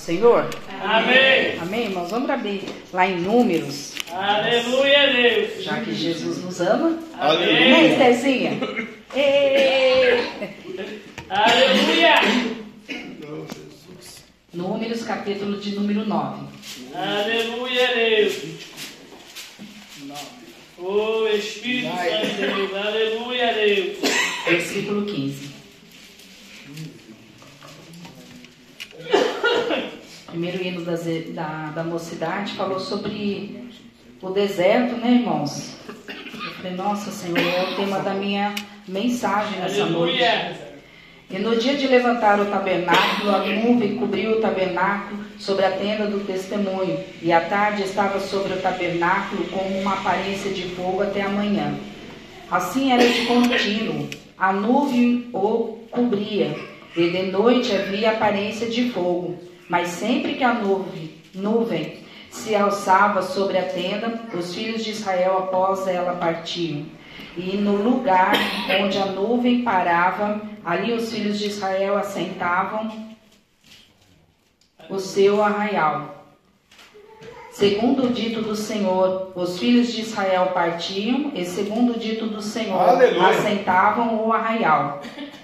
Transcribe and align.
Senhor? 0.00 0.48
Amém. 0.82 1.58
Amém, 1.60 1.84
irmãos? 1.86 2.10
Vamos 2.10 2.30
abrir 2.30 2.62
lá 2.92 3.08
em 3.08 3.20
Números, 3.20 3.94
Aleluia, 4.12 5.12
Deus. 5.12 5.64
já 5.64 5.80
que 5.80 5.92
Jesus 5.92 6.44
nos 6.44 6.60
ama. 6.60 6.96
Amém. 7.18 7.90
Estherzinha? 7.92 8.52
Ê! 9.16 10.20
Aleluia. 11.28 12.14
Números, 14.54 15.02
capítulo 15.02 15.58
de 15.60 15.74
número 15.74 16.06
9. 16.06 16.44
Aleluia, 16.94 17.88
Deus. 17.94 18.34
Oh, 20.78 21.26
Espírito 21.28 21.88
Santo 21.96 22.26
de 22.26 22.46
Deus. 22.46 22.74
Aleluia, 22.76 23.52
Deus. 23.54 23.98
versículo 24.48 25.04
15. 25.04 25.49
Primeiro 30.30 30.62
hino 30.64 30.82
das- 30.84 31.04
da, 31.34 31.72
da 31.74 31.82
mocidade 31.84 32.52
falou 32.54 32.78
sobre 32.78 33.68
o 34.22 34.30
deserto, 34.30 34.96
né, 34.96 35.12
irmãos? 35.12 35.74
Eu 35.88 36.52
falei, 36.54 36.72
nossa 36.76 37.10
Senhor, 37.10 37.38
é 37.38 37.72
o 37.72 37.76
tema 37.76 37.98
da 38.00 38.14
minha 38.14 38.54
mensagem 38.86 39.58
nessa 39.60 39.86
noite. 39.86 40.18
E 41.30 41.38
no 41.38 41.56
dia 41.56 41.74
de 41.76 41.86
levantar 41.86 42.40
o 42.40 42.46
tabernáculo, 42.46 43.30
a 43.34 43.38
nuvem 43.46 43.96
cobriu 43.96 44.32
o 44.32 44.40
tabernáculo 44.40 45.20
sobre 45.38 45.64
a 45.64 45.70
tenda 45.70 46.06
do 46.06 46.20
testemunho, 46.26 46.98
e 47.22 47.32
a 47.32 47.40
tarde 47.40 47.82
estava 47.82 48.18
sobre 48.20 48.52
o 48.54 48.60
tabernáculo 48.60 49.44
como 49.46 49.78
uma 49.80 49.94
aparência 49.94 50.50
de 50.52 50.62
fogo 50.74 51.02
até 51.02 51.22
a 51.22 51.28
manhã. 51.28 51.74
Assim 52.50 52.92
era 52.92 53.06
de 53.08 53.26
contínuo, 53.26 54.08
a 54.36 54.52
nuvem 54.52 55.28
o 55.32 55.78
cobria, 55.90 56.56
e 56.96 57.10
de 57.10 57.22
noite 57.30 57.72
havia 57.74 58.10
aparência 58.10 58.68
de 58.68 58.90
fogo. 58.90 59.38
Mas 59.70 59.90
sempre 59.90 60.34
que 60.34 60.42
a 60.42 60.52
nuvem, 60.52 61.14
nuvem 61.32 62.00
se 62.28 62.56
alçava 62.56 63.22
sobre 63.22 63.56
a 63.56 63.62
tenda, 63.62 64.20
os 64.34 64.52
filhos 64.52 64.82
de 64.82 64.90
Israel 64.90 65.38
após 65.38 65.86
ela 65.86 66.16
partiam. 66.16 66.86
E 67.36 67.56
no 67.56 67.76
lugar 67.76 68.32
onde 68.82 68.98
a 68.98 69.06
nuvem 69.06 69.62
parava, 69.62 70.42
ali 70.64 70.92
os 70.92 71.12
filhos 71.12 71.38
de 71.38 71.46
Israel 71.46 71.96
assentavam 71.96 72.90
o 74.88 74.98
seu 74.98 75.40
arraial. 75.40 76.16
Segundo 77.52 78.06
o 78.06 78.10
dito 78.10 78.42
do 78.42 78.56
Senhor, 78.56 79.30
os 79.36 79.56
filhos 79.56 79.92
de 79.92 80.00
Israel 80.00 80.46
partiam, 80.52 81.30
e 81.32 81.44
segundo 81.44 81.92
o 81.92 81.98
dito 81.98 82.26
do 82.26 82.42
Senhor, 82.42 82.88
Aleluia. 82.88 83.28
assentavam 83.28 84.26
o 84.26 84.32
arraial. 84.32 85.00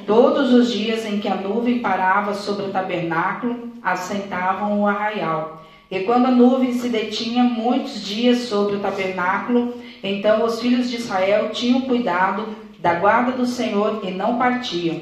Todos 0.06 0.52
os 0.52 0.72
dias 0.72 1.04
em 1.04 1.18
que 1.18 1.26
a 1.26 1.34
nuvem 1.34 1.80
parava 1.80 2.32
sobre 2.32 2.66
o 2.66 2.70
tabernáculo, 2.70 3.72
assentavam 3.82 4.80
o 4.80 4.86
arraial. 4.86 5.66
E 5.90 6.00
quando 6.00 6.26
a 6.26 6.30
nuvem 6.30 6.72
se 6.74 6.88
detinha 6.88 7.42
muitos 7.42 8.04
dias 8.04 8.38
sobre 8.48 8.76
o 8.76 8.80
tabernáculo, 8.80 9.74
então 10.02 10.44
os 10.44 10.60
filhos 10.60 10.88
de 10.88 10.96
Israel 10.96 11.50
tinham 11.50 11.80
cuidado 11.82 12.46
da 12.78 12.94
guarda 12.94 13.32
do 13.32 13.46
Senhor 13.46 14.00
e 14.04 14.12
não 14.12 14.38
partiam. 14.38 15.00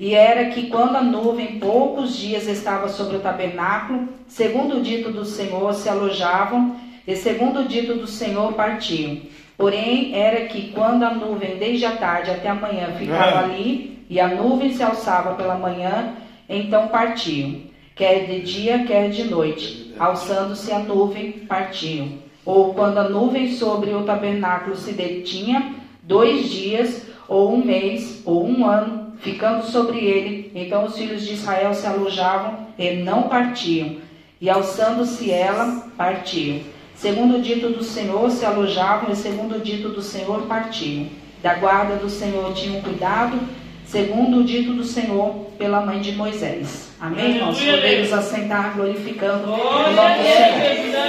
E 0.00 0.14
era 0.14 0.46
que 0.46 0.68
quando 0.68 0.96
a 0.96 1.02
nuvem 1.02 1.60
poucos 1.60 2.16
dias 2.16 2.48
estava 2.48 2.88
sobre 2.88 3.18
o 3.18 3.20
tabernáculo, 3.20 4.08
segundo 4.26 4.78
o 4.78 4.82
dito 4.82 5.12
do 5.12 5.24
Senhor, 5.24 5.74
se 5.74 5.88
alojavam, 5.88 6.74
e 7.06 7.14
segundo 7.14 7.60
o 7.60 7.64
dito 7.64 7.94
do 7.94 8.06
Senhor, 8.06 8.52
partiam. 8.54 9.18
Porém, 9.60 10.14
era 10.14 10.46
que 10.46 10.72
quando 10.72 11.02
a 11.02 11.12
nuvem 11.12 11.58
desde 11.58 11.84
a 11.84 11.92
tarde 11.92 12.30
até 12.30 12.48
a 12.48 12.54
manhã 12.54 12.94
ficava 12.98 13.40
Ah. 13.40 13.44
ali, 13.44 13.98
e 14.08 14.18
a 14.18 14.26
nuvem 14.26 14.72
se 14.72 14.82
alçava 14.82 15.34
pela 15.34 15.54
manhã, 15.54 16.14
então 16.48 16.88
partiam. 16.88 17.56
Quer 17.94 18.24
de 18.24 18.40
dia, 18.40 18.84
quer 18.86 19.10
de 19.10 19.24
noite. 19.24 19.94
Alçando-se 19.98 20.72
a 20.72 20.78
nuvem, 20.78 21.32
partiam. 21.46 22.08
Ou 22.42 22.72
quando 22.72 22.96
a 22.96 23.08
nuvem 23.10 23.52
sobre 23.52 23.90
o 23.90 24.02
tabernáculo 24.04 24.74
se 24.74 24.92
detinha, 24.92 25.74
dois 26.02 26.48
dias, 26.48 27.06
ou 27.28 27.52
um 27.52 27.62
mês, 27.62 28.22
ou 28.24 28.48
um 28.48 28.66
ano, 28.66 29.12
ficando 29.18 29.62
sobre 29.66 29.98
ele, 29.98 30.50
então 30.54 30.86
os 30.86 30.96
filhos 30.96 31.26
de 31.26 31.34
Israel 31.34 31.74
se 31.74 31.86
alojavam 31.86 32.66
e 32.78 32.92
não 32.92 33.24
partiam. 33.24 33.96
E 34.40 34.48
alçando-se 34.48 35.30
ela, 35.30 35.86
partiam. 35.98 36.60
Segundo 37.00 37.38
o 37.38 37.40
dito 37.40 37.70
do 37.70 37.82
Senhor, 37.82 38.30
se 38.30 38.44
alojavam, 38.44 39.10
e 39.10 39.16
segundo 39.16 39.56
o 39.56 39.60
dito 39.60 39.88
do 39.88 40.02
Senhor, 40.02 40.42
partiam. 40.42 41.08
Da 41.42 41.54
guarda 41.54 41.96
do 41.96 42.10
Senhor 42.10 42.52
tinham 42.52 42.82
cuidado, 42.82 43.40
segundo 43.86 44.40
o 44.40 44.44
dito 44.44 44.74
do 44.74 44.84
Senhor, 44.84 45.46
pela 45.56 45.80
mãe 45.80 46.00
de 46.02 46.12
Moisés. 46.12 46.90
Amém, 47.00 47.36
irmãos? 47.36 47.58
Podemos 47.58 48.12
assentar 48.12 48.74
glorificando 48.74 49.44
o 49.44 49.56
nome 49.56 50.18
do 50.18 50.28
Senhor. 50.28 51.00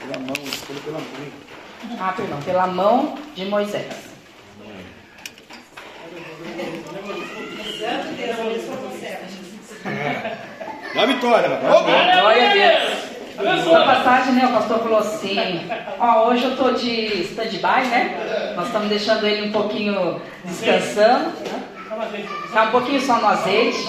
Pela 0.00 0.18
mão, 0.18 0.34
pela, 0.66 0.80
pela 0.80 0.98
mãe. 0.98 1.32
Ah, 2.00 2.12
perdão, 2.16 2.42
pela 2.42 2.66
mão 2.66 3.14
de 3.36 3.44
Moisés. 3.44 3.86
Dá 10.92 11.06
vitória, 11.06 11.48
rapaz. 11.50 11.84
Glória 11.84 12.50
a 12.50 12.52
Deus. 12.52 13.05
Essa 13.38 13.84
passagem, 13.84 14.32
né, 14.34 14.46
o 14.46 14.52
pastor 14.52 14.78
falou 14.78 14.98
assim, 14.98 15.36
ó, 15.98 16.28
hoje 16.28 16.44
eu 16.44 16.56
tô 16.56 16.70
de 16.70 17.22
stand-by, 17.22 17.86
né? 17.88 18.54
Nós 18.56 18.66
estamos 18.66 18.88
deixando 18.88 19.26
ele 19.26 19.48
um 19.48 19.52
pouquinho 19.52 20.20
descansando, 20.44 21.30
né? 21.44 21.62
Tá 22.52 22.64
um 22.64 22.70
pouquinho 22.70 23.00
só 23.00 23.18
no 23.18 23.26
azeite. 23.26 23.86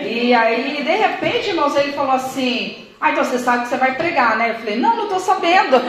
E 0.00 0.32
aí, 0.32 0.82
de 0.82 0.96
repente, 0.96 1.50
irmãos, 1.50 1.74
ele 1.76 1.92
falou 1.92 2.12
assim, 2.12 2.86
ah, 3.00 3.10
então 3.10 3.24
você 3.24 3.38
sabe 3.38 3.64
que 3.64 3.68
você 3.68 3.76
vai 3.76 3.96
pregar, 3.96 4.36
né? 4.36 4.50
Eu 4.50 4.54
falei, 4.54 4.76
não, 4.76 4.96
não 4.96 5.08
tô 5.08 5.18
sabendo. 5.18 5.80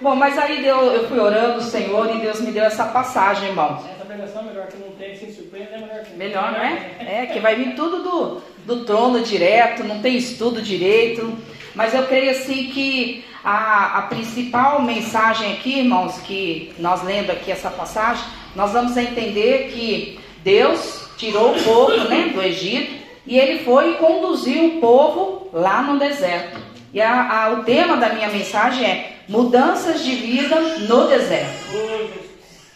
Bom, 0.00 0.16
mas 0.16 0.36
aí 0.36 0.66
eu 0.66 1.06
fui 1.08 1.18
orando 1.18 1.58
o 1.58 1.62
Senhor 1.62 2.10
e 2.14 2.18
Deus 2.18 2.40
me 2.40 2.50
deu 2.50 2.64
essa 2.64 2.86
passagem, 2.86 3.50
irmão. 3.50 3.78
Essa 3.94 4.04
pregação 4.04 4.42
é 4.42 4.44
melhor 4.46 4.66
que 4.66 4.76
não 4.78 4.90
tem, 4.92 5.16
sem 5.16 5.32
surpresa, 5.32 5.68
é 5.74 5.78
melhor 5.78 6.02
que 6.02 6.16
Melhor, 6.16 6.52
não 6.52 6.60
é? 6.60 7.22
É, 7.22 7.26
que 7.26 7.38
vai 7.38 7.54
vir 7.54 7.74
tudo 7.74 8.02
do, 8.02 8.42
do 8.66 8.84
trono 8.84 9.20
direto, 9.20 9.84
não 9.84 10.00
tem 10.00 10.16
estudo 10.16 10.60
direito. 10.60 11.32
Mas 11.74 11.94
eu 11.94 12.02
creio 12.06 12.30
assim 12.32 12.64
que 12.64 13.24
a, 13.44 13.98
a 13.98 14.02
principal 14.02 14.82
mensagem 14.82 15.52
aqui, 15.52 15.78
irmãos, 15.80 16.18
que 16.26 16.72
nós 16.78 17.02
lendo 17.02 17.30
aqui 17.30 17.50
essa 17.50 17.70
passagem, 17.70 18.24
nós 18.54 18.72
vamos 18.72 18.96
entender 18.96 19.70
que 19.72 20.20
Deus 20.44 21.08
tirou 21.16 21.52
o 21.56 21.62
povo 21.62 21.96
né, 22.08 22.30
do 22.34 22.42
Egito 22.42 22.92
e 23.26 23.38
ele 23.38 23.64
foi 23.64 23.94
conduziu 23.94 24.66
o 24.66 24.80
povo 24.80 25.48
lá 25.52 25.82
no 25.82 25.98
deserto. 25.98 26.58
E 26.92 27.00
a- 27.00 27.44
a- 27.46 27.50
o 27.52 27.64
tema 27.64 27.96
da 27.96 28.10
minha 28.10 28.28
mensagem 28.28 28.84
é 28.84 29.12
mudanças 29.28 30.04
de 30.04 30.14
vida 30.14 30.56
no 30.60 31.06
deserto. 31.06 31.72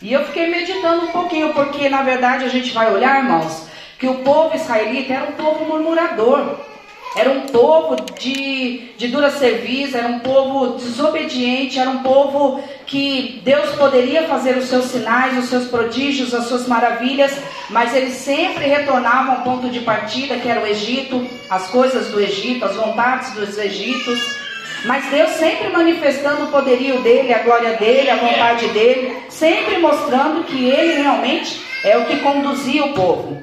E 0.00 0.12
eu 0.12 0.24
fiquei 0.26 0.46
meditando 0.46 1.06
um 1.06 1.08
pouquinho, 1.12 1.52
porque 1.52 1.88
na 1.88 2.02
verdade 2.02 2.44
a 2.44 2.48
gente 2.48 2.70
vai 2.72 2.92
olhar, 2.94 3.18
irmãos, 3.18 3.66
que 3.98 4.06
o 4.06 4.16
povo 4.16 4.54
israelita 4.56 5.12
era 5.14 5.24
um 5.30 5.32
povo 5.32 5.64
murmurador. 5.64 6.56
Era 7.16 7.30
um 7.30 7.46
povo 7.46 7.96
de, 8.18 8.90
de 8.98 9.08
dura 9.08 9.30
serviço, 9.30 9.96
era 9.96 10.06
um 10.06 10.18
povo 10.18 10.76
desobediente, 10.76 11.78
era 11.78 11.88
um 11.88 12.02
povo 12.02 12.62
que 12.86 13.40
Deus 13.42 13.70
poderia 13.70 14.24
fazer 14.24 14.58
os 14.58 14.66
seus 14.66 14.84
sinais, 14.84 15.38
os 15.38 15.46
seus 15.46 15.66
prodígios, 15.66 16.34
as 16.34 16.44
suas 16.44 16.68
maravilhas, 16.68 17.32
mas 17.70 17.96
eles 17.96 18.16
sempre 18.16 18.66
retornavam 18.66 19.36
ao 19.36 19.42
ponto 19.42 19.70
de 19.70 19.80
partida, 19.80 20.36
que 20.36 20.46
era 20.46 20.60
o 20.60 20.66
Egito, 20.66 21.26
as 21.48 21.68
coisas 21.68 22.08
do 22.08 22.20
Egito, 22.20 22.66
as 22.66 22.76
vontades 22.76 23.32
dos 23.32 23.56
Egitos. 23.56 24.20
Mas 24.84 25.06
Deus 25.06 25.30
sempre 25.30 25.70
manifestando 25.70 26.44
o 26.44 26.48
poderio 26.48 27.00
dele, 27.00 27.32
a 27.32 27.38
glória 27.38 27.78
dele, 27.78 28.10
a 28.10 28.16
vontade 28.16 28.68
dele, 28.68 29.16
sempre 29.30 29.78
mostrando 29.78 30.44
que 30.44 30.66
ele 30.66 31.00
realmente 31.00 31.62
é 31.82 31.96
o 31.96 32.04
que 32.04 32.18
conduzia 32.18 32.84
o 32.84 32.92
povo. 32.92 33.42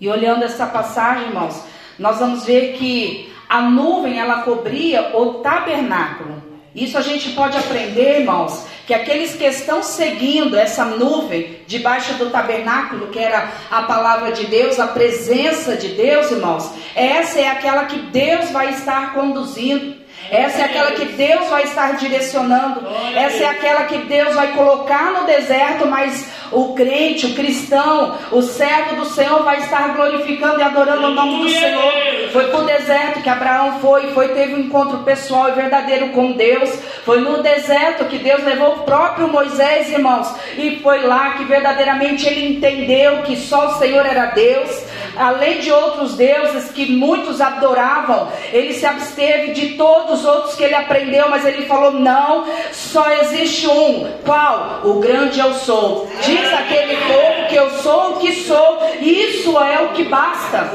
E 0.00 0.08
olhando 0.08 0.44
essa 0.44 0.66
passagem, 0.66 1.28
irmãos, 1.28 1.62
nós 1.98 2.18
vamos 2.18 2.44
ver 2.44 2.74
que 2.74 3.32
a 3.48 3.62
nuvem 3.62 4.18
ela 4.18 4.42
cobria 4.42 5.16
o 5.16 5.34
tabernáculo. 5.34 6.42
Isso 6.74 6.98
a 6.98 7.00
gente 7.00 7.30
pode 7.30 7.56
aprender, 7.56 8.20
irmãos, 8.20 8.66
que 8.86 8.92
aqueles 8.92 9.34
que 9.34 9.44
estão 9.44 9.82
seguindo 9.82 10.56
essa 10.56 10.84
nuvem 10.84 11.60
debaixo 11.66 12.14
do 12.14 12.30
tabernáculo, 12.30 13.08
que 13.08 13.18
era 13.18 13.50
a 13.70 13.82
palavra 13.82 14.30
de 14.32 14.46
Deus, 14.46 14.78
a 14.78 14.86
presença 14.86 15.74
de 15.76 15.88
Deus, 15.88 16.30
irmãos, 16.30 16.70
essa 16.94 17.40
é 17.40 17.48
aquela 17.48 17.86
que 17.86 17.98
Deus 17.98 18.50
vai 18.50 18.70
estar 18.70 19.14
conduzindo. 19.14 20.05
Essa 20.30 20.62
é 20.62 20.64
aquela 20.64 20.90
que 20.92 21.04
Deus 21.04 21.48
vai 21.48 21.64
estar 21.64 21.96
direcionando. 21.96 22.82
Essa 23.14 23.44
é 23.44 23.46
aquela 23.46 23.84
que 23.84 23.98
Deus 23.98 24.34
vai 24.34 24.52
colocar 24.52 25.12
no 25.12 25.26
deserto, 25.26 25.86
mas 25.86 26.28
o 26.52 26.74
crente, 26.74 27.26
o 27.26 27.34
cristão, 27.34 28.16
o 28.32 28.42
servo 28.42 28.96
do 28.96 29.04
Senhor 29.04 29.42
vai 29.42 29.58
estar 29.60 29.94
glorificando 29.94 30.60
e 30.60 30.62
adorando 30.62 31.08
o 31.08 31.10
nome 31.10 31.44
do 31.44 31.48
Senhor. 31.48 31.92
Foi 32.32 32.44
pro 32.50 32.62
deserto 32.62 33.20
que 33.22 33.28
Abraão 33.28 33.78
foi, 33.80 34.12
foi 34.12 34.28
teve 34.28 34.54
um 34.54 34.60
encontro 34.60 34.98
pessoal 34.98 35.48
e 35.48 35.52
verdadeiro 35.52 36.08
com 36.10 36.32
Deus. 36.32 36.70
Foi 37.04 37.20
no 37.20 37.42
deserto 37.42 38.04
que 38.06 38.18
Deus 38.18 38.42
levou 38.44 38.74
o 38.74 38.78
próprio 38.80 39.28
Moisés, 39.28 39.90
irmãos, 39.90 40.28
e 40.56 40.80
foi 40.82 41.02
lá 41.02 41.34
que 41.34 41.44
verdadeiramente 41.44 42.26
ele 42.26 42.56
entendeu 42.56 43.22
que 43.22 43.36
só 43.36 43.68
o 43.68 43.78
Senhor 43.78 44.04
era 44.04 44.26
Deus. 44.26 44.86
além 45.16 45.60
de 45.60 45.72
outros 45.72 46.14
deuses 46.14 46.70
que 46.70 46.92
muitos 46.92 47.40
adoravam, 47.40 48.28
ele 48.52 48.74
se 48.74 48.84
absteve 48.84 49.52
de 49.52 49.70
todos 49.70 50.15
os 50.16 50.24
outros 50.24 50.54
que 50.54 50.64
ele 50.64 50.74
aprendeu, 50.74 51.28
mas 51.28 51.44
ele 51.44 51.66
falou: 51.66 51.92
não, 51.92 52.46
só 52.72 53.10
existe 53.12 53.66
um. 53.66 54.10
Qual? 54.24 54.80
O 54.84 55.00
grande 55.00 55.38
eu 55.38 55.54
sou. 55.54 56.08
Diz 56.24 56.52
aquele 56.52 56.96
povo 56.96 57.48
que 57.48 57.56
eu 57.56 57.70
sou 57.82 58.12
o 58.12 58.16
que 58.18 58.32
sou, 58.32 58.78
isso 59.00 59.58
é 59.58 59.82
o 59.82 59.88
que 59.90 60.04
basta. 60.04 60.70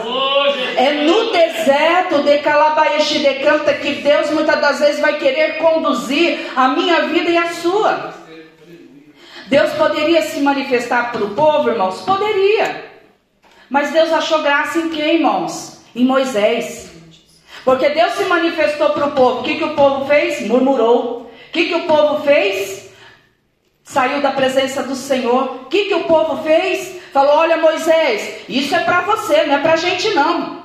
É 0.77 0.91
no 1.03 1.31
deserto 1.31 2.23
de 2.23 2.37
Calabaeshi 2.39 3.19
de 3.19 3.33
Canta 3.35 3.73
que 3.73 3.95
Deus 3.95 4.29
muitas 4.31 4.59
das 4.61 4.79
vezes 4.79 5.01
vai 5.01 5.17
querer 5.17 5.57
conduzir 5.57 6.51
a 6.55 6.69
minha 6.69 7.01
vida 7.03 7.29
e 7.29 7.37
a 7.37 7.49
sua. 7.49 8.13
Deus 9.47 9.71
poderia 9.73 10.21
se 10.21 10.39
manifestar 10.39 11.11
para 11.11 11.23
o 11.23 11.31
povo, 11.31 11.69
irmãos? 11.69 12.01
Poderia. 12.01 12.89
Mas 13.69 13.91
Deus 13.91 14.11
achou 14.11 14.41
graça 14.41 14.77
em 14.79 14.89
quem, 14.89 15.15
irmãos? 15.15 15.81
Em 15.95 16.05
Moisés. 16.05 16.90
Porque 17.63 17.89
Deus 17.89 18.13
se 18.13 18.23
manifestou 18.25 18.89
para 18.89 19.07
o 19.07 19.11
povo. 19.11 19.39
O 19.39 19.43
que, 19.43 19.55
que 19.55 19.63
o 19.63 19.75
povo 19.75 20.05
fez? 20.05 20.47
Murmurou. 20.47 21.21
O 21.21 21.51
que, 21.51 21.65
que 21.65 21.75
o 21.75 21.85
povo 21.85 22.23
fez? 22.23 22.89
Saiu 23.83 24.21
da 24.21 24.31
presença 24.31 24.83
do 24.83 24.95
Senhor. 24.95 25.63
O 25.63 25.65
que, 25.65 25.85
que 25.85 25.95
o 25.95 26.05
povo 26.05 26.41
fez? 26.43 26.99
Falou: 27.13 27.37
Olha, 27.37 27.57
Moisés, 27.57 28.45
isso 28.47 28.75
é 28.75 28.79
para 28.79 29.01
você, 29.01 29.43
não 29.43 29.55
é 29.55 29.57
para 29.59 29.73
a 29.73 29.77
gente 29.77 30.09
não. 30.13 30.61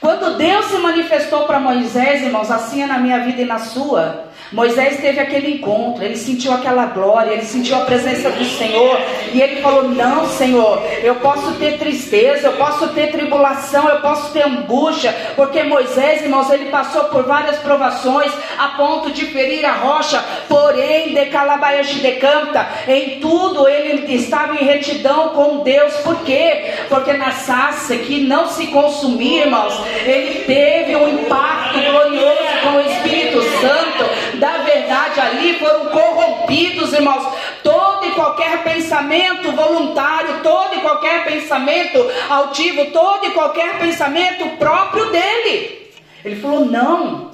Quando 0.00 0.36
Deus 0.36 0.66
se 0.66 0.78
manifestou 0.78 1.44
para 1.44 1.58
Moisés, 1.58 2.22
irmãos, 2.22 2.50
assim 2.50 2.82
é 2.82 2.86
na 2.86 2.98
minha 2.98 3.18
vida 3.20 3.42
e 3.42 3.46
na 3.46 3.58
sua. 3.58 4.27
Moisés 4.52 4.98
teve 5.00 5.20
aquele 5.20 5.54
encontro, 5.54 6.02
ele 6.02 6.16
sentiu 6.16 6.52
aquela 6.52 6.86
glória, 6.86 7.32
ele 7.32 7.44
sentiu 7.44 7.76
a 7.76 7.80
presença 7.80 8.30
do 8.30 8.44
Senhor, 8.44 8.98
e 9.32 9.42
ele 9.42 9.60
falou: 9.60 9.88
Não, 9.88 10.26
Senhor, 10.26 10.82
eu 11.02 11.16
posso 11.16 11.52
ter 11.54 11.78
tristeza, 11.78 12.48
eu 12.48 12.52
posso 12.54 12.88
ter 12.88 13.10
tribulação, 13.10 13.88
eu 13.88 14.00
posso 14.00 14.32
ter 14.32 14.44
angústia, 14.44 15.14
porque 15.36 15.62
Moisés, 15.62 16.22
irmãos, 16.22 16.50
ele 16.50 16.66
passou 16.66 17.04
por 17.04 17.24
várias 17.24 17.58
provações 17.58 18.32
a 18.58 18.68
ponto 18.68 19.10
de 19.10 19.26
ferir 19.26 19.64
a 19.66 19.72
rocha, 19.72 20.24
porém, 20.48 21.12
de 21.12 21.26
Calabaias 21.26 21.88
de 21.88 22.00
Decanta, 22.00 22.66
em 22.86 23.20
tudo 23.20 23.68
ele 23.68 24.12
estava 24.14 24.54
em 24.54 24.64
retidão 24.64 25.30
com 25.30 25.58
Deus, 25.58 25.94
por 25.98 26.16
quê? 26.24 26.72
Porque 26.88 27.12
na 27.12 27.32
saça 27.32 27.96
que 27.96 28.22
não 28.22 28.48
se 28.48 28.68
consumia, 28.68 29.44
irmãos, 29.44 29.78
ele 30.04 30.44
teve 30.44 30.96
um 30.96 31.08
impacto 31.08 31.78
glorioso 31.78 32.38
com 32.62 32.76
o 32.76 32.80
Espírito 32.80 33.42
Santo 33.60 34.37
da 34.38 34.58
verdade 34.58 35.20
ali 35.20 35.58
foram 35.58 35.86
corrompidos, 35.86 36.92
irmãos. 36.92 37.26
Todo 37.62 38.06
e 38.06 38.10
qualquer 38.12 38.62
pensamento 38.62 39.52
voluntário, 39.52 40.40
todo 40.42 40.76
e 40.76 40.80
qualquer 40.80 41.24
pensamento 41.24 41.98
altivo, 42.28 42.86
todo 42.86 43.26
e 43.26 43.30
qualquer 43.30 43.78
pensamento 43.78 44.48
próprio 44.56 45.06
dele. 45.10 45.92
Ele 46.24 46.36
falou: 46.40 46.64
não. 46.64 47.28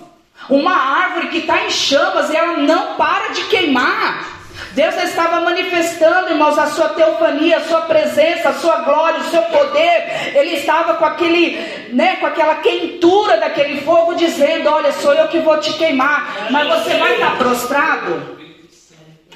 Uma 0.51 0.77
árvore 0.77 1.29
que 1.29 1.39
está 1.39 1.65
em 1.65 1.71
chamas 1.71 2.29
e 2.29 2.37
ela 2.37 2.59
não 2.59 2.97
para 2.97 3.29
de 3.29 3.45
queimar. 3.45 4.34
Deus 4.73 4.95
estava 4.97 5.41
manifestando, 5.41 6.31
irmãos, 6.31 6.59
a 6.59 6.67
sua 6.67 6.91
teofania, 6.91 7.59
a 7.59 7.65
sua 7.65 7.83
presença, 7.83 8.51
a 8.51 8.55
sua 8.55 8.77
glória, 8.79 9.21
o 9.21 9.31
seu 9.31 9.43
poder. 9.43 10.33
Ele 10.35 10.57
estava 10.57 10.95
com 10.95 11.05
aquele, 11.05 11.57
né, 11.93 12.17
com 12.17 12.27
aquela 12.27 12.57
quentura 12.57 13.37
daquele 13.37 13.81
fogo, 13.83 14.15
dizendo: 14.15 14.69
Olha, 14.69 14.93
sou 14.93 15.13
eu 15.13 15.29
que 15.29 15.41
vou 15.41 15.59
te 15.59 15.73
queimar, 15.75 16.49
mas 16.51 16.69
você 16.69 16.95
vai 16.97 17.15
estar 17.15 17.37
prostrado. 17.37 18.35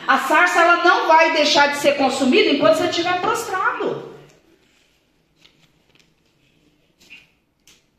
A 0.06 0.18
sarça 0.18 0.60
ela 0.60 0.76
não 0.84 1.06
vai 1.06 1.32
deixar 1.32 1.68
de 1.68 1.76
ser 1.76 1.96
consumida 1.96 2.50
enquanto 2.50 2.76
você 2.76 2.86
estiver 2.86 3.20
prostrado. 3.20 4.07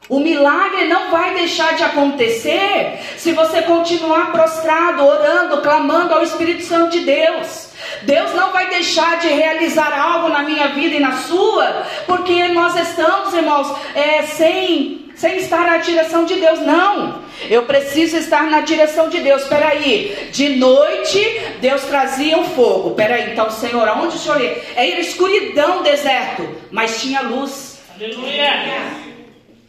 O 0.10 0.20
milagre 0.20 0.86
não 0.86 1.12
vai 1.12 1.36
deixar 1.36 1.76
de 1.76 1.84
acontecer 1.84 3.00
se 3.16 3.32
você 3.32 3.62
continuar 3.62 4.32
prostrado, 4.32 5.06
orando, 5.06 5.62
clamando 5.62 6.16
ao 6.16 6.24
Espírito 6.24 6.64
Santo 6.64 6.90
de 6.90 7.02
Deus. 7.02 7.70
Deus 8.02 8.34
não 8.34 8.52
vai 8.52 8.70
deixar 8.70 9.20
de 9.20 9.28
realizar 9.28 9.94
algo 9.94 10.30
na 10.30 10.42
minha 10.42 10.70
vida 10.70 10.96
e 10.96 11.00
na 11.00 11.12
sua, 11.14 11.86
porque 12.08 12.48
nós 12.48 12.76
estamos, 12.76 13.36
irmãos, 13.36 13.72
é, 13.94 14.24
sem, 14.24 15.12
sem 15.16 15.38
estar 15.38 15.68
na 15.68 15.78
direção 15.78 16.26
de 16.26 16.36
Deus. 16.36 16.60
Não, 16.60 17.22
eu 17.48 17.64
preciso 17.64 18.18
estar 18.18 18.50
na 18.50 18.62
direção 18.62 19.10
de 19.10 19.20
Deus. 19.20 19.44
Peraí, 19.44 20.30
de 20.32 20.56
noite 20.56 21.20
Deus 21.62 21.84
trazia 21.84 22.40
o 22.40 22.46
fogo. 22.46 22.96
Peraí, 22.96 23.32
então, 23.32 23.52
Senhor, 23.52 23.88
aonde 23.88 24.16
o 24.16 24.20
Senhor 24.20 24.42
é? 24.42 24.60
Era 24.76 25.00
escuridão, 25.00 25.84
deserto, 25.84 26.50
mas 26.72 27.00
tinha 27.00 27.22
luz. 27.22 27.80
Aleluia. 27.96 29.09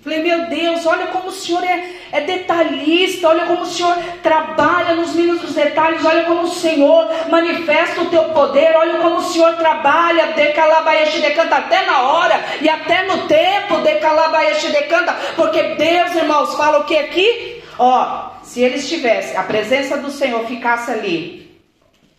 Falei, 0.03 0.23
meu 0.23 0.47
Deus, 0.47 0.87
olha 0.87 1.09
como 1.09 1.29
o 1.29 1.33
Senhor 1.33 1.63
é, 1.63 1.91
é, 2.11 2.23
detalhista, 2.23 3.29
olha 3.29 3.45
como 3.45 3.63
o 3.63 3.67
Senhor 3.67 3.95
trabalha 4.23 4.95
nos 4.95 5.15
mínimos 5.15 5.53
detalhes, 5.53 6.03
olha 6.03 6.25
como 6.25 6.45
o 6.45 6.55
Senhor 6.55 7.07
manifesta 7.29 8.01
o 8.01 8.09
teu 8.09 8.25
poder, 8.31 8.75
olha 8.77 8.99
como 9.01 9.17
o 9.17 9.23
Senhor 9.23 9.57
trabalha, 9.57 10.33
de 10.33 10.53
calabaeste 10.53 11.21
decanta 11.21 11.57
até 11.57 11.85
na 11.85 12.01
hora 12.01 12.43
e 12.63 12.69
até 12.69 13.03
no 13.05 13.29
tempo, 13.29 13.77
de 13.83 13.97
calabaeste 13.97 14.73
decanta, 14.73 15.13
porque 15.37 15.75
Deus, 15.75 16.15
irmãos, 16.15 16.55
fala 16.55 16.79
o 16.79 16.85
que 16.85 16.97
aqui? 16.97 17.63
Ó, 17.79 18.31
se 18.43 18.63
eles 18.63 18.89
tivessem, 18.89 19.37
a 19.37 19.43
presença 19.43 19.99
do 19.99 20.11
Senhor 20.11 20.47
ficasse 20.47 20.91
ali, 20.91 21.61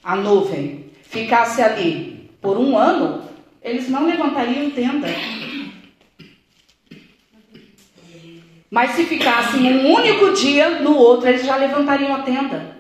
a 0.04 0.16
nuvem 0.16 0.92
ficasse 1.01 1.63
ali 1.63 2.30
por 2.39 2.57
um 2.57 2.77
ano, 2.77 3.24
eles 3.63 3.89
não 3.89 4.06
levantariam 4.06 4.69
tenda. 4.69 5.07
Mas 8.72 8.92
se 8.92 9.04
ficassem 9.04 9.62
um 9.62 9.94
único 9.94 10.32
dia, 10.32 10.80
no 10.80 10.96
outro 10.96 11.28
eles 11.28 11.46
já 11.46 11.58
levantariam 11.58 12.16
a 12.16 12.20
tenda. 12.20 12.78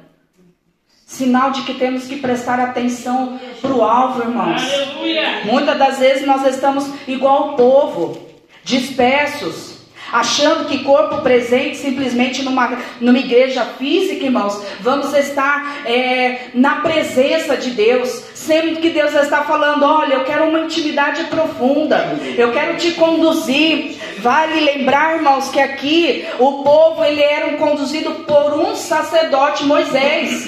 Sinal 1.05 1.51
de 1.51 1.63
que 1.63 1.73
temos 1.73 2.05
que 2.05 2.15
prestar 2.15 2.61
atenção 2.61 3.37
para 3.59 3.73
o 3.73 3.83
alvo, 3.83 4.21
irmãos. 4.21 4.61
Aleluia. 4.63 5.41
Muitas 5.43 5.77
das 5.77 5.99
vezes 5.99 6.25
nós 6.25 6.47
estamos 6.47 6.89
igual 7.05 7.49
o 7.49 7.55
povo, 7.57 8.17
dispersos, 8.63 9.70
achando 10.11 10.65
que 10.65 10.83
corpo 10.83 11.21
presente 11.21 11.77
simplesmente 11.77 12.43
numa, 12.43 12.77
numa 12.99 13.17
igreja 13.17 13.63
física, 13.63 14.25
irmãos, 14.25 14.61
vamos 14.79 15.13
estar 15.13 15.83
é, 15.85 16.49
na 16.53 16.77
presença 16.77 17.55
de 17.55 17.71
Deus, 17.71 18.09
sempre 18.33 18.77
que 18.77 18.89
Deus 18.89 19.13
está 19.13 19.43
falando, 19.43 19.83
olha, 19.83 20.15
eu 20.15 20.23
quero 20.23 20.45
uma 20.45 20.61
intimidade 20.61 21.25
profunda, 21.25 22.19
eu 22.37 22.51
quero 22.51 22.77
te 22.77 22.91
conduzir. 22.91 23.99
Vale 24.19 24.59
lembrar, 24.59 25.15
irmãos, 25.15 25.49
que 25.49 25.59
aqui 25.59 26.27
o 26.39 26.63
povo 26.63 27.03
ele 27.03 27.21
era 27.21 27.57
conduzido 27.57 28.11
por 28.25 28.53
um 28.59 28.75
sacerdote 28.75 29.63
Moisés, 29.63 30.47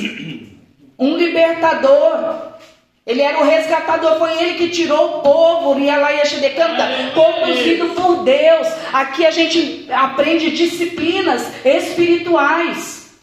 um 0.97 1.17
libertador. 1.17 2.52
Ele 3.05 3.21
era 3.21 3.39
o 3.39 3.43
resgatador, 3.43 4.17
foi 4.17 4.41
ele 4.41 4.53
que 4.53 4.69
tirou 4.69 5.17
o 5.17 5.21
povo, 5.21 5.75
canta, 6.55 6.87
conduzido 7.13 7.89
por 7.89 8.23
Deus. 8.23 8.67
Aqui 8.93 9.25
a 9.25 9.31
gente 9.31 9.91
aprende 9.91 10.51
disciplinas 10.51 11.45
espirituais. 11.65 13.13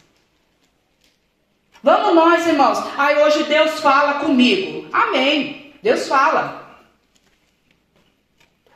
Vamos 1.81 2.13
nós, 2.13 2.45
irmãos. 2.45 2.77
Ai, 2.95 3.23
hoje 3.23 3.43
Deus 3.45 3.79
fala 3.79 4.15
comigo. 4.15 4.87
Amém. 4.93 5.73
Deus 5.81 6.07
fala. 6.07 6.61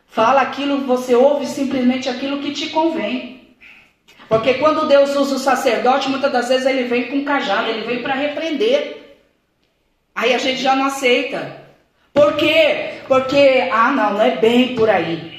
Fala 0.07 0.41
aquilo, 0.41 0.85
você 0.87 1.13
ouve 1.13 1.45
simplesmente 1.45 2.09
aquilo 2.09 2.39
que 2.39 2.51
te 2.51 2.69
convém. 2.69 3.55
Porque 4.27 4.55
quando 4.55 4.87
Deus 4.87 5.15
usa 5.15 5.35
o 5.35 5.39
sacerdote, 5.39 6.09
muitas 6.09 6.31
das 6.31 6.49
vezes 6.49 6.65
ele 6.65 6.85
vem 6.85 7.09
com 7.09 7.23
cajado, 7.23 7.69
ele 7.69 7.85
vem 7.85 8.01
para 8.01 8.15
repreender. 8.15 9.04
Aí 10.15 10.33
a 10.33 10.37
gente 10.37 10.61
já 10.61 10.75
não 10.75 10.85
aceita. 10.85 11.65
Por 12.13 12.37
quê? 12.37 13.01
Porque, 13.07 13.69
ah, 13.71 13.91
não, 13.91 14.13
não 14.13 14.21
é 14.21 14.37
bem 14.37 14.73
por 14.73 14.89
aí. 14.89 15.35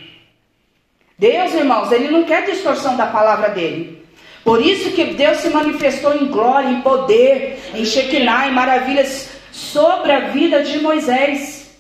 Deus, 1.19 1.55
irmãos, 1.55 1.91
ele 1.91 2.11
não 2.11 2.25
quer 2.25 2.45
distorção 2.45 2.95
da 2.95 3.07
palavra 3.07 3.49
dele. 3.49 4.07
Por 4.45 4.61
isso 4.61 4.93
que 4.93 5.07
Deus 5.07 5.39
se 5.39 5.49
manifestou 5.49 6.15
em 6.15 6.27
glória, 6.27 6.69
em 6.69 6.83
poder, 6.83 7.59
em 7.75 7.85
Shekinah, 7.85 8.49
em 8.49 8.53
maravilhas 8.53 9.31
sobre 9.51 10.13
a 10.13 10.29
vida 10.29 10.63
de 10.63 10.79
Moisés. 10.79 11.75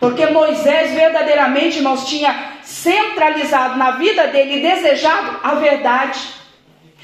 Porque 0.00 0.26
Moisés 0.26 0.92
verdadeiramente, 0.92 1.78
irmãos, 1.78 2.06
tinha 2.06 2.58
centralizado 2.62 3.78
na 3.78 3.92
vida 3.92 4.26
dele 4.26 4.56
e 4.56 4.60
desejado 4.60 5.38
a 5.42 5.54
verdade. 5.54 6.18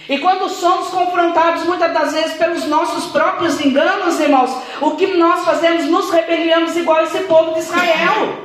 E 0.09 0.19
quando 0.19 0.49
somos 0.49 0.89
confrontados 0.89 1.65
muitas 1.65 1.93
das 1.93 2.13
vezes 2.13 2.33
pelos 2.37 2.65
nossos 2.65 3.13
próprios 3.13 3.61
enganos, 3.61 4.19
irmãos, 4.19 4.51
o 4.81 4.93
que 4.93 5.07
nós 5.09 5.45
fazemos? 5.45 5.87
Nos 5.87 6.11
rebeliamos 6.11 6.77
igual 6.77 7.05
esse 7.05 7.21
povo 7.21 7.53
de 7.55 7.61
Israel. 7.61 8.45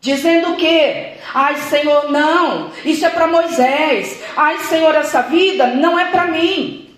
Dizendo 0.00 0.52
o 0.52 0.56
quê? 0.56 1.14
Ai, 1.32 1.56
Senhor, 1.56 2.10
não, 2.10 2.70
isso 2.84 3.06
é 3.06 3.10
para 3.10 3.26
Moisés. 3.26 4.22
Ai, 4.36 4.58
Senhor, 4.58 4.94
essa 4.94 5.22
vida 5.22 5.68
não 5.68 5.98
é 5.98 6.10
para 6.10 6.26
mim. 6.26 6.94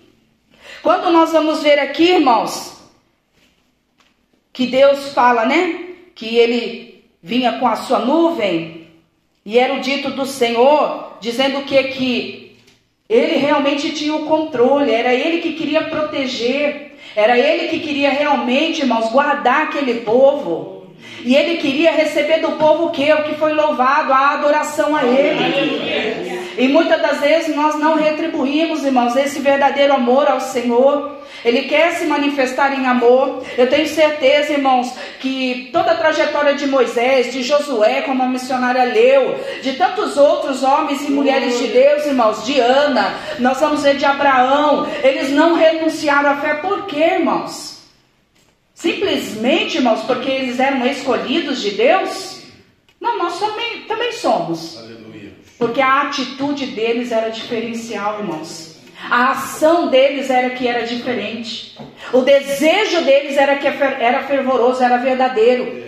Quando 0.83 1.09
nós 1.09 1.31
vamos 1.31 1.63
ver 1.63 1.79
aqui, 1.79 2.11
irmãos, 2.11 2.77
que 4.53 4.67
Deus 4.67 5.13
fala, 5.13 5.45
né? 5.45 5.95
Que 6.13 6.37
ele 6.37 7.05
vinha 7.23 7.59
com 7.59 7.67
a 7.67 7.75
sua 7.75 7.99
nuvem, 7.99 8.89
e 9.45 9.57
era 9.57 9.73
o 9.73 9.79
dito 9.79 10.11
do 10.11 10.25
Senhor, 10.25 11.06
dizendo 11.19 11.61
que, 11.61 11.81
que 11.83 12.57
ele 13.09 13.37
realmente 13.37 13.91
tinha 13.91 14.15
o 14.15 14.25
controle, 14.25 14.91
era 14.91 15.13
ele 15.13 15.39
que 15.39 15.53
queria 15.53 15.83
proteger, 15.83 16.97
era 17.15 17.37
ele 17.37 17.67
que 17.67 17.79
queria 17.79 18.09
realmente, 18.09 18.81
irmãos, 18.81 19.09
guardar 19.09 19.63
aquele 19.63 20.01
povo. 20.01 20.87
E 21.23 21.35
ele 21.35 21.57
queria 21.57 21.91
receber 21.91 22.39
do 22.39 22.53
povo 22.53 22.85
o 22.85 22.91
que? 22.91 23.11
O 23.11 23.23
que 23.23 23.35
foi 23.35 23.53
louvado, 23.53 24.13
a 24.13 24.31
adoração 24.31 24.95
a 24.95 25.03
ele. 25.03 26.26
E 26.57 26.67
muitas 26.67 26.99
das 27.01 27.19
vezes 27.19 27.55
nós 27.55 27.75
não 27.75 27.95
retribuímos, 27.95 28.83
irmãos, 28.83 29.15
esse 29.15 29.39
verdadeiro 29.39 29.93
amor 29.93 30.27
ao 30.27 30.41
Senhor. 30.41 31.17
Ele 31.45 31.63
quer 31.63 31.93
se 31.93 32.05
manifestar 32.05 32.73
em 32.73 32.87
amor. 32.87 33.43
Eu 33.55 33.69
tenho 33.69 33.87
certeza, 33.87 34.53
irmãos, 34.53 34.91
que 35.19 35.69
toda 35.71 35.91
a 35.91 35.97
trajetória 35.97 36.55
de 36.55 36.65
Moisés, 36.65 37.31
de 37.31 37.43
Josué, 37.43 38.01
como 38.01 38.23
a 38.23 38.27
missionária 38.27 38.83
leu, 38.85 39.39
de 39.61 39.73
tantos 39.73 40.17
outros 40.17 40.63
homens 40.63 41.07
e 41.07 41.11
mulheres 41.11 41.59
de 41.59 41.67
Deus, 41.67 42.05
irmãos, 42.07 42.43
de 42.43 42.59
Ana, 42.59 43.13
nós 43.37 43.59
vamos 43.59 43.83
ver 43.83 43.95
de 43.97 44.05
Abraão, 44.05 44.87
eles 45.03 45.29
não 45.29 45.53
renunciaram 45.53 46.31
à 46.31 46.37
fé. 46.37 46.55
Por 46.55 46.87
quê, 46.87 47.17
irmãos? 47.19 47.77
Simplesmente, 48.73 49.77
irmãos, 49.77 50.01
porque 50.03 50.29
eles 50.29 50.59
eram 50.59 50.85
escolhidos 50.87 51.61
de 51.61 51.71
Deus? 51.71 52.41
Não, 52.99 53.17
nós 53.17 53.39
também, 53.39 53.81
também 53.87 54.11
somos. 54.11 54.77
Aleluia. 54.77 55.16
Porque 55.57 55.81
a 55.81 56.01
atitude 56.03 56.67
deles 56.67 57.11
era 57.11 57.29
diferencial, 57.29 58.19
irmãos. 58.19 58.77
A 59.09 59.31
ação 59.31 59.87
deles 59.87 60.29
era 60.29 60.51
que 60.51 60.67
era 60.67 60.85
diferente. 60.85 61.77
O 62.11 62.21
desejo 62.21 63.03
deles 63.03 63.37
era 63.37 63.57
que 63.57 63.67
era 63.67 64.23
fervoroso, 64.23 64.83
era 64.83 64.97
verdadeiro. 64.97 65.87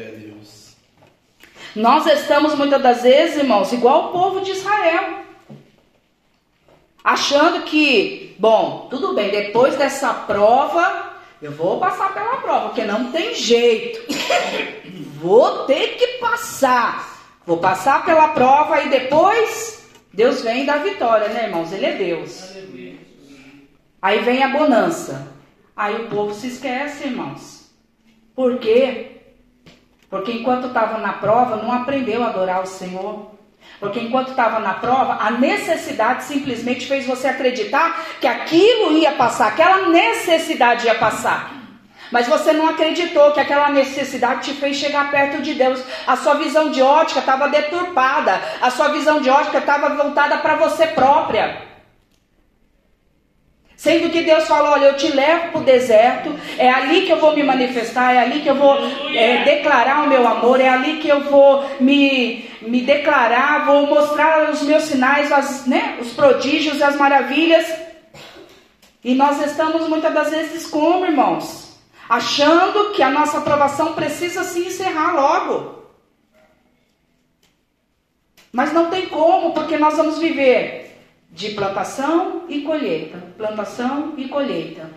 Nós 1.75 2.05
estamos 2.07 2.55
muitas 2.55 2.81
das 2.81 3.03
vezes, 3.03 3.37
irmãos, 3.37 3.71
igual 3.71 4.09
o 4.09 4.11
povo 4.11 4.41
de 4.41 4.51
Israel. 4.51 5.19
Achando 7.03 7.63
que, 7.63 8.35
bom, 8.39 8.87
tudo 8.89 9.13
bem, 9.13 9.31
depois 9.31 9.75
dessa 9.75 10.13
prova, 10.13 11.13
eu 11.41 11.51
vou 11.51 11.79
passar 11.79 12.13
pela 12.13 12.37
prova, 12.37 12.67
porque 12.67 12.83
não 12.83 13.11
tem 13.11 13.33
jeito. 13.33 14.01
vou 15.21 15.65
ter 15.65 15.95
que 15.95 16.07
passar. 16.19 17.18
Vou 17.49 17.57
passar 17.57 18.05
pela 18.05 18.27
prova 18.27 18.79
e 18.83 18.89
depois 18.89 19.83
Deus 20.13 20.43
vem 20.43 20.67
da 20.67 20.77
vitória, 20.77 21.29
né, 21.29 21.45
irmãos? 21.45 21.73
Ele 21.73 21.87
é 21.87 21.93
Deus. 21.93 22.53
Aí 23.99 24.19
vem 24.19 24.43
a 24.43 24.49
bonança. 24.49 25.33
Aí 25.75 25.95
o 25.95 26.09
povo 26.09 26.31
se 26.31 26.45
esquece, 26.45 27.07
irmãos. 27.07 27.71
Por 28.35 28.59
quê? 28.59 29.23
Porque 30.11 30.31
enquanto 30.31 30.67
estava 30.67 30.99
na 30.99 31.13
prova, 31.13 31.55
não 31.55 31.71
aprendeu 31.71 32.23
a 32.23 32.27
adorar 32.27 32.61
o 32.61 32.67
Senhor. 32.67 33.31
Porque 33.79 33.99
enquanto 33.99 34.29
estava 34.29 34.59
na 34.59 34.75
prova, 34.75 35.17
a 35.19 35.31
necessidade 35.31 36.25
simplesmente 36.25 36.85
fez 36.85 37.07
você 37.07 37.29
acreditar 37.29 38.19
que 38.21 38.27
aquilo 38.27 38.95
ia 38.95 39.13
passar, 39.13 39.47
aquela 39.47 39.89
necessidade 39.89 40.85
ia 40.85 40.99
passar. 40.99 41.58
Mas 42.11 42.27
você 42.27 42.53
não 42.53 42.67
acreditou 42.67 43.31
que 43.31 43.39
aquela 43.39 43.69
necessidade 43.69 44.45
te 44.45 44.59
fez 44.59 44.77
chegar 44.77 45.11
perto 45.11 45.41
de 45.41 45.53
Deus. 45.53 45.81
A 46.07 46.15
sua 46.15 46.35
visão 46.35 46.71
de 46.71 46.81
ótica 46.81 47.19
estava 47.19 47.47
deturpada. 47.47 48.41
A 48.61 48.69
sua 48.71 48.89
visão 48.89 49.21
de 49.21 49.29
ótica 49.29 49.59
estava 49.59 49.89
voltada 49.89 50.37
para 50.37 50.55
você 50.55 50.87
própria. 50.87 51.69
Sendo 53.79 54.09
que 54.09 54.23
Deus 54.23 54.45
falou: 54.45 54.73
Olha, 54.73 54.87
eu 54.87 54.97
te 54.97 55.07
levo 55.07 55.53
para 55.53 55.61
o 55.61 55.63
deserto, 55.63 56.37
é 56.57 56.69
ali 56.69 57.05
que 57.05 57.11
eu 57.13 57.17
vou 57.17 57.33
me 57.33 57.43
manifestar, 57.43 58.13
é 58.13 58.19
ali 58.19 58.41
que 58.41 58.49
eu 58.49 58.55
vou 58.55 58.77
é, 59.15 59.43
declarar 59.45 60.03
o 60.03 60.09
meu 60.09 60.27
amor, 60.27 60.59
é 60.59 60.67
ali 60.67 60.97
que 60.97 61.07
eu 61.07 61.21
vou 61.21 61.63
me, 61.79 62.49
me 62.61 62.81
declarar, 62.81 63.65
vou 63.65 63.87
mostrar 63.87 64.49
os 64.49 64.63
meus 64.63 64.83
sinais, 64.83 65.31
as, 65.31 65.65
né, 65.65 65.97
os 66.01 66.11
prodígios 66.11 66.79
e 66.79 66.83
as 66.83 66.97
maravilhas. 66.97 67.73
E 69.01 69.15
nós 69.15 69.41
estamos 69.45 69.87
muitas 69.87 70.13
das 70.13 70.29
vezes 70.29 70.67
como, 70.67 71.05
irmãos? 71.05 71.68
Achando 72.09 72.91
que 72.91 73.03
a 73.03 73.11
nossa 73.11 73.37
aprovação 73.37 73.93
precisa 73.93 74.43
se 74.43 74.59
encerrar 74.61 75.13
logo. 75.13 75.83
Mas 78.51 78.73
não 78.73 78.89
tem 78.89 79.05
como, 79.07 79.53
porque 79.53 79.77
nós 79.77 79.95
vamos 79.95 80.17
viver 80.17 80.97
de 81.29 81.49
plantação 81.49 82.45
e 82.49 82.61
colheita, 82.61 83.17
plantação 83.37 84.15
e 84.17 84.27
colheita. 84.27 84.89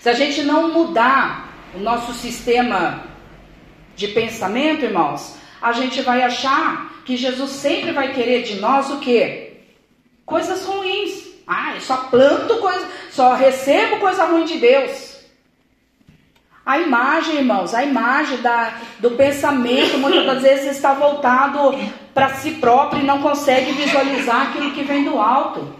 Se 0.00 0.10
a 0.10 0.12
gente 0.12 0.42
não 0.42 0.70
mudar 0.70 1.48
o 1.74 1.78
nosso 1.78 2.12
sistema 2.12 3.02
de 3.96 4.08
pensamento, 4.08 4.84
irmãos, 4.84 5.36
a 5.62 5.72
gente 5.72 6.02
vai 6.02 6.22
achar 6.22 7.02
que 7.06 7.16
Jesus 7.16 7.50
sempre 7.52 7.92
vai 7.92 8.12
querer 8.12 8.42
de 8.42 8.56
nós 8.56 8.90
o 8.90 8.98
quê? 8.98 9.62
Coisas 10.26 10.64
ruins. 10.66 11.24
Ah, 11.46 11.74
eu 11.74 11.80
só 11.80 11.96
planto 12.08 12.56
coisa, 12.58 12.86
só 13.10 13.34
recebo 13.34 13.98
coisa 13.98 14.24
ruim 14.24 14.44
de 14.44 14.58
Deus. 14.58 15.03
A 16.66 16.78
imagem, 16.78 17.36
irmãos, 17.36 17.74
a 17.74 17.84
imagem 17.84 18.38
da, 18.38 18.72
do 18.98 19.10
pensamento 19.10 19.98
muitas 19.98 20.24
das 20.24 20.42
vezes 20.42 20.76
está 20.76 20.94
voltado 20.94 21.78
para 22.14 22.30
si 22.36 22.52
próprio 22.52 23.02
e 23.02 23.06
não 23.06 23.20
consegue 23.20 23.72
visualizar 23.72 24.48
aquilo 24.48 24.70
que 24.70 24.82
vem 24.82 25.04
do 25.04 25.18
alto. 25.18 25.74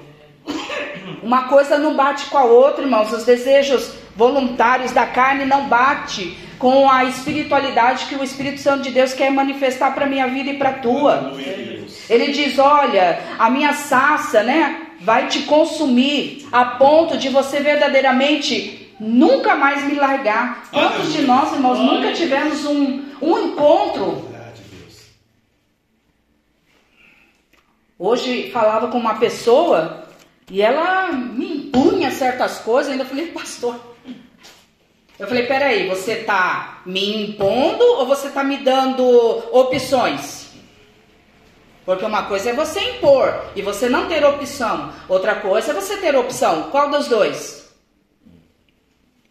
Uma 1.23 1.45
coisa 1.45 1.79
não 1.79 1.95
bate 1.95 2.27
com 2.27 2.37
a 2.37 2.45
outra, 2.45 2.83
irmãos. 2.83 3.11
Os 3.13 3.25
desejos 3.25 3.95
voluntários 4.15 4.93
da 4.93 5.07
carne 5.07 5.47
não 5.47 5.69
bate 5.69 6.37
com 6.59 6.91
a 6.91 7.05
espiritualidade 7.05 8.05
que 8.05 8.15
o 8.15 8.23
Espírito 8.23 8.61
Santo 8.61 8.83
de 8.83 8.91
Deus 8.91 9.15
quer 9.15 9.31
manifestar 9.31 9.95
para 9.95 10.07
minha 10.07 10.27
vida 10.27 10.51
e 10.51 10.59
para 10.59 10.69
a 10.69 10.75
tua. 10.75 11.33
Ele 12.11 12.31
diz: 12.31 12.59
"Olha, 12.59 13.21
a 13.39 13.49
minha 13.49 13.73
saça, 13.73 14.43
né, 14.43 14.83
vai 15.01 15.29
te 15.29 15.41
consumir 15.45 16.47
a 16.53 16.65
ponto 16.65 17.17
de 17.17 17.31
você 17.31 17.61
verdadeiramente 17.61 18.84
nunca 18.99 19.55
mais 19.55 19.85
me 19.85 19.95
largar. 19.95 20.69
Quantos 20.71 21.13
de 21.13 21.23
nós, 21.23 21.53
irmãos, 21.53 21.79
nunca 21.79 22.13
tivemos 22.13 22.65
um, 22.65 23.05
um 23.21 23.39
encontro? 23.39 24.35
Hoje 27.99 28.51
falava 28.51 28.89
com 28.89 28.99
uma 28.99 29.15
pessoa 29.15 30.05
e 30.51 30.61
ela 30.61 31.13
me 31.13 31.57
impunha 31.57 32.11
certas 32.11 32.59
coisas. 32.59 32.93
Ainda 32.93 33.05
falei, 33.05 33.27
pastor. 33.27 33.77
Eu 35.19 35.29
falei, 35.29 35.47
peraí, 35.47 35.89
você 35.89 36.13
está 36.13 36.83
me 36.85 37.25
impondo 37.25 37.85
ou 37.85 38.07
você 38.07 38.29
está 38.29 38.43
me 38.43 38.59
dando 38.59 39.05
opções? 39.53 40.49
Porque 41.85 42.05
uma 42.05 42.25
coisa 42.25 42.51
é 42.51 42.53
você 42.53 42.81
impor 42.81 43.45
e 43.55 43.63
você 43.63 43.89
não 43.89 44.07
ter 44.09 44.25
opção. 44.25 44.93
Outra 45.09 45.37
coisa 45.37 45.71
é 45.71 45.75
você 45.75 45.97
ter 45.99 46.17
opção. 46.17 46.71
Qual 46.71 46.91
dos 46.91 47.09
dois? 47.09 47.64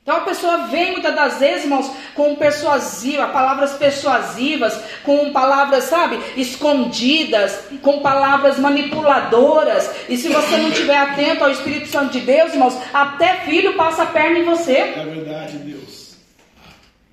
Então 0.03 0.17
a 0.17 0.21
pessoa 0.21 0.67
vem 0.67 0.91
muitas 0.91 1.15
das 1.15 1.39
vezes, 1.39 1.63
irmãos, 1.63 1.89
com 2.13 2.35
persuasiva, 2.35 3.29
palavras 3.29 3.71
persuasivas, 3.71 4.77
com 5.01 5.31
palavras, 5.31 5.85
sabe, 5.85 6.19
escondidas, 6.35 7.69
com 7.81 8.01
palavras 8.01 8.59
manipuladoras. 8.59 9.89
E 10.09 10.17
se 10.17 10.27
você 10.27 10.57
não 10.57 10.67
estiver 10.67 10.97
atento 10.97 11.45
ao 11.45 11.51
Espírito 11.51 11.87
Santo 11.87 12.11
de 12.11 12.19
Deus, 12.19 12.51
irmãos, 12.51 12.77
até 12.93 13.35
filho 13.45 13.75
passa 13.75 14.03
a 14.03 14.07
perna 14.07 14.39
em 14.39 14.43
você. 14.43 14.75
É 14.75 15.05
verdade, 15.05 15.57
Deus. 15.59 16.17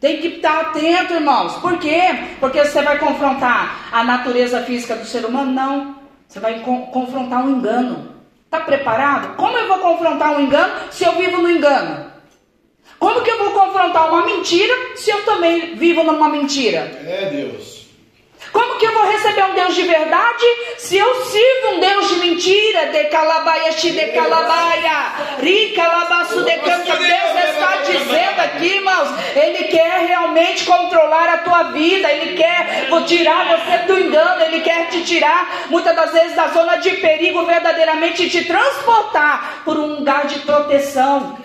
Tem 0.00 0.20
que 0.20 0.26
estar 0.26 0.60
atento, 0.60 1.14
irmãos. 1.14 1.54
Por 1.58 1.78
quê? 1.78 2.00
Porque 2.40 2.64
você 2.64 2.82
vai 2.82 2.98
confrontar 2.98 3.88
a 3.92 4.02
natureza 4.02 4.62
física 4.62 4.96
do 4.96 5.06
ser 5.06 5.24
humano? 5.24 5.52
Não. 5.52 5.94
Você 6.26 6.40
vai 6.40 6.58
co 6.58 6.88
confrontar 6.88 7.44
um 7.44 7.50
engano. 7.50 8.16
Está 8.46 8.58
preparado? 8.58 9.36
Como 9.36 9.56
eu 9.56 9.68
vou 9.68 9.78
confrontar 9.78 10.32
um 10.32 10.40
engano 10.40 10.72
se 10.90 11.04
eu 11.04 11.12
vivo 11.12 11.40
no 11.40 11.48
engano? 11.48 12.09
Como 13.00 13.22
que 13.22 13.30
eu 13.30 13.38
vou 13.38 13.50
confrontar 13.52 14.10
uma 14.10 14.26
mentira 14.26 14.74
se 14.94 15.10
eu 15.10 15.24
também 15.24 15.74
vivo 15.74 16.02
numa 16.02 16.28
mentira? 16.28 16.80
É 17.08 17.30
Deus. 17.30 17.80
Como 18.52 18.78
que 18.78 18.86
eu 18.86 18.92
vou 18.92 19.06
receber 19.06 19.44
um 19.44 19.54
Deus 19.54 19.74
de 19.74 19.82
verdade 19.82 20.44
se 20.76 20.96
eu 20.98 21.24
sirvo 21.24 21.76
um 21.76 21.80
Deus 21.80 22.08
de 22.08 22.14
mentira? 22.16 22.86
De 22.86 23.04
calabaia, 23.04 23.72
de 23.72 24.06
calabaia, 24.08 25.12
rica 25.40 25.86
labaço 25.86 26.42
de 26.42 26.56
canta. 26.56 26.96
Deus 26.96 27.44
está 27.52 27.76
dizendo 27.86 28.40
aqui, 28.40 28.66
irmãos, 28.66 29.08
Ele 29.34 29.64
quer 29.64 30.06
realmente 30.06 30.64
controlar 30.64 31.28
a 31.28 31.38
tua 31.38 31.62
vida, 31.64 32.10
Ele 32.10 32.36
quer 32.36 32.88
tirar 33.06 33.46
você 33.48 33.78
do 33.86 33.98
engano, 33.98 34.42
Ele 34.42 34.60
quer 34.60 34.88
te 34.88 35.04
tirar, 35.04 35.66
muitas 35.70 35.96
das 35.96 36.12
vezes, 36.12 36.36
da 36.36 36.48
zona 36.48 36.76
de 36.76 36.90
perigo, 36.92 37.46
verdadeiramente 37.46 38.28
te 38.28 38.44
transportar 38.44 39.62
por 39.64 39.78
um 39.78 39.94
lugar 39.96 40.26
de 40.26 40.40
proteção. 40.40 41.38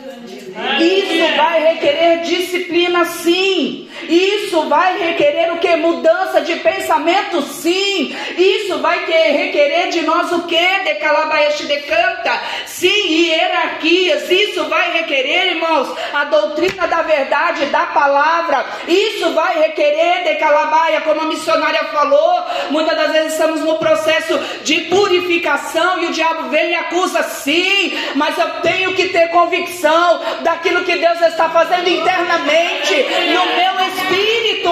Isso 0.79 1.35
vai 1.35 1.73
requerer 1.73 2.21
disciplina, 2.21 3.03
sim. 3.03 3.89
Isso 4.07 4.69
vai 4.69 4.97
requerer 4.97 5.51
o 5.51 5.57
que? 5.57 5.75
Mudança 5.75 6.41
de 6.41 6.55
pensamento, 6.55 7.41
sim. 7.41 8.15
Isso 8.37 8.79
vai 8.79 9.05
requerer 9.05 9.89
de 9.89 10.01
nós 10.03 10.31
o 10.31 10.43
que? 10.43 10.55
De 10.55 10.95
calabaeste 10.95 11.65
de 11.65 11.77
canta? 11.81 12.39
Sim, 12.65 12.87
hierarquias. 12.87 14.29
Isso 14.31 14.63
vai 14.65 14.93
requerer, 14.93 15.55
irmãos, 15.55 15.93
a 16.13 16.23
doutrina 16.25 16.87
da 16.87 17.01
verdade, 17.01 17.65
da 17.65 17.87
palavra. 17.87 18.65
Isso 18.87 19.33
vai 19.33 19.59
requerer 19.59 20.23
de 20.23 20.35
calabaia, 20.35 21.01
como 21.01 21.19
a 21.19 21.25
missionária 21.25 21.83
falou. 21.85 22.45
Muitas 22.69 22.95
das 22.95 23.11
vezes 23.11 23.33
estamos 23.33 23.59
no 23.59 23.77
processo 23.77 24.37
de 24.63 24.81
purificação 24.85 26.01
e 26.01 26.05
o 26.05 26.11
diabo 26.11 26.49
vem 26.49 26.71
e 26.71 26.75
acusa, 26.75 27.23
sim, 27.23 27.93
mas 28.15 28.37
eu 28.37 28.49
tenho 28.61 28.93
que 28.93 29.09
ter 29.09 29.29
convicção 29.29 30.21
daquilo 30.45 30.85
que 30.85 30.95
Deus 30.95 31.19
está 31.21 31.49
fazendo 31.49 31.89
internamente 31.89 32.95
no 33.33 33.45
meu 33.47 33.73
espírito. 33.87 34.69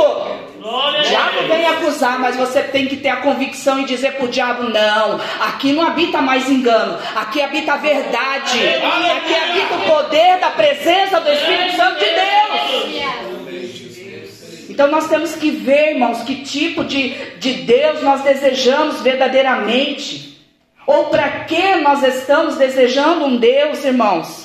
O 0.65 1.01
diabo 1.01 1.47
vem 1.47 1.65
acusar, 1.65 2.19
mas 2.19 2.37
você 2.37 2.61
tem 2.61 2.85
que 2.87 2.95
ter 2.95 3.09
a 3.09 3.17
convicção 3.17 3.79
e 3.79 3.85
dizer 3.85 4.13
para 4.13 4.25
o 4.25 4.29
diabo: 4.29 4.63
não, 4.69 5.19
aqui 5.41 5.73
não 5.73 5.85
habita 5.85 6.21
mais 6.21 6.47
engano, 6.49 6.97
aqui 7.15 7.41
habita 7.41 7.73
a 7.73 7.77
verdade, 7.77 8.59
aqui 9.17 9.35
habita 9.35 9.73
o 9.73 9.81
poder 9.81 10.37
da 10.39 10.51
presença 10.51 11.19
do 11.19 11.29
Espírito 11.31 11.75
Santo 11.75 11.99
de 11.99 12.05
Deus. 12.05 13.33
Então 14.69 14.87
nós 14.89 15.09
temos 15.09 15.35
que 15.35 15.51
ver, 15.51 15.95
irmãos, 15.95 16.21
que 16.23 16.43
tipo 16.43 16.85
de, 16.85 17.09
de 17.39 17.53
Deus 17.53 18.01
nós 18.01 18.21
desejamos 18.21 19.01
verdadeiramente. 19.01 20.31
Ou 20.85 21.05
para 21.05 21.45
que 21.45 21.75
nós 21.75 22.03
estamos 22.03 22.57
desejando 22.57 23.25
um 23.25 23.37
Deus, 23.37 23.83
irmãos? 23.85 24.42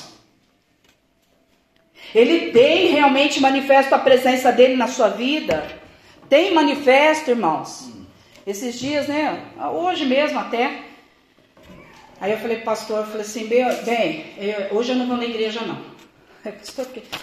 Ele 2.13 2.51
tem 2.51 2.87
realmente 2.91 3.39
manifesto 3.39 3.93
a 3.93 3.99
presença 3.99 4.51
dele 4.51 4.75
na 4.75 4.87
sua 4.87 5.09
vida? 5.09 5.65
Tem 6.27 6.53
manifesto, 6.53 7.29
irmãos? 7.31 7.89
Esses 8.45 8.79
dias, 8.79 9.07
né? 9.07 9.45
Hoje 9.73 10.05
mesmo 10.05 10.39
até. 10.39 10.79
Aí 12.21 12.31
eu 12.31 12.37
falei, 12.39 12.57
pastor, 12.57 12.99
eu 12.99 13.05
falei 13.05 13.21
assim, 13.21 13.47
bem, 13.47 13.65
bem 13.83 14.33
eu, 14.37 14.77
hoje 14.77 14.91
eu 14.91 14.95
não 14.95 15.07
vou 15.07 15.17
na 15.17 15.25
igreja 15.25 15.61
não. 15.61 15.77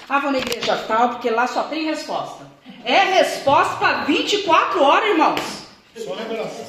Ah, 0.08 0.20
vou 0.20 0.30
na 0.30 0.38
igreja 0.38 0.76
tal, 0.86 1.10
porque 1.10 1.30
lá 1.30 1.46
só 1.46 1.64
tem 1.64 1.86
resposta. 1.86 2.46
É 2.84 3.18
resposta 3.18 3.76
para 3.76 4.04
24 4.04 4.82
horas, 4.82 5.08
irmãos. 5.08 5.40
Só 5.96 6.14
revelação. 6.14 6.64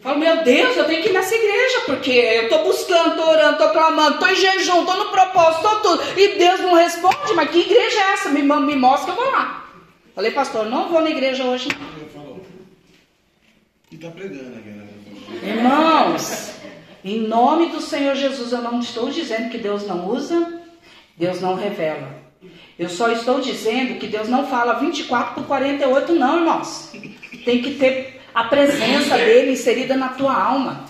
Falo, 0.00 0.18
meu 0.18 0.44
Deus, 0.44 0.76
eu 0.76 0.84
tenho 0.84 1.02
que 1.02 1.08
ir 1.08 1.12
nessa 1.12 1.34
igreja, 1.34 1.80
porque 1.86 2.10
eu 2.10 2.42
estou 2.44 2.64
buscando, 2.64 3.10
estou 3.10 3.28
orando, 3.28 3.52
estou 3.52 3.70
clamando, 3.70 4.14
estou 4.14 4.28
em 4.28 4.36
jejum, 4.36 4.80
estou 4.80 4.96
no 4.96 5.10
propósito, 5.10 5.66
estou 5.66 5.80
tudo. 5.80 6.18
E 6.18 6.38
Deus 6.38 6.60
não 6.60 6.74
responde, 6.74 7.34
mas 7.34 7.50
que 7.50 7.58
igreja 7.58 7.98
é 7.98 8.12
essa? 8.12 8.28
Me, 8.28 8.42
me 8.42 8.76
mostra 8.76 9.12
que 9.12 9.20
eu 9.20 9.24
vou 9.24 9.32
lá. 9.32 9.64
Falei, 10.14 10.30
pastor, 10.30 10.66
não 10.66 10.88
vou 10.88 11.00
na 11.00 11.10
igreja 11.10 11.44
hoje. 11.44 11.68
E 13.90 13.94
está 13.94 14.10
pregando 14.10 14.58
aqui, 14.58 14.68
né? 14.68 14.86
Irmãos, 15.42 16.52
em 17.04 17.20
nome 17.20 17.70
do 17.70 17.80
Senhor 17.80 18.14
Jesus, 18.14 18.52
eu 18.52 18.62
não 18.62 18.80
estou 18.80 19.10
dizendo 19.10 19.50
que 19.50 19.58
Deus 19.58 19.86
não 19.86 20.08
usa, 20.08 20.60
Deus 21.16 21.40
não 21.40 21.54
revela. 21.54 22.16
Eu 22.78 22.88
só 22.88 23.10
estou 23.10 23.40
dizendo 23.40 23.98
que 23.98 24.06
Deus 24.06 24.28
não 24.28 24.46
fala 24.46 24.74
24 24.74 25.34
por 25.34 25.44
48, 25.46 26.14
não, 26.14 26.38
irmãos. 26.38 26.92
Tem 27.44 27.60
que 27.60 27.74
ter 27.74 28.17
a 28.38 28.44
presença 28.44 29.18
dele 29.18 29.50
inserida 29.50 29.96
na 29.96 30.10
tua 30.10 30.32
alma. 30.32 30.84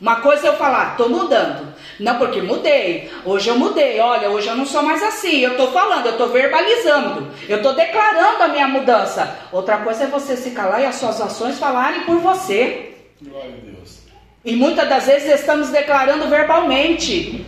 Uma 0.00 0.16
coisa 0.16 0.48
é 0.48 0.50
eu 0.50 0.56
falar, 0.56 0.90
estou 0.90 1.08
mudando. 1.08 1.72
Não, 2.00 2.18
porque 2.18 2.42
mudei. 2.42 3.08
Hoje 3.24 3.48
eu 3.48 3.56
mudei. 3.56 4.00
Olha, 4.00 4.28
hoje 4.28 4.48
eu 4.48 4.56
não 4.56 4.66
sou 4.66 4.82
mais 4.82 5.00
assim. 5.00 5.38
Eu 5.38 5.52
estou 5.52 5.70
falando, 5.70 6.06
eu 6.06 6.12
estou 6.12 6.30
verbalizando. 6.30 7.28
Eu 7.48 7.58
estou 7.58 7.74
declarando 7.74 8.42
a 8.42 8.48
minha 8.48 8.66
mudança. 8.66 9.38
Outra 9.52 9.78
coisa 9.78 10.02
é 10.02 10.06
você 10.08 10.36
se 10.36 10.50
calar 10.50 10.80
e 10.80 10.86
as 10.86 10.96
suas 10.96 11.20
ações 11.20 11.60
falarem 11.60 12.00
por 12.00 12.18
você. 12.18 12.96
Glória 13.22 13.54
a 13.54 13.70
Deus. 13.70 14.00
E 14.44 14.56
muitas 14.56 14.88
das 14.88 15.06
vezes 15.06 15.40
estamos 15.40 15.68
declarando 15.68 16.26
verbalmente. 16.26 17.46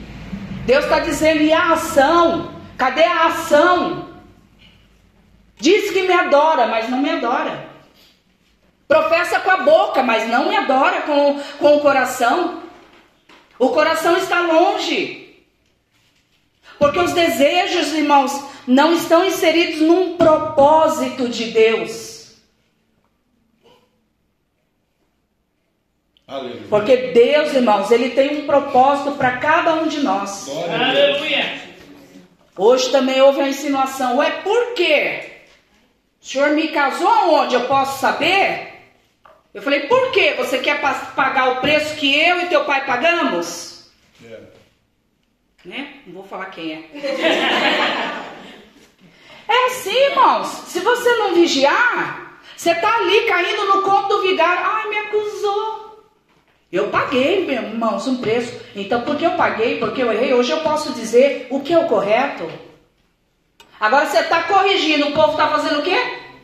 Deus 0.66 0.84
está 0.84 1.00
dizendo, 1.00 1.42
e 1.42 1.52
a 1.52 1.72
ação? 1.72 2.52
Cadê 2.78 3.02
a 3.02 3.26
ação? 3.26 4.09
Diz 5.60 5.90
que 5.90 6.02
me 6.02 6.12
adora, 6.12 6.66
mas 6.66 6.88
não 6.88 6.98
me 6.98 7.10
adora. 7.10 7.68
Professa 8.88 9.38
com 9.40 9.50
a 9.50 9.58
boca, 9.58 10.02
mas 10.02 10.28
não 10.28 10.48
me 10.48 10.56
adora 10.56 11.02
com, 11.02 11.40
com 11.58 11.76
o 11.76 11.80
coração. 11.80 12.62
O 13.58 13.68
coração 13.68 14.16
está 14.16 14.40
longe. 14.40 15.44
Porque 16.78 16.98
os 16.98 17.12
desejos, 17.12 17.92
irmãos, 17.92 18.32
não 18.66 18.94
estão 18.94 19.24
inseridos 19.24 19.82
num 19.82 20.16
propósito 20.16 21.28
de 21.28 21.50
Deus. 21.50 22.40
Aleluia. 26.26 26.62
Porque 26.70 26.96
Deus, 26.96 27.52
irmãos, 27.52 27.90
Ele 27.90 28.10
tem 28.10 28.42
um 28.42 28.46
propósito 28.46 29.12
para 29.12 29.36
cada 29.38 29.74
um 29.74 29.88
de 29.88 30.00
nós. 30.00 30.48
Aleluia. 30.48 31.60
Hoje 32.56 32.90
também 32.90 33.20
houve 33.20 33.40
a 33.40 33.48
insinuação, 33.48 34.18
ué, 34.18 34.30
por 34.42 34.74
quê? 34.74 35.29
O 36.20 36.26
senhor 36.26 36.50
me 36.50 36.68
casou 36.68 37.08
aonde? 37.08 37.54
Eu 37.54 37.66
posso 37.66 38.00
saber? 38.00 38.68
Eu 39.54 39.62
falei, 39.62 39.88
por 39.88 40.12
quê? 40.12 40.34
Você 40.36 40.58
quer 40.58 40.80
pagar 40.80 41.52
o 41.52 41.60
preço 41.60 41.96
que 41.96 42.14
eu 42.14 42.40
e 42.40 42.46
teu 42.46 42.64
pai 42.64 42.84
pagamos? 42.84 43.90
É. 44.24 44.38
Né? 45.64 45.94
Não 46.06 46.14
vou 46.14 46.24
falar 46.24 46.46
quem 46.46 46.72
é. 46.72 46.84
é 49.48 49.66
assim, 49.66 49.96
irmãos. 49.96 50.46
Se 50.68 50.80
você 50.80 51.16
não 51.16 51.34
vigiar, 51.34 52.40
você 52.56 52.74
tá 52.74 52.96
ali 52.96 53.22
caindo 53.22 53.64
no 53.64 53.82
conto 53.82 54.08
do 54.08 54.22
vigário. 54.22 54.64
Ai, 54.64 54.88
me 54.88 54.98
acusou. 54.98 56.04
Eu 56.70 56.88
paguei, 56.88 57.50
irmãos, 57.50 58.06
um 58.06 58.18
preço. 58.18 58.60
Então, 58.76 59.02
porque 59.02 59.26
eu 59.26 59.32
paguei, 59.32 59.78
porque 59.78 60.02
eu 60.02 60.12
errei, 60.12 60.32
hoje 60.32 60.52
eu 60.52 60.60
posso 60.60 60.92
dizer 60.92 61.48
o 61.50 61.60
que 61.60 61.72
é 61.72 61.78
o 61.78 61.88
correto. 61.88 62.48
Agora 63.80 64.04
você 64.04 64.18
está 64.18 64.42
corrigindo, 64.42 65.08
o 65.08 65.12
povo 65.12 65.32
está 65.32 65.48
fazendo 65.48 65.80
o 65.80 65.82
quê? 65.82 65.96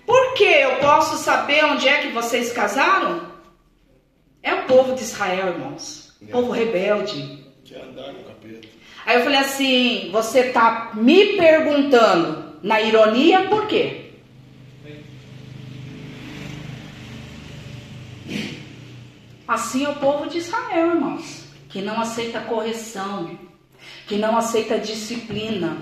Por 0.06 0.32
que 0.32 0.44
eu 0.44 0.76
posso 0.76 1.18
saber 1.18 1.66
onde 1.66 1.86
é 1.86 1.98
que 1.98 2.08
vocês 2.08 2.50
casaram? 2.50 3.26
É 4.42 4.54
o 4.54 4.62
povo 4.62 4.94
de 4.94 5.02
Israel, 5.02 5.48
irmãos. 5.48 6.16
O 6.22 6.26
povo 6.28 6.50
rebelde. 6.50 7.44
Aí 9.04 9.16
eu 9.16 9.22
falei 9.22 9.38
assim: 9.38 10.08
você 10.10 10.40
está 10.46 10.92
me 10.94 11.36
perguntando 11.36 12.58
na 12.62 12.80
ironia 12.80 13.48
por 13.48 13.66
quê? 13.66 14.12
Assim 19.46 19.84
é 19.84 19.88
o 19.90 19.96
povo 19.96 20.28
de 20.28 20.38
Israel, 20.38 20.92
irmãos, 20.92 21.44
que 21.68 21.82
não 21.82 22.00
aceita 22.00 22.40
correção, 22.40 23.38
que 24.06 24.16
não 24.16 24.36
aceita 24.36 24.78
disciplina, 24.78 25.78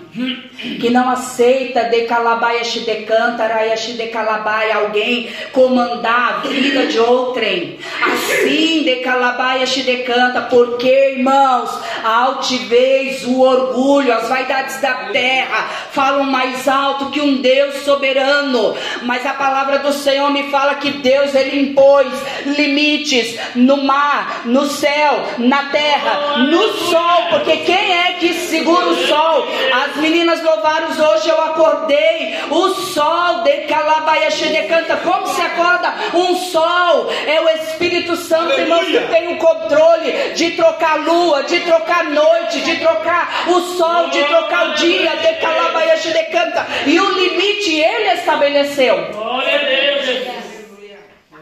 que 0.81 0.89
não 0.89 1.11
aceita 1.11 1.85
de 1.85 2.03
calabaia 2.03 2.63
de 2.63 2.95
cântara 3.03 3.75
de 3.75 4.07
calabaia 4.07 4.77
alguém 4.77 5.29
comandar 5.53 6.43
a 6.43 6.49
vida 6.49 6.87
de 6.87 6.99
outrem. 6.99 7.79
Assim 8.03 8.83
de 8.83 8.97
calabaia 8.97 9.67
de 9.67 9.97
canta, 9.99 10.41
porque 10.43 11.17
irmãos, 11.17 11.71
a 12.03 12.23
altivez, 12.23 13.25
o 13.27 13.41
orgulho, 13.41 14.15
as 14.15 14.27
vaidades 14.27 14.81
da 14.81 14.95
terra 15.13 15.69
falam 15.91 16.25
mais 16.25 16.67
alto 16.67 17.11
que 17.11 17.21
um 17.21 17.43
Deus 17.43 17.85
soberano. 17.85 18.75
Mas 19.03 19.27
a 19.27 19.35
palavra 19.35 19.81
do 19.81 19.93
Senhor 19.93 20.31
me 20.31 20.45
fala 20.51 20.77
que 20.77 20.93
Deus 20.93 21.35
ele 21.35 21.61
impôs 21.61 22.09
limites 22.47 23.39
no 23.55 23.85
mar, 23.85 24.43
no 24.47 24.65
céu, 24.65 25.25
na 25.39 25.65
terra, 25.67 26.39
no 26.39 26.73
sol, 26.73 27.29
porque 27.31 27.59
quem 27.59 27.93
é 27.93 28.13
que 28.18 28.35
segura 28.35 28.87
o 28.87 28.96
sol. 29.07 29.46
As 29.72 29.96
meninas 29.96 30.42
louvaram 30.42 30.88
hoje, 30.88 31.29
eu 31.29 31.40
acordei. 31.40 32.35
O 32.50 32.68
sol 32.68 33.42
de 33.42 33.53
Calabaiaxê 33.66 34.48
de 34.48 34.62
canta. 34.68 34.96
Como 34.98 35.27
se 35.27 35.40
acorda? 35.40 35.94
Um 36.14 36.37
sol. 36.37 37.11
É 37.27 37.40
o 37.40 37.48
Espírito 37.50 38.16
Santo, 38.16 38.53
irmãos, 38.53 38.87
que 38.87 39.00
tem 39.00 39.35
o 39.35 39.38
controle 39.38 40.12
de 40.35 40.53
trocar 40.53 40.98
lua, 41.05 41.42
de 41.44 41.61
trocar 41.61 42.05
noite, 42.05 42.61
de 42.61 42.77
trocar 42.77 43.48
o 43.48 43.61
sol, 43.77 44.09
de 44.11 44.24
trocar 44.24 44.70
o 44.70 44.74
dia 44.74 45.16
de 45.16 45.35
Calabaiaxê 45.40 46.12
de 46.12 46.24
canta. 46.24 46.66
E 46.87 46.98
o 47.00 47.11
limite 47.11 47.77
ele 47.77 48.09
estabeleceu. 48.12 49.12
Glória 49.12 49.55
a 49.55 49.64
Deus. 49.64 50.44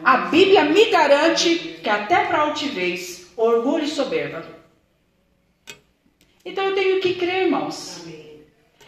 A 0.03 0.17
Bíblia 0.17 0.63
me 0.63 0.85
garante 0.85 1.79
que 1.81 1.89
até 1.89 2.25
para 2.25 2.41
altivez, 2.41 3.31
orgulho 3.37 3.85
e 3.85 3.87
soberba 3.87 4.62
então 6.45 6.65
eu 6.65 6.75
tenho 6.75 6.99
que 6.99 7.15
crer, 7.15 7.43
irmãos. 7.43 8.01
Amém. 8.03 8.41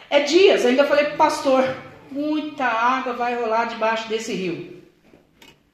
É 0.08 0.20
dias, 0.20 0.62
eu 0.62 0.70
ainda 0.70 0.84
falei 0.84 1.06
para 1.06 1.14
o 1.14 1.18
pastor, 1.18 1.76
muita 2.10 2.64
água 2.64 3.12
vai 3.14 3.34
rolar 3.34 3.64
debaixo 3.64 4.08
desse 4.08 4.32
rio. 4.32 4.82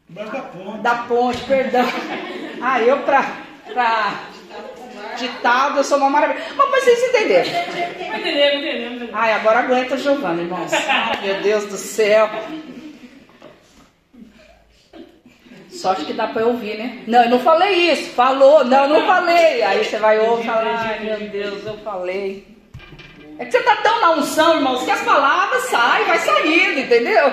Da 0.08 0.24
ponte. 0.24 0.82
Da 0.82 0.94
ponte, 1.04 1.44
perdão. 1.44 1.86
Ah, 2.64 2.80
eu 2.80 3.00
para 3.00 3.26
pra 3.72 4.20
ditado, 5.18 5.78
eu 5.78 5.84
sou 5.84 5.98
uma 5.98 6.08
maravilha. 6.08 6.40
Mas 6.56 6.84
vocês 6.84 7.02
entenderam. 7.08 7.50
Entendemos, 8.18 8.64
entendemos. 8.64 9.08
Ai, 9.12 9.32
agora 9.32 9.58
aguenta 9.60 9.96
Giovana, 9.96 10.42
irmãos. 10.42 10.70
Meu 11.22 11.42
Deus 11.42 11.66
do 11.66 11.76
céu. 11.76 12.30
Sorte 15.72 16.04
que 16.04 16.12
dá 16.12 16.26
para 16.26 16.44
ouvir, 16.46 16.76
né? 16.76 17.02
Não, 17.06 17.24
eu 17.24 17.30
não 17.30 17.40
falei 17.40 17.90
isso. 17.90 18.10
Falou. 18.10 18.62
Não, 18.64 18.88
não 18.88 19.06
falei. 19.06 19.62
Aí 19.62 19.82
você 19.82 19.96
vai 19.96 20.18
ouvir 20.20 20.46
e 20.46 20.50
ai 20.50 21.00
meu 21.00 21.30
Deus, 21.30 21.64
eu 21.64 21.78
falei. 21.78 22.46
É 23.38 23.46
que 23.46 23.52
você 23.52 23.62
tá 23.62 23.76
tão 23.76 24.00
na 24.00 24.10
unção, 24.12 24.56
irmãos, 24.56 24.84
que 24.84 24.90
as 24.90 25.00
palavras 25.00 25.62
saem, 25.64 26.04
vai 26.06 26.18
saindo, 26.18 26.80
entendeu? 26.80 27.32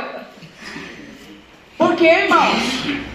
Por 1.77 1.95
quê, 1.95 2.07
irmãos? 2.07 2.63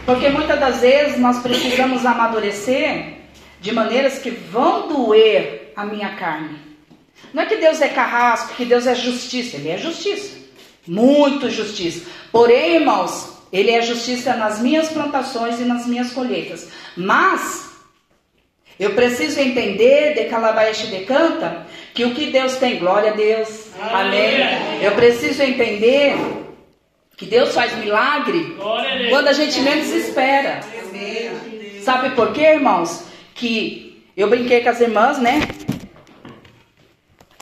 Porque 0.05 0.29
muitas 0.29 0.61
das 0.61 0.81
vezes 0.81 1.19
nós 1.19 1.39
precisamos 1.41 2.05
amadurecer 2.05 3.15
de 3.61 3.73
maneiras 3.73 4.19
que 4.19 4.31
vão 4.31 4.89
doer 4.89 5.73
a 5.75 5.85
minha 5.85 6.11
carne. 6.17 6.59
Não 7.33 7.43
é 7.43 7.47
que 7.47 7.57
Deus 7.57 7.81
é 7.81 7.89
carrasco, 7.89 8.55
que 8.55 8.65
Deus 8.65 8.87
é 8.87 8.95
justiça. 8.95 9.57
Ele 9.57 9.71
é 9.71 9.79
justiça. 9.79 10.37
Muito 10.87 11.49
justiça. 11.49 12.07
Porém, 12.31 12.77
irmãos, 12.77 13.34
Ele 13.55 13.71
é 13.71 13.81
justiça 13.81 14.35
nas 14.35 14.59
minhas 14.59 14.89
plantações 14.89 15.61
e 15.61 15.65
nas 15.65 15.87
minhas 15.87 16.11
colheitas. 16.11 16.69
Mas, 16.97 17.71
eu 18.81 18.95
preciso 18.95 19.39
entender, 19.39 20.15
de 20.15 20.25
Calabaeste 20.25 20.89
decanta, 20.89 21.65
que 21.95 22.05
o 22.05 22.13
que 22.13 22.33
Deus 22.33 22.57
tem, 22.57 22.81
glória 22.81 23.13
a 23.13 23.15
Deus. 23.15 23.69
Amém. 23.81 24.83
Eu 24.83 24.91
preciso 24.97 25.41
entender 25.41 26.17
que 27.17 27.27
Deus 27.27 27.55
faz 27.55 27.77
milagre 27.77 28.57
quando 29.09 29.29
a 29.29 29.33
gente 29.33 29.61
menos 29.61 29.89
espera. 29.89 30.59
Sabe 31.85 32.11
por 32.17 32.33
quê, 32.33 32.55
irmãos? 32.55 33.05
Que 33.37 34.03
eu 34.17 34.29
brinquei 34.29 34.63
com 34.63 34.71
as 34.71 34.81
irmãs, 34.81 35.19
né? 35.21 35.43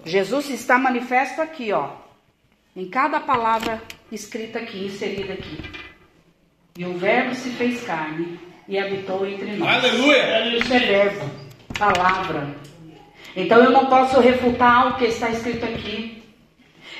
Jesus 0.04 0.50
está 0.50 0.76
manifesto 0.76 1.40
aqui, 1.40 1.72
ó. 1.72 1.88
Em 2.76 2.86
cada 2.90 3.18
palavra 3.18 3.80
escrita 4.10 4.58
aqui, 4.58 4.84
inserida 4.84 5.32
aqui. 5.32 5.56
E 6.76 6.84
o 6.84 6.96
verbo 6.96 7.34
se 7.34 7.50
fez 7.50 7.82
carne 7.82 8.38
e 8.66 8.78
habitou 8.78 9.26
entre 9.26 9.56
nós. 9.56 9.84
Aleluia! 9.84 10.56
Isso 10.56 10.72
é 10.72 10.78
verbo, 10.78 11.30
palavra. 11.78 12.56
Então 13.36 13.62
eu 13.62 13.70
não 13.70 13.86
posso 13.86 14.20
refutar 14.20 14.88
o 14.88 14.96
que 14.96 15.04
está 15.04 15.30
escrito 15.30 15.64
aqui. 15.64 16.22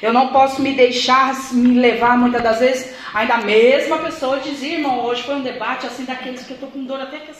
Eu 0.03 0.13
não 0.13 0.29
posso 0.29 0.61
me 0.61 0.75
deixar 0.75 1.35
me 1.53 1.79
levar 1.79 2.19
muitas 2.19 2.43
das 2.43 2.59
vezes. 2.59 2.95
Ainda 3.15 3.35
a 3.35 3.43
mesma 3.43 3.99
pessoa 3.99 4.41
dizia, 4.41 4.79
irmão, 4.79 5.05
hoje 5.05 5.23
foi 5.23 5.37
um 5.37 5.43
debate 5.43 5.87
assim 5.87 6.05
daqueles 6.05 6.45
que 6.45 6.53
eu 6.53 6.59
tô 6.59 6.67
com 6.67 6.85
dor 6.85 7.01
até 7.01 7.21
que. 7.21 7.33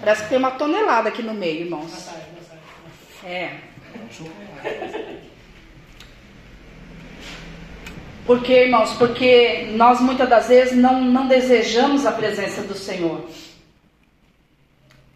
Parece 0.00 0.22
que 0.24 0.28
tem 0.30 0.38
uma 0.38 0.52
tonelada 0.52 1.08
aqui 1.08 1.22
no 1.22 1.34
meio, 1.34 1.60
irmãos. 1.60 2.08
É. 3.24 3.58
Por 8.26 8.42
quê, 8.42 8.64
irmãos? 8.64 8.92
Porque 8.94 9.68
nós 9.72 10.00
muitas 10.00 10.28
das 10.28 10.48
vezes 10.48 10.76
não, 10.76 11.00
não 11.02 11.26
desejamos 11.26 12.06
a 12.06 12.12
presença 12.12 12.62
do 12.62 12.74
Senhor. 12.74 13.24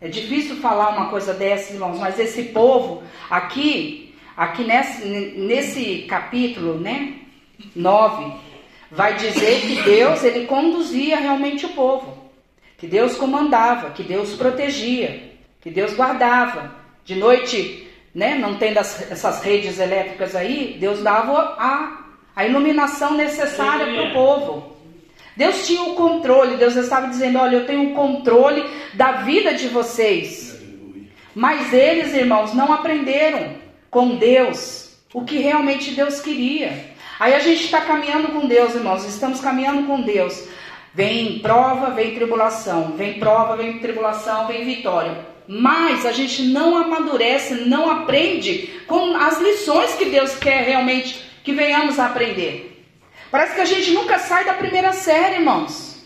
É 0.00 0.08
difícil 0.08 0.56
falar 0.56 0.90
uma 0.90 1.08
coisa 1.08 1.32
dessa, 1.32 1.72
irmãos, 1.72 1.98
mas 1.98 2.18
esse 2.18 2.42
povo 2.44 3.02
aqui, 3.30 4.14
aqui 4.36 4.62
nesse, 4.64 5.06
nesse 5.06 6.02
capítulo, 6.08 6.78
né, 6.78 7.14
9, 7.74 8.34
vai 8.90 9.16
dizer 9.16 9.62
que 9.62 9.82
Deus, 9.82 10.22
ele 10.22 10.46
conduzia 10.46 11.18
realmente 11.18 11.64
o 11.66 11.70
povo. 11.70 12.24
Que 12.76 12.86
Deus 12.86 13.16
comandava, 13.16 13.90
que 13.90 14.02
Deus 14.02 14.34
protegia, 14.34 15.32
que 15.60 15.70
Deus 15.70 15.94
guardava. 15.94 16.74
De 17.04 17.14
noite, 17.14 17.88
né, 18.14 18.34
não 18.34 18.56
tendo 18.56 18.78
as, 18.78 19.10
essas 19.10 19.42
redes 19.42 19.78
elétricas 19.78 20.36
aí, 20.36 20.76
Deus 20.78 21.02
dava 21.02 21.56
a, 21.58 22.03
a 22.34 22.44
iluminação 22.44 23.14
necessária 23.14 23.92
para 23.92 24.08
o 24.08 24.12
povo. 24.12 24.74
Deus 25.36 25.66
tinha 25.66 25.82
o 25.82 25.94
controle, 25.94 26.56
Deus 26.56 26.76
estava 26.76 27.08
dizendo: 27.08 27.38
Olha, 27.38 27.56
eu 27.56 27.66
tenho 27.66 27.90
o 27.90 27.94
controle 27.94 28.64
da 28.94 29.12
vida 29.22 29.54
de 29.54 29.68
vocês. 29.68 30.54
Mas 31.34 31.72
eles, 31.72 32.14
irmãos, 32.14 32.54
não 32.54 32.72
aprenderam 32.72 33.54
com 33.90 34.16
Deus 34.16 34.96
o 35.12 35.24
que 35.24 35.38
realmente 35.38 35.90
Deus 35.92 36.20
queria. 36.20 36.94
Aí 37.18 37.34
a 37.34 37.40
gente 37.40 37.64
está 37.64 37.80
caminhando 37.80 38.28
com 38.28 38.46
Deus, 38.46 38.74
irmãos, 38.74 39.04
estamos 39.04 39.40
caminhando 39.40 39.86
com 39.86 40.00
Deus. 40.02 40.48
Vem 40.92 41.40
prova, 41.40 41.90
vem 41.90 42.14
tribulação, 42.14 42.92
vem 42.96 43.14
prova, 43.14 43.56
vem 43.56 43.78
tribulação, 43.78 44.46
vem 44.46 44.64
vitória. 44.64 45.26
Mas 45.46 46.06
a 46.06 46.12
gente 46.12 46.42
não 46.44 46.76
amadurece, 46.76 47.66
não 47.66 47.90
aprende 47.90 48.80
com 48.86 49.16
as 49.16 49.40
lições 49.40 49.94
que 49.94 50.06
Deus 50.06 50.36
quer 50.36 50.62
realmente 50.64 51.23
que 51.44 51.52
venhamos 51.52 52.00
a 52.00 52.06
aprender. 52.06 52.84
Parece 53.30 53.54
que 53.54 53.60
a 53.60 53.66
gente 53.66 53.90
nunca 53.90 54.18
sai 54.18 54.44
da 54.44 54.54
primeira 54.54 54.92
série, 54.92 55.36
irmãos. 55.36 56.02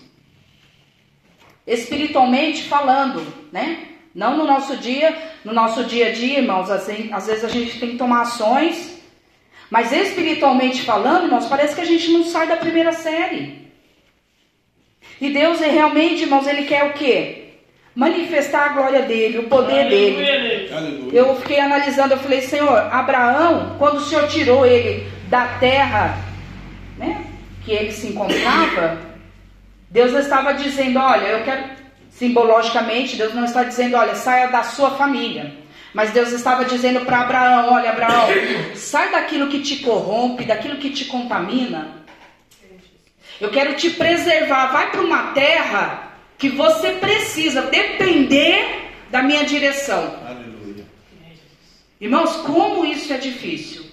Espiritualmente 1.66 2.64
falando, 2.64 3.24
né? 3.52 3.84
Não 4.14 4.36
no 4.36 4.44
nosso 4.44 4.76
dia, 4.76 5.16
no 5.44 5.52
nosso 5.52 5.84
dia 5.84 6.08
a 6.08 6.12
dia, 6.12 6.40
irmãos, 6.40 6.70
assim, 6.70 7.10
às 7.12 7.26
vezes 7.26 7.44
a 7.44 7.48
gente 7.48 7.78
tem 7.78 7.90
que 7.90 7.98
tomar 7.98 8.22
ações, 8.22 8.98
mas 9.70 9.92
espiritualmente 9.92 10.82
falando, 10.82 11.26
irmãos, 11.26 11.46
parece 11.46 11.74
que 11.74 11.82
a 11.82 11.86
gente 11.86 12.10
não 12.10 12.24
sai 12.24 12.48
da 12.48 12.56
primeira 12.56 12.92
série. 12.92 13.68
E 15.20 15.30
Deus 15.30 15.60
é 15.62 15.68
realmente, 15.68 16.22
irmãos, 16.22 16.46
ele 16.46 16.64
quer 16.64 16.84
o 16.84 16.94
quê? 16.94 17.44
manifestar 17.94 18.66
a 18.66 18.68
glória 18.74 19.02
dele, 19.02 19.38
o 19.38 19.48
poder 19.48 19.86
Aleluia. 19.86 20.40
dele. 20.40 20.72
Aleluia. 20.72 21.18
Eu 21.18 21.34
fiquei 21.34 21.58
analisando, 21.58 22.14
eu 22.14 22.18
falei, 22.18 22.40
Senhor, 22.42 22.78
Abraão, 22.92 23.74
quando 23.76 23.96
o 23.96 24.00
Senhor 24.00 24.28
tirou 24.28 24.64
ele 24.64 25.17
da 25.28 25.58
terra, 25.58 26.18
né, 26.96 27.24
que 27.64 27.72
ele 27.72 27.92
se 27.92 28.08
encontrava, 28.08 28.98
Deus 29.90 30.12
estava 30.12 30.54
dizendo, 30.54 30.98
olha, 30.98 31.26
eu 31.26 31.44
quero, 31.44 31.64
simbologicamente, 32.10 33.16
Deus 33.16 33.34
não 33.34 33.44
está 33.44 33.62
dizendo, 33.62 33.96
olha, 33.96 34.14
saia 34.14 34.48
da 34.48 34.62
sua 34.62 34.92
família. 34.92 35.54
Mas 35.94 36.10
Deus 36.10 36.32
estava 36.32 36.64
dizendo 36.64 37.00
para 37.06 37.20
Abraão, 37.20 37.72
olha, 37.72 37.90
Abraão, 37.90 38.28
sai 38.74 39.10
daquilo 39.10 39.48
que 39.48 39.60
te 39.60 39.76
corrompe, 39.76 40.44
daquilo 40.44 40.76
que 40.76 40.90
te 40.90 41.06
contamina. 41.06 41.98
Eu 43.40 43.50
quero 43.50 43.74
te 43.74 43.90
preservar, 43.90 44.66
vai 44.66 44.90
para 44.90 45.00
uma 45.00 45.32
terra 45.32 46.12
que 46.36 46.48
você 46.50 46.92
precisa 46.92 47.62
depender 47.62 48.90
da 49.10 49.22
minha 49.22 49.44
direção. 49.44 50.14
Aleluia. 50.26 50.84
Irmãos, 52.00 52.36
como 52.36 52.84
isso 52.84 53.12
é 53.12 53.18
difícil. 53.18 53.87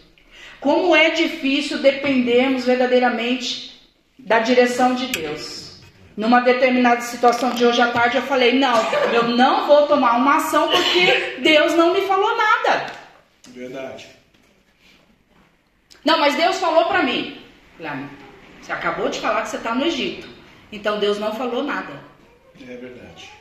Como 0.65 0.95
é 0.95 1.11
difícil 1.11 1.77
dependermos 1.77 2.65
verdadeiramente 2.65 3.79
da 4.17 4.39
direção 4.39 4.95
de 4.95 5.05
Deus. 5.05 5.79
Numa 6.17 6.39
determinada 6.39 7.01
situação 7.01 7.51
de 7.51 7.63
hoje 7.63 7.79
à 7.79 7.91
tarde, 7.91 8.17
eu 8.17 8.23
falei: 8.23 8.57
não, 8.57 8.75
eu 9.13 9.27
não 9.27 9.67
vou 9.67 9.85
tomar 9.85 10.17
uma 10.17 10.37
ação 10.37 10.67
porque 10.67 11.37
Deus 11.43 11.75
não 11.75 11.93
me 11.93 12.01
falou 12.07 12.35
nada. 12.35 12.87
Verdade. 13.49 14.07
Não, 16.03 16.19
mas 16.19 16.33
Deus 16.33 16.57
falou 16.57 16.85
para 16.85 17.03
mim. 17.03 17.39
Você 18.59 18.71
acabou 18.71 19.07
de 19.07 19.19
falar 19.19 19.43
que 19.43 19.49
você 19.49 19.57
está 19.57 19.75
no 19.75 19.85
Egito. 19.85 20.27
Então 20.71 20.97
Deus 20.97 21.19
não 21.19 21.35
falou 21.35 21.63
nada. 21.63 21.93
É 22.59 22.75
verdade. 22.75 23.34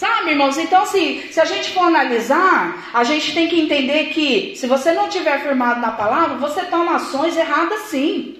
Sabe, 0.00 0.30
irmãos? 0.30 0.56
Então, 0.56 0.84
assim, 0.84 1.22
se 1.30 1.38
a 1.38 1.44
gente 1.44 1.72
for 1.72 1.82
analisar, 1.82 2.88
a 2.94 3.04
gente 3.04 3.34
tem 3.34 3.48
que 3.48 3.60
entender 3.60 4.04
que 4.04 4.54
se 4.56 4.66
você 4.66 4.92
não 4.92 5.10
tiver 5.10 5.42
firmado 5.42 5.78
na 5.78 5.90
palavra, 5.90 6.38
você 6.38 6.62
toma 6.62 6.96
ações 6.96 7.36
erradas 7.36 7.80
sim. 7.90 8.34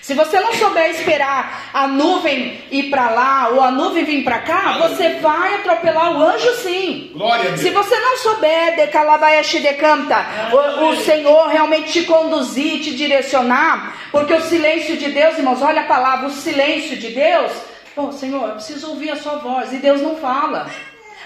Se 0.00 0.14
você 0.14 0.40
não 0.40 0.54
souber 0.54 0.88
esperar 0.88 1.68
a 1.74 1.86
nuvem 1.86 2.58
ir 2.70 2.84
para 2.84 3.10
lá 3.10 3.48
ou 3.48 3.60
a 3.60 3.70
nuvem 3.70 4.02
vir 4.06 4.24
para 4.24 4.38
cá, 4.38 4.78
você 4.78 5.16
vai 5.20 5.56
atropelar 5.56 6.16
o 6.16 6.22
anjo 6.22 6.54
sim. 6.62 7.10
Glória 7.12 7.44
a 7.44 7.48
Deus. 7.48 7.60
Se 7.60 7.68
você 7.68 8.00
não 8.00 8.16
souber 8.16 8.76
de 8.76 8.86
calabaeste 8.86 9.60
de 9.60 9.74
canta, 9.74 10.24
o, 10.52 10.86
o 10.86 10.96
Senhor 10.96 11.48
realmente 11.48 11.92
te 11.92 12.04
conduzir, 12.04 12.80
te 12.80 12.96
direcionar, 12.96 13.94
porque 14.10 14.32
o 14.32 14.40
silêncio 14.40 14.96
de 14.96 15.10
Deus, 15.10 15.36
irmãos, 15.36 15.60
olha 15.60 15.82
a 15.82 15.86
palavra, 15.86 16.28
o 16.28 16.32
silêncio 16.32 16.96
de 16.96 17.08
Deus 17.08 17.52
Pô, 17.96 18.12
Senhor, 18.12 18.46
eu 18.46 18.54
preciso 18.56 18.90
ouvir 18.90 19.10
a 19.10 19.16
sua 19.16 19.36
voz. 19.36 19.72
E 19.72 19.78
Deus 19.78 20.02
não 20.02 20.16
fala. 20.16 20.70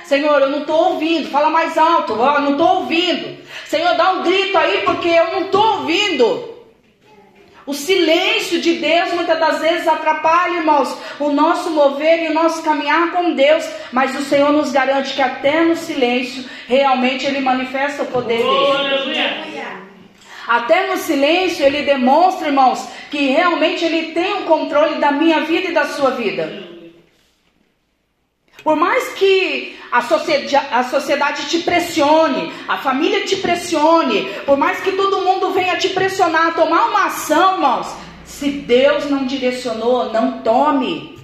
Senhor, 0.04 0.40
eu 0.40 0.50
não 0.50 0.60
estou 0.60 0.92
ouvindo. 0.92 1.28
Fala 1.28 1.50
mais 1.50 1.76
alto. 1.76 2.14
Ó, 2.16 2.38
não 2.38 2.52
estou 2.52 2.82
ouvindo. 2.82 3.38
Senhor, 3.66 3.96
dá 3.96 4.12
um 4.12 4.22
grito 4.22 4.56
aí 4.56 4.82
porque 4.84 5.08
eu 5.08 5.32
não 5.32 5.46
estou 5.46 5.78
ouvindo. 5.78 6.48
O 7.66 7.74
silêncio 7.74 8.60
de 8.60 8.74
Deus 8.74 9.12
muitas 9.12 9.38
das 9.38 9.60
vezes 9.60 9.88
atrapalha, 9.88 10.58
irmãos, 10.58 10.96
o 11.18 11.30
nosso 11.30 11.70
mover 11.70 12.22
e 12.22 12.28
o 12.28 12.34
nosso 12.34 12.62
caminhar 12.62 13.10
com 13.10 13.34
Deus. 13.34 13.68
Mas 13.90 14.16
o 14.16 14.22
Senhor 14.22 14.52
nos 14.52 14.70
garante 14.70 15.12
que 15.12 15.22
até 15.22 15.64
no 15.64 15.74
silêncio, 15.74 16.44
realmente 16.68 17.26
Ele 17.26 17.40
manifesta 17.40 18.04
o 18.04 18.06
poder 18.06 18.44
oh, 18.44 18.78
dele. 18.78 19.59
Até 20.50 20.88
no 20.88 20.96
silêncio 20.96 21.64
ele 21.64 21.82
demonstra, 21.82 22.48
irmãos, 22.48 22.84
que 23.08 23.28
realmente 23.28 23.84
ele 23.84 24.10
tem 24.10 24.42
o 24.42 24.46
controle 24.46 24.96
da 24.96 25.12
minha 25.12 25.42
vida 25.42 25.68
e 25.68 25.72
da 25.72 25.86
sua 25.86 26.10
vida. 26.10 26.68
Por 28.64 28.74
mais 28.74 29.10
que 29.10 29.78
a 29.92 30.02
sociedade, 30.02 30.56
a 30.56 30.82
sociedade 30.82 31.48
te 31.48 31.60
pressione, 31.60 32.52
a 32.66 32.78
família 32.78 33.24
te 33.24 33.36
pressione, 33.36 34.28
por 34.44 34.58
mais 34.58 34.80
que 34.80 34.90
todo 34.90 35.24
mundo 35.24 35.52
venha 35.52 35.76
te 35.76 35.90
pressionar 35.90 36.48
a 36.48 36.50
tomar 36.50 36.86
uma 36.86 37.04
ação, 37.06 37.54
irmãos, 37.54 37.86
se 38.24 38.50
Deus 38.50 39.08
não 39.08 39.26
direcionou, 39.26 40.12
não 40.12 40.42
tome. 40.42 41.16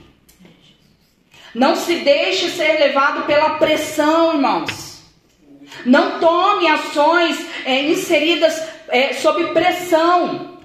Não 1.52 1.74
se 1.74 1.96
deixe 1.96 2.48
ser 2.50 2.78
levado 2.78 3.26
pela 3.26 3.58
pressão, 3.58 4.34
irmãos. 4.34 4.86
Não 5.84 6.20
tome 6.20 6.68
ações 6.68 7.44
é, 7.64 7.82
inseridas 7.82 8.75
é, 8.88 9.12
sob 9.14 9.52
pressão. 9.52 10.56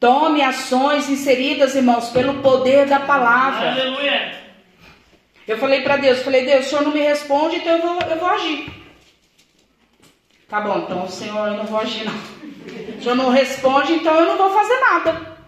Tome 0.00 0.42
ações 0.42 1.08
inseridas, 1.08 1.74
irmãos, 1.74 2.10
pelo 2.10 2.40
poder 2.40 2.86
da 2.86 3.00
palavra. 3.00 3.72
Aleluia. 3.72 4.38
Eu 5.46 5.58
falei 5.58 5.82
para 5.82 5.96
Deus, 5.96 6.22
falei, 6.22 6.44
Deus, 6.44 6.66
o 6.66 6.68
Senhor 6.68 6.82
não 6.84 6.92
me 6.92 7.00
responde, 7.00 7.56
então 7.56 7.72
eu 7.76 7.82
vou, 7.82 8.00
eu 8.02 8.18
vou 8.18 8.28
agir. 8.28 8.70
Tá 10.48 10.60
bom, 10.60 10.78
então, 10.78 11.08
Senhor, 11.08 11.48
eu 11.48 11.54
não 11.54 11.64
vou 11.64 11.80
agir 11.80 12.04
não. 12.04 12.14
O 12.98 13.02
Senhor 13.02 13.14
não 13.14 13.30
responde, 13.30 13.94
então 13.94 14.14
eu 14.14 14.26
não 14.26 14.36
vou 14.36 14.50
fazer 14.50 14.78
nada. 14.80 15.38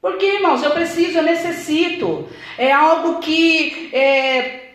Porque, 0.00 0.24
irmãos, 0.24 0.62
eu 0.62 0.70
preciso, 0.70 1.18
eu 1.18 1.22
necessito. 1.22 2.28
É 2.56 2.72
algo 2.72 3.20
que 3.20 3.90
é, 3.92 4.65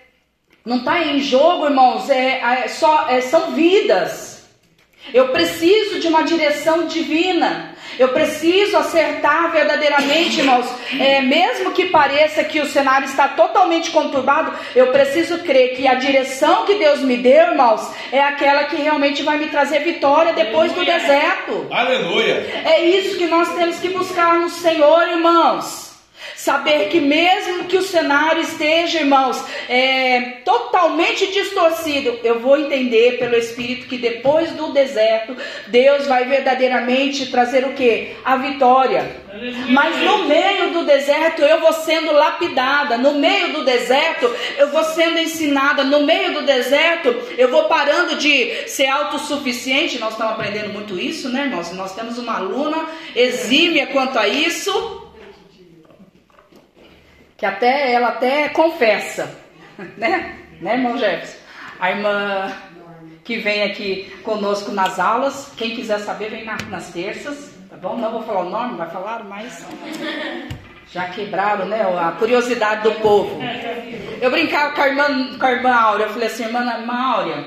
não 0.66 0.78
está 0.78 1.04
em 1.04 1.20
jogo, 1.20 1.66
irmãos, 1.66 2.10
é, 2.10 2.40
é 2.64 2.68
só, 2.68 3.08
é, 3.10 3.22
são 3.22 3.52
vidas. 3.52 4.44
Eu 5.14 5.30
preciso 5.30 6.00
de 6.00 6.08
uma 6.08 6.22
direção 6.22 6.86
divina. 6.86 7.76
Eu 8.00 8.10
preciso 8.10 8.78
acertar 8.78 9.52
verdadeiramente, 9.52 10.40
irmãos. 10.40 10.66
É, 11.00 11.22
mesmo 11.22 11.72
que 11.72 11.88
pareça 11.88 12.44
que 12.44 12.60
o 12.60 12.66
cenário 12.66 13.06
está 13.06 13.28
totalmente 13.30 13.92
conturbado, 13.92 14.54
eu 14.76 14.88
preciso 14.88 15.40
crer 15.40 15.76
que 15.76 15.88
a 15.88 15.96
direção 15.96 16.66
que 16.66 16.76
Deus 16.76 17.02
me 17.02 17.18
deu, 17.18 17.50
irmãos, 17.50 17.92
é 18.12 18.22
aquela 18.22 18.66
que 18.66 18.76
realmente 18.76 19.24
vai 19.24 19.38
me 19.38 19.48
trazer 19.48 19.80
vitória 19.80 20.34
depois 20.34 20.72
Aleluia. 20.72 20.94
do 20.94 21.00
deserto. 21.00 21.68
Aleluia! 21.70 22.64
É 22.66 22.86
isso 22.86 23.18
que 23.18 23.28
nós 23.28 23.54
temos 23.56 23.80
que 23.80 23.90
buscar 23.90 24.36
no 24.36 24.50
Senhor, 24.50 25.08
irmãos. 25.10 25.81
Saber 26.42 26.90
que 26.90 27.00
mesmo 27.00 27.66
que 27.66 27.78
o 27.78 27.84
cenário 27.84 28.42
esteja, 28.42 29.02
irmãos, 29.02 29.40
é, 29.70 30.40
totalmente 30.44 31.28
distorcido, 31.28 32.20
eu 32.24 32.40
vou 32.40 32.58
entender 32.58 33.20
pelo 33.20 33.36
Espírito 33.36 33.88
que 33.88 33.96
depois 33.96 34.50
do 34.54 34.74
deserto, 34.74 35.38
Deus 35.68 36.08
vai 36.08 36.26
verdadeiramente 36.26 37.30
trazer 37.30 37.64
o 37.66 37.74
que? 37.74 38.14
A 38.26 38.38
vitória. 38.38 39.18
Mas 39.70 39.96
no 39.98 40.26
meio 40.26 40.72
do 40.74 40.84
deserto 40.84 41.44
eu 41.44 41.60
vou 41.60 41.74
sendo 41.74 42.12
lapidada, 42.12 42.98
no 42.98 43.20
meio 43.20 43.54
do 43.54 43.64
deserto 43.64 44.26
eu 44.58 44.72
vou 44.72 44.84
sendo 44.84 45.20
ensinada, 45.20 45.84
no 45.84 46.08
meio 46.08 46.34
do 46.34 46.42
deserto 46.42 47.16
eu 47.38 47.52
vou 47.52 47.66
parando 47.66 48.16
de 48.16 48.68
ser 48.68 48.88
autossuficiente. 48.88 50.00
Nós 50.00 50.14
estamos 50.14 50.34
aprendendo 50.34 50.74
muito 50.74 51.00
isso, 51.00 51.30
né, 51.30 51.44
irmãos? 51.44 51.72
Nós 51.74 51.94
temos 51.94 52.18
uma 52.18 52.38
aluna 52.38 52.88
exímia 53.16 53.86
quanto 53.86 54.18
a 54.18 54.28
isso 54.28 55.01
que 57.42 57.46
até 57.48 57.92
ela 57.92 58.10
até 58.10 58.50
confessa, 58.50 59.36
né? 59.98 60.38
Né, 60.62 60.76
irmão 60.76 60.96
Jefferson? 60.96 61.40
A 61.80 61.90
irmã 61.90 62.56
que 63.24 63.38
vem 63.38 63.64
aqui 63.64 64.16
conosco 64.24 64.72
nas 64.72 65.00
aulas, 65.00 65.52
quem 65.58 65.76
quiser 65.76 65.98
saber, 66.02 66.30
vem 66.30 66.46
na, 66.46 66.56
nas 66.70 66.94
terças, 66.94 67.52
tá 67.68 67.76
bom? 67.78 67.98
Não 67.98 68.12
vou 68.12 68.22
falar 68.22 68.42
o 68.42 68.50
nome, 68.52 68.78
vai 68.78 68.88
falar, 68.92 69.24
mas 69.24 69.66
já 70.92 71.10
quebraram, 71.10 71.66
né? 71.66 71.82
A 71.82 72.12
curiosidade 72.12 72.84
do 72.84 72.92
povo. 73.02 73.40
Eu 74.22 74.30
brincava 74.30 74.76
com 74.76 74.82
a 74.84 74.88
irmã, 74.88 75.38
com 75.40 75.46
a 75.48 75.52
irmã 75.52 75.74
Áurea, 75.74 76.06
eu 76.06 76.14
falei 76.14 76.28
assim, 76.28 76.44
irmã 76.44 76.94
Áurea, 76.94 77.44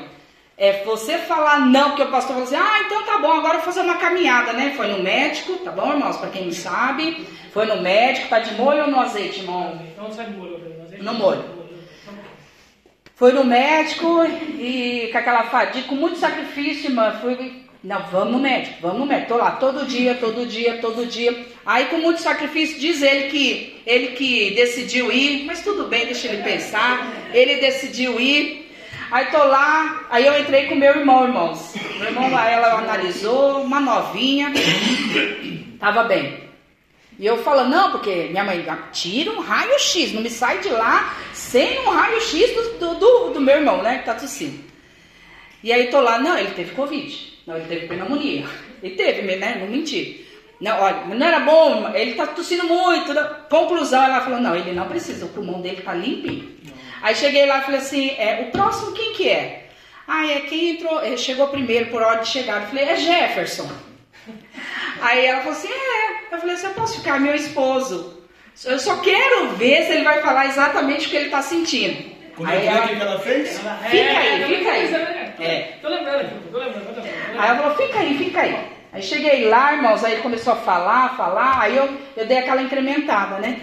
é 0.56 0.84
você 0.84 1.18
falar 1.18 1.60
não, 1.60 1.90
porque 1.90 2.02
o 2.02 2.10
pastor 2.10 2.34
falou 2.34 2.44
assim, 2.44 2.56
ah, 2.56 2.82
então 2.86 3.02
tá 3.04 3.18
bom, 3.18 3.32
agora 3.32 3.54
eu 3.54 3.62
vou 3.62 3.72
fazer 3.72 3.80
uma 3.80 3.96
caminhada, 3.96 4.52
né? 4.52 4.72
Foi 4.76 4.86
no 4.86 5.02
médico, 5.02 5.54
tá 5.58 5.72
bom, 5.72 5.92
irmãos? 5.92 6.16
Para 6.16 6.30
quem 6.30 6.44
não 6.44 6.52
sabe, 6.52 7.26
foi 7.52 7.66
no 7.66 7.82
médico, 7.82 8.28
tá 8.28 8.38
de 8.38 8.54
molho 8.54 8.82
ou 8.82 8.90
no 8.90 9.00
azeite, 9.00 9.40
irmão? 9.40 9.80
Não 9.96 10.12
sai 10.12 10.26
de 10.26 10.32
molho. 10.32 10.60
No 11.00 11.14
molho. 11.14 11.44
Foi 13.16 13.32
no 13.32 13.44
médico 13.44 14.24
e 14.58 15.08
com 15.12 15.18
aquela 15.18 15.44
fadiga, 15.44 15.86
com 15.86 15.94
muito 15.94 16.18
sacrifício, 16.18 16.90
irmã. 16.90 17.16
Fui, 17.20 17.64
não, 17.82 18.00
vamos 18.10 18.32
no 18.32 18.38
médico, 18.40 18.78
vamos 18.80 18.98
no 18.98 19.06
médico. 19.06 19.28
Tô 19.28 19.36
lá 19.36 19.52
todo 19.52 19.86
dia, 19.86 20.16
todo 20.16 20.46
dia, 20.46 20.78
todo 20.78 21.06
dia. 21.06 21.46
Aí 21.64 21.86
com 21.86 21.98
muito 21.98 22.20
sacrifício 22.20 22.78
diz 22.78 23.02
ele 23.02 23.28
que 23.28 23.82
ele 23.86 24.08
que 24.08 24.50
decidiu 24.54 25.12
ir, 25.12 25.44
mas 25.44 25.62
tudo 25.62 25.86
bem, 25.86 26.06
deixa 26.06 26.26
ele 26.26 26.42
pensar. 26.42 27.12
Ele 27.32 27.56
decidiu 27.56 28.20
ir. 28.20 28.63
Aí 29.14 29.26
tô 29.26 29.44
lá, 29.44 30.06
aí 30.10 30.26
eu 30.26 30.40
entrei 30.40 30.66
com 30.66 30.74
meu 30.74 30.92
irmão, 30.92 31.22
irmãos. 31.22 31.72
Meu 31.98 32.08
irmão, 32.08 32.36
ela 32.36 32.80
analisou, 32.80 33.62
uma 33.62 33.78
novinha, 33.78 34.52
tava 35.78 36.02
bem. 36.02 36.40
E 37.16 37.24
eu 37.24 37.40
falo, 37.44 37.68
não, 37.68 37.92
porque 37.92 38.26
minha 38.32 38.42
mãe 38.42 38.66
tira 38.90 39.30
um 39.30 39.38
raio-x, 39.38 40.12
não 40.12 40.20
me 40.20 40.28
sai 40.28 40.58
de 40.58 40.68
lá 40.68 41.16
sem 41.32 41.78
um 41.86 41.90
raio-x 41.90 42.76
do, 42.80 42.94
do, 42.96 43.30
do, 43.34 43.40
meu 43.40 43.54
irmão, 43.54 43.84
né, 43.84 43.98
que 43.98 44.04
tá 44.04 44.14
tossindo. 44.14 44.58
E 45.62 45.72
aí 45.72 45.86
tô 45.90 46.00
lá, 46.00 46.18
não, 46.18 46.36
ele 46.36 46.50
teve 46.50 46.74
Covid, 46.74 47.38
não, 47.46 47.56
ele 47.56 47.66
teve 47.66 47.86
pneumonia. 47.86 48.44
Ele 48.82 48.96
teve, 48.96 49.22
né, 49.36 49.58
não 49.60 49.68
mentir. 49.68 50.26
Não, 50.60 50.80
olha, 50.80 51.04
não 51.14 51.24
era 51.24 51.38
bom, 51.38 51.88
ele 51.94 52.14
tá 52.14 52.26
tossindo 52.26 52.64
muito. 52.64 53.14
Né? 53.14 53.22
Conclusão, 53.48 54.02
ela 54.02 54.22
falou, 54.22 54.40
não, 54.40 54.56
ele 54.56 54.72
não 54.72 54.88
precisa, 54.88 55.24
o 55.24 55.28
pulmão 55.28 55.60
dele 55.60 55.82
tá 55.82 55.94
limpinho. 55.94 56.53
Aí 57.04 57.14
cheguei 57.14 57.44
lá 57.44 57.58
e 57.58 57.64
falei 57.64 57.80
assim, 57.80 58.16
é, 58.16 58.46
o 58.48 58.50
próximo 58.50 58.92
quem 58.92 59.12
que 59.12 59.28
é? 59.28 59.66
Ah, 60.08 60.26
é 60.26 60.40
quem 60.40 60.70
entrou, 60.70 61.00
chegou 61.18 61.48
primeiro 61.48 61.90
por 61.90 62.00
hora 62.00 62.22
de 62.22 62.28
chegada. 62.28 62.62
Eu 62.62 62.68
falei, 62.68 62.84
é 62.84 62.96
Jefferson. 62.96 63.70
Aí 65.02 65.26
ela 65.26 65.40
falou 65.40 65.52
assim: 65.52 65.68
É. 65.68 66.34
Eu 66.34 66.38
falei 66.38 66.54
assim: 66.54 66.66
Eu 66.66 66.72
posso 66.72 66.98
ficar 66.98 67.20
meu 67.20 67.34
esposo. 67.34 68.24
Eu 68.64 68.78
só 68.78 68.96
quero 69.00 69.48
ver 69.50 69.84
se 69.84 69.92
ele 69.92 70.04
vai 70.04 70.22
falar 70.22 70.46
exatamente 70.46 71.06
o 71.06 71.10
que 71.10 71.16
ele 71.16 71.26
está 71.26 71.42
sentindo. 71.42 72.14
Quando 72.36 72.50
aí 72.50 72.66
ela... 72.66 72.86
o 72.86 72.88
que 72.88 73.02
ela 73.02 73.20
fez? 73.20 73.58
Fica 73.90 74.18
aí, 74.18 74.44
fica 74.44 74.70
aí. 74.70 74.94
É. 75.40 75.78
Tô 75.82 75.88
lembrando, 75.88 76.50
tô 76.50 76.58
lembrando. 76.58 77.00
Aí 77.38 77.48
ela 77.48 77.56
falou: 77.58 77.76
Fica 77.76 77.98
aí, 77.98 78.16
fica 78.16 78.40
aí. 78.40 78.74
Aí 78.92 79.02
cheguei 79.02 79.48
lá, 79.48 79.74
irmãos, 79.74 80.04
aí 80.04 80.18
começou 80.18 80.52
a 80.52 80.56
falar, 80.56 81.16
falar, 81.16 81.60
aí 81.60 81.76
eu, 81.76 81.98
eu 82.16 82.26
dei 82.26 82.38
aquela 82.38 82.62
incrementada, 82.62 83.38
né? 83.38 83.60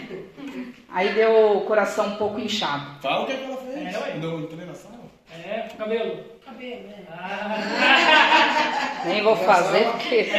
Aí 0.93 1.13
deu 1.13 1.57
o 1.57 1.61
coração 1.61 2.07
um 2.07 2.15
pouco 2.15 2.39
inchado. 2.39 2.85
Fala 3.01 3.23
o 3.23 3.25
que, 3.25 3.31
é 3.31 3.35
que 3.37 3.43
ela 3.45 3.57
fez. 3.57 3.95
É, 3.95 4.17
não 4.17 4.41
entrei 4.41 4.65
na 4.65 4.73
sala. 4.73 4.95
É, 5.33 5.67
cabelo. 5.77 6.19
Cabelo, 6.45 6.87
né? 6.87 6.95
Ah. 7.09 9.01
Nem 9.05 9.23
vou 9.23 9.37
fazer 9.37 9.85
porque. 9.85 10.29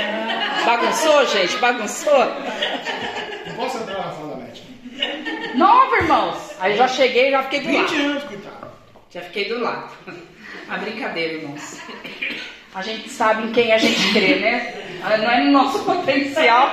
Bagunçou, 0.66 1.26
gente? 1.26 1.56
Bagunçou? 1.56 2.26
Não 3.46 3.54
posso 3.56 3.78
entrar 3.78 3.98
na 3.98 4.12
sala 4.12 4.36
médica. 4.36 4.68
Nova, 5.54 5.96
irmãos. 5.96 6.54
Aí 6.60 6.76
já 6.76 6.86
cheguei 6.86 7.30
já 7.30 7.42
fiquei 7.44 7.60
do 7.60 7.68
20 7.68 7.78
lado. 7.78 7.88
20 7.88 8.04
anos, 8.04 8.24
coitado. 8.24 8.72
Já 9.10 9.20
fiquei 9.22 9.48
do 9.48 9.60
lado. 9.60 9.90
A 10.68 10.76
brincadeira, 10.76 11.34
irmãos. 11.34 11.80
A 12.74 12.82
gente 12.82 13.08
sabe 13.08 13.44
em 13.44 13.52
quem 13.52 13.72
a 13.72 13.78
gente 13.78 14.12
crê, 14.12 14.36
né? 14.36 14.74
Não 15.02 15.30
é 15.30 15.44
no 15.44 15.50
nosso 15.50 15.82
potencial, 15.84 16.70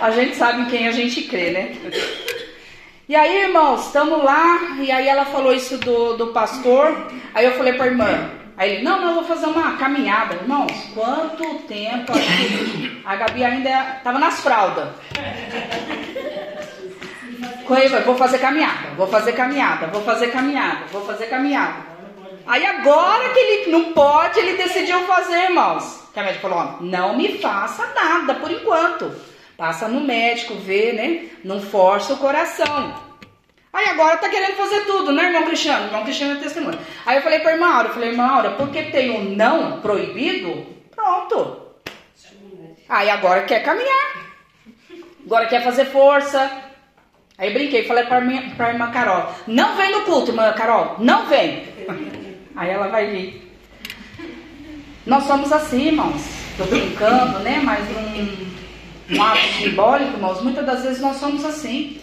a 0.00 0.10
gente 0.10 0.34
sabe 0.34 0.62
em 0.62 0.64
quem 0.66 0.88
a 0.88 0.92
gente 0.92 1.22
crê, 1.22 1.50
né? 1.50 1.76
E 3.08 3.14
aí, 3.14 3.42
irmãos, 3.42 3.86
estamos 3.86 4.24
lá, 4.24 4.78
e 4.80 4.90
aí 4.90 5.06
ela 5.06 5.24
falou 5.26 5.54
isso 5.54 5.78
do, 5.78 6.16
do 6.16 6.26
pastor. 6.32 7.06
Aí 7.32 7.44
eu 7.44 7.52
falei 7.52 7.74
para 7.74 7.86
irmã, 7.86 8.30
aí 8.56 8.72
ele, 8.72 8.82
não, 8.82 9.00
não, 9.00 9.10
eu 9.10 9.14
vou 9.14 9.24
fazer 9.24 9.46
uma 9.46 9.76
caminhada. 9.76 10.34
Irmãos, 10.34 10.72
quanto 10.92 11.60
tempo 11.68 12.10
aqui? 12.10 13.00
A 13.06 13.14
Gabi 13.14 13.44
ainda 13.44 13.70
estava 13.98 14.18
nas 14.18 14.40
fraldas. 14.40 14.88
Vou 18.00 18.16
fazer 18.16 18.38
caminhada, 18.38 18.88
vou 18.96 19.06
fazer 19.06 19.32
caminhada, 19.34 19.86
vou 19.86 20.02
fazer 20.02 20.26
caminhada, 20.32 20.86
vou 20.90 21.06
fazer 21.06 21.26
caminhada. 21.26 21.86
Aí 22.44 22.66
agora 22.66 23.28
que 23.28 23.38
ele 23.38 23.70
não 23.70 23.92
pode, 23.92 24.40
ele 24.40 24.56
decidiu 24.56 24.98
fazer, 25.02 25.44
irmãos. 25.44 26.02
Que 26.12 26.18
a 26.18 26.24
médica 26.24 26.48
falou, 26.48 26.78
não 26.80 27.16
me 27.16 27.38
faça 27.38 27.86
nada 27.94 28.34
por 28.34 28.50
enquanto. 28.50 29.35
Passa 29.56 29.88
no 29.88 30.00
médico, 30.00 30.54
vê, 30.54 30.92
né? 30.92 31.30
Não 31.42 31.60
força 31.60 32.12
o 32.12 32.18
coração. 32.18 33.06
Aí 33.72 33.88
agora 33.88 34.16
tá 34.16 34.28
querendo 34.28 34.56
fazer 34.56 34.86
tudo, 34.86 35.12
né, 35.12 35.24
irmão 35.24 35.44
Cristiano? 35.44 35.86
Irmão 35.86 36.02
Cristiano 36.02 36.38
é 36.38 36.42
testemunho. 36.42 36.78
Aí 37.04 37.18
eu 37.18 37.22
falei 37.22 37.40
pra 37.40 37.52
irmã 37.52 37.66
Aura, 37.66 37.88
eu 37.88 37.92
falei, 37.94 38.08
irmã 38.10 38.24
Aura, 38.24 38.50
porque 38.52 38.84
tem 38.84 39.10
o 39.10 39.18
um 39.18 39.36
não 39.36 39.80
proibido, 39.80 40.66
pronto. 40.94 41.60
Aí 42.88 43.10
agora 43.10 43.42
quer 43.42 43.62
caminhar. 43.62 44.32
Agora 45.24 45.46
quer 45.46 45.62
fazer 45.62 45.86
força. 45.86 46.50
Aí 47.36 47.52
brinquei, 47.52 47.84
falei 47.84 48.04
pra, 48.04 48.20
minha, 48.20 48.50
pra 48.56 48.70
irmã 48.70 48.90
Carol, 48.90 49.30
não 49.46 49.76
vem 49.76 49.90
no 49.90 50.02
culto, 50.02 50.30
irmã 50.30 50.52
Carol, 50.52 50.96
não 50.98 51.26
vem. 51.26 51.64
Aí 52.56 52.70
ela 52.70 52.88
vai 52.88 53.10
vir. 53.10 53.52
Nós 55.04 55.24
somos 55.24 55.52
assim, 55.52 55.88
irmãos. 55.88 56.22
Tô 56.56 56.64
brincando, 56.64 57.40
né? 57.40 57.60
Mas 57.62 57.84
um 57.90 58.46
um 59.10 59.22
ato 59.22 59.46
simbólico, 59.58 60.12
irmãos, 60.12 60.42
muitas 60.42 60.66
das 60.66 60.82
vezes 60.82 61.00
nós 61.00 61.16
somos 61.16 61.44
assim. 61.44 62.00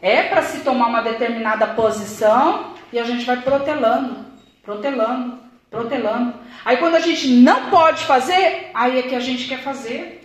É 0.00 0.22
para 0.22 0.42
se 0.42 0.60
tomar 0.60 0.88
uma 0.88 1.02
determinada 1.02 1.66
posição 1.68 2.74
e 2.92 2.98
a 2.98 3.04
gente 3.04 3.24
vai 3.24 3.40
protelando, 3.42 4.24
protelando, 4.62 5.38
protelando. 5.70 6.34
Aí 6.64 6.76
quando 6.78 6.94
a 6.94 7.00
gente 7.00 7.28
não 7.28 7.70
pode 7.70 8.04
fazer, 8.04 8.70
aí 8.74 8.98
é 8.98 9.02
que 9.02 9.14
a 9.14 9.20
gente 9.20 9.46
quer 9.46 9.62
fazer. 9.62 10.22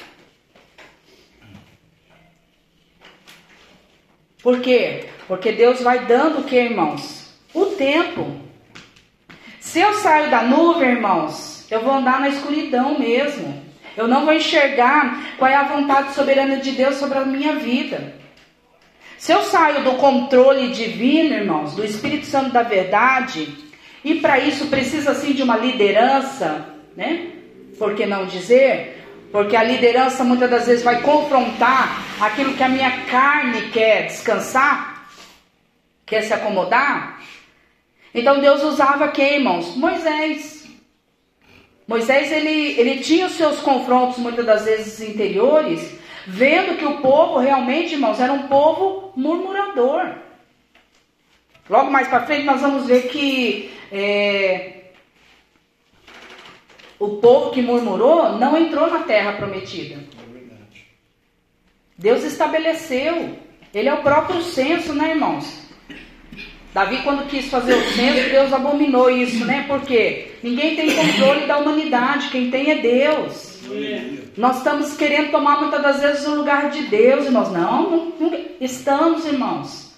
Por 4.42 4.60
quê? 4.60 5.08
Porque 5.28 5.52
Deus 5.52 5.82
vai 5.82 6.06
dando 6.06 6.40
o 6.40 6.44
que, 6.44 6.56
irmãos? 6.56 7.32
O 7.54 7.68
tempo. 7.68 8.40
Se 9.60 9.80
eu 9.80 9.94
saio 9.96 10.32
da 10.32 10.42
nuvem, 10.44 10.90
irmãos, 10.90 11.68
eu 11.70 11.82
vou 11.82 11.94
andar 11.94 12.20
na 12.20 12.30
escuridão 12.30 12.98
mesmo. 12.98 13.71
Eu 13.96 14.08
não 14.08 14.26
vou 14.26 14.34
enxergar 14.34 15.36
qual 15.38 15.50
é 15.50 15.56
a 15.56 15.64
vontade 15.64 16.14
soberana 16.14 16.58
de 16.58 16.72
Deus 16.72 16.96
sobre 16.96 17.18
a 17.18 17.26
minha 17.26 17.56
vida. 17.56 18.16
Se 19.18 19.32
eu 19.32 19.44
saio 19.44 19.84
do 19.84 19.96
controle 19.96 20.70
divino, 20.70 21.36
irmãos, 21.36 21.76
do 21.76 21.86
Espírito 21.86 22.26
Santo 22.26 22.52
da 22.52 22.64
verdade, 22.64 23.54
e 24.04 24.16
para 24.16 24.40
isso 24.40 24.68
precisa 24.68 25.14
sim 25.14 25.34
de 25.34 25.44
uma 25.44 25.58
liderança, 25.58 26.66
né? 26.96 27.28
Por 27.78 27.96
que 27.96 28.06
não 28.06 28.26
dizer? 28.26 29.00
Porque 29.32 29.56
a 29.56 29.64
liderança 29.64 30.24
muitas 30.24 30.50
das 30.50 30.66
vezes 30.66 30.84
vai 30.84 31.02
confrontar 31.02 32.04
aquilo 32.20 32.54
que 32.54 32.64
a 32.64 32.70
minha 32.70 33.06
carne 33.06 33.70
quer 33.70 34.08
descansar, 34.08 35.08
quer 36.06 36.24
se 36.24 36.34
acomodar. 36.34 37.22
Então 38.14 38.40
Deus 38.40 38.64
usava 38.64 39.08
quem, 39.10 39.36
irmãos? 39.36 39.76
Moisés. 39.76 40.61
Moisés 41.92 42.32
ele, 42.32 42.80
ele 42.80 43.02
tinha 43.02 43.26
os 43.26 43.34
seus 43.34 43.60
confrontos 43.60 44.18
muitas 44.18 44.46
das 44.46 44.64
vezes 44.64 45.02
interiores, 45.02 45.94
vendo 46.26 46.78
que 46.78 46.86
o 46.86 47.02
povo 47.02 47.38
realmente, 47.38 47.96
irmãos, 47.96 48.18
era 48.18 48.32
um 48.32 48.48
povo 48.48 49.12
murmurador. 49.14 50.16
Logo 51.70 51.92
mais 51.92 52.08
para 52.08 52.26
frente 52.26 52.46
nós 52.46 52.62
vamos 52.62 52.86
ver 52.86 53.10
que 53.10 53.74
é, 53.92 54.84
o 56.98 57.18
povo 57.18 57.52
que 57.52 57.62
murmurou 57.62 58.38
não 58.38 58.58
entrou 58.58 58.90
na 58.90 59.00
terra 59.00 59.34
prometida. 59.34 60.02
Deus 61.98 62.24
estabeleceu. 62.24 63.38
Ele 63.74 63.90
é 63.90 63.94
o 63.94 64.02
próprio 64.02 64.42
censo, 64.44 64.94
né, 64.94 65.10
irmãos? 65.10 65.71
Davi, 66.74 67.02
quando 67.04 67.28
quis 67.28 67.50
fazer 67.50 67.74
o 67.74 67.94
censo, 67.94 68.30
Deus 68.30 68.54
abominou 68.54 69.10
isso, 69.10 69.44
né? 69.46 69.66
Porque 69.68 70.32
ninguém 70.42 70.76
tem 70.76 70.96
controle 70.96 71.46
da 71.46 71.58
humanidade, 71.58 72.30
quem 72.30 72.50
tem 72.50 72.72
é 72.72 72.76
Deus. 72.76 73.60
Nós 74.38 74.58
estamos 74.58 74.96
querendo 74.96 75.32
tomar 75.32 75.60
muitas 75.60 75.82
das 75.82 76.00
vezes 76.00 76.26
o 76.26 76.36
lugar 76.36 76.70
de 76.70 76.84
Deus, 76.84 77.26
irmãos. 77.26 77.52
Não, 77.52 77.90
não, 77.90 78.14
não 78.20 78.40
estamos, 78.62 79.26
irmãos. 79.26 79.94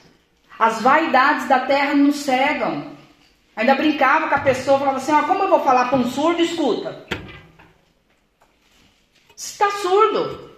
As 0.58 0.82
vaidades 0.82 1.48
da 1.48 1.60
terra 1.60 1.94
nos 1.94 2.18
cegam. 2.18 2.92
Ainda 3.56 3.76
brincava 3.76 4.30
com 4.30 4.36
a 4.36 4.40
pessoa, 4.40 4.80
falava 4.80 4.98
assim: 4.98 5.14
ó, 5.14 5.24
como 5.24 5.44
eu 5.44 5.50
vou 5.50 5.60
falar 5.60 5.90
para 5.90 6.00
um 6.00 6.10
surdo? 6.10 6.42
Escuta. 6.42 7.06
Você 9.36 9.52
está 9.52 9.70
surdo. 9.80 10.52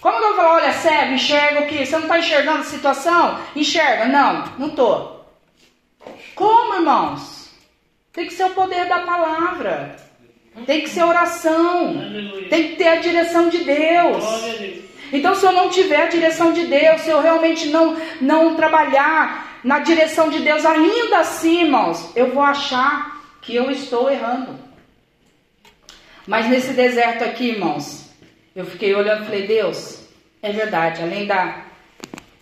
Como 0.00 0.16
eu 0.16 0.22
vou 0.22 0.36
falar, 0.36 0.54
olha, 0.54 0.72
cego, 0.72 1.14
enxerga 1.14 1.60
o 1.60 1.66
que? 1.66 1.86
Você 1.86 1.92
não 1.92 2.02
está 2.02 2.18
enxergando 2.18 2.58
a 2.58 2.64
situação? 2.64 3.40
Enxerga? 3.56 4.06
Não, 4.06 4.44
não 4.58 4.68
estou. 4.68 5.15
Como, 6.36 6.74
irmãos? 6.74 7.50
Tem 8.12 8.26
que 8.26 8.34
ser 8.34 8.44
o 8.44 8.50
poder 8.50 8.86
da 8.88 9.00
palavra. 9.00 9.96
Tem 10.66 10.82
que 10.82 10.88
ser 10.88 11.02
oração. 11.02 11.94
Tem 12.48 12.68
que 12.68 12.76
ter 12.76 12.88
a 12.88 12.96
direção 12.96 13.48
de 13.48 13.64
Deus. 13.64 14.24
Então, 15.12 15.34
se 15.34 15.46
eu 15.46 15.52
não 15.52 15.70
tiver 15.70 16.02
a 16.02 16.08
direção 16.08 16.52
de 16.52 16.66
Deus, 16.66 17.00
se 17.00 17.10
eu 17.10 17.22
realmente 17.22 17.68
não, 17.68 17.96
não 18.20 18.54
trabalhar 18.54 19.60
na 19.64 19.78
direção 19.78 20.28
de 20.28 20.40
Deus, 20.40 20.64
ainda 20.64 21.20
assim, 21.20 21.62
irmãos, 21.62 22.12
eu 22.14 22.32
vou 22.32 22.42
achar 22.42 23.20
que 23.40 23.54
eu 23.54 23.70
estou 23.70 24.10
errando. 24.10 24.58
Mas 26.26 26.48
nesse 26.48 26.72
deserto 26.72 27.24
aqui, 27.24 27.50
irmãos, 27.50 28.10
eu 28.54 28.66
fiquei 28.66 28.94
olhando 28.94 29.22
e 29.22 29.26
falei, 29.26 29.46
Deus, 29.46 30.06
é 30.42 30.52
verdade, 30.52 31.02
além 31.02 31.26
da, 31.26 31.64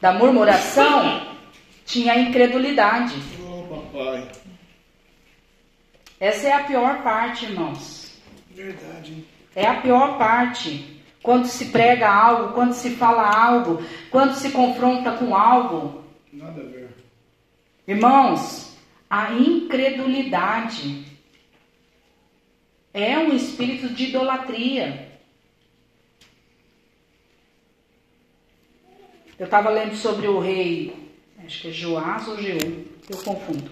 da 0.01 0.13
murmuração, 0.13 1.29
tinha 1.85 2.15
a 2.15 2.19
incredulidade. 2.19 3.15
Pai. 3.95 4.29
Essa 6.19 6.49
é 6.49 6.53
a 6.53 6.65
pior 6.65 7.05
parte, 7.05 7.45
irmãos. 7.45 8.21
Verdade. 8.51 9.25
É 9.55 9.69
a 9.69 9.81
pior 9.81 10.19
parte. 10.19 11.01
Quando 11.23 11.47
se 11.47 11.67
prega 11.67 12.13
algo, 12.13 12.55
quando 12.55 12.73
se 12.73 12.97
fala 12.97 13.23
algo, 13.23 13.81
quando 14.11 14.35
se 14.35 14.51
confronta 14.51 15.13
com 15.13 15.35
algo. 15.37 16.05
Nada 16.33 16.61
a 16.61 16.65
ver. 16.65 16.91
Irmãos, 17.87 18.77
a 19.09 19.33
incredulidade 19.33 21.07
é 22.93 23.17
um 23.17 23.33
espírito 23.33 23.91
de 23.91 24.07
idolatria. 24.07 25.21
Eu 29.39 29.45
estava 29.45 29.71
lendo 29.71 29.95
sobre 29.95 30.27
o 30.27 30.41
rei, 30.41 31.04
acho 31.47 31.63
que 31.63 31.69
é 31.69 31.73
Joás 31.73 32.27
ou 32.29 32.41
Jeú, 32.41 32.85
eu 33.09 33.19
confundo. 33.19 33.71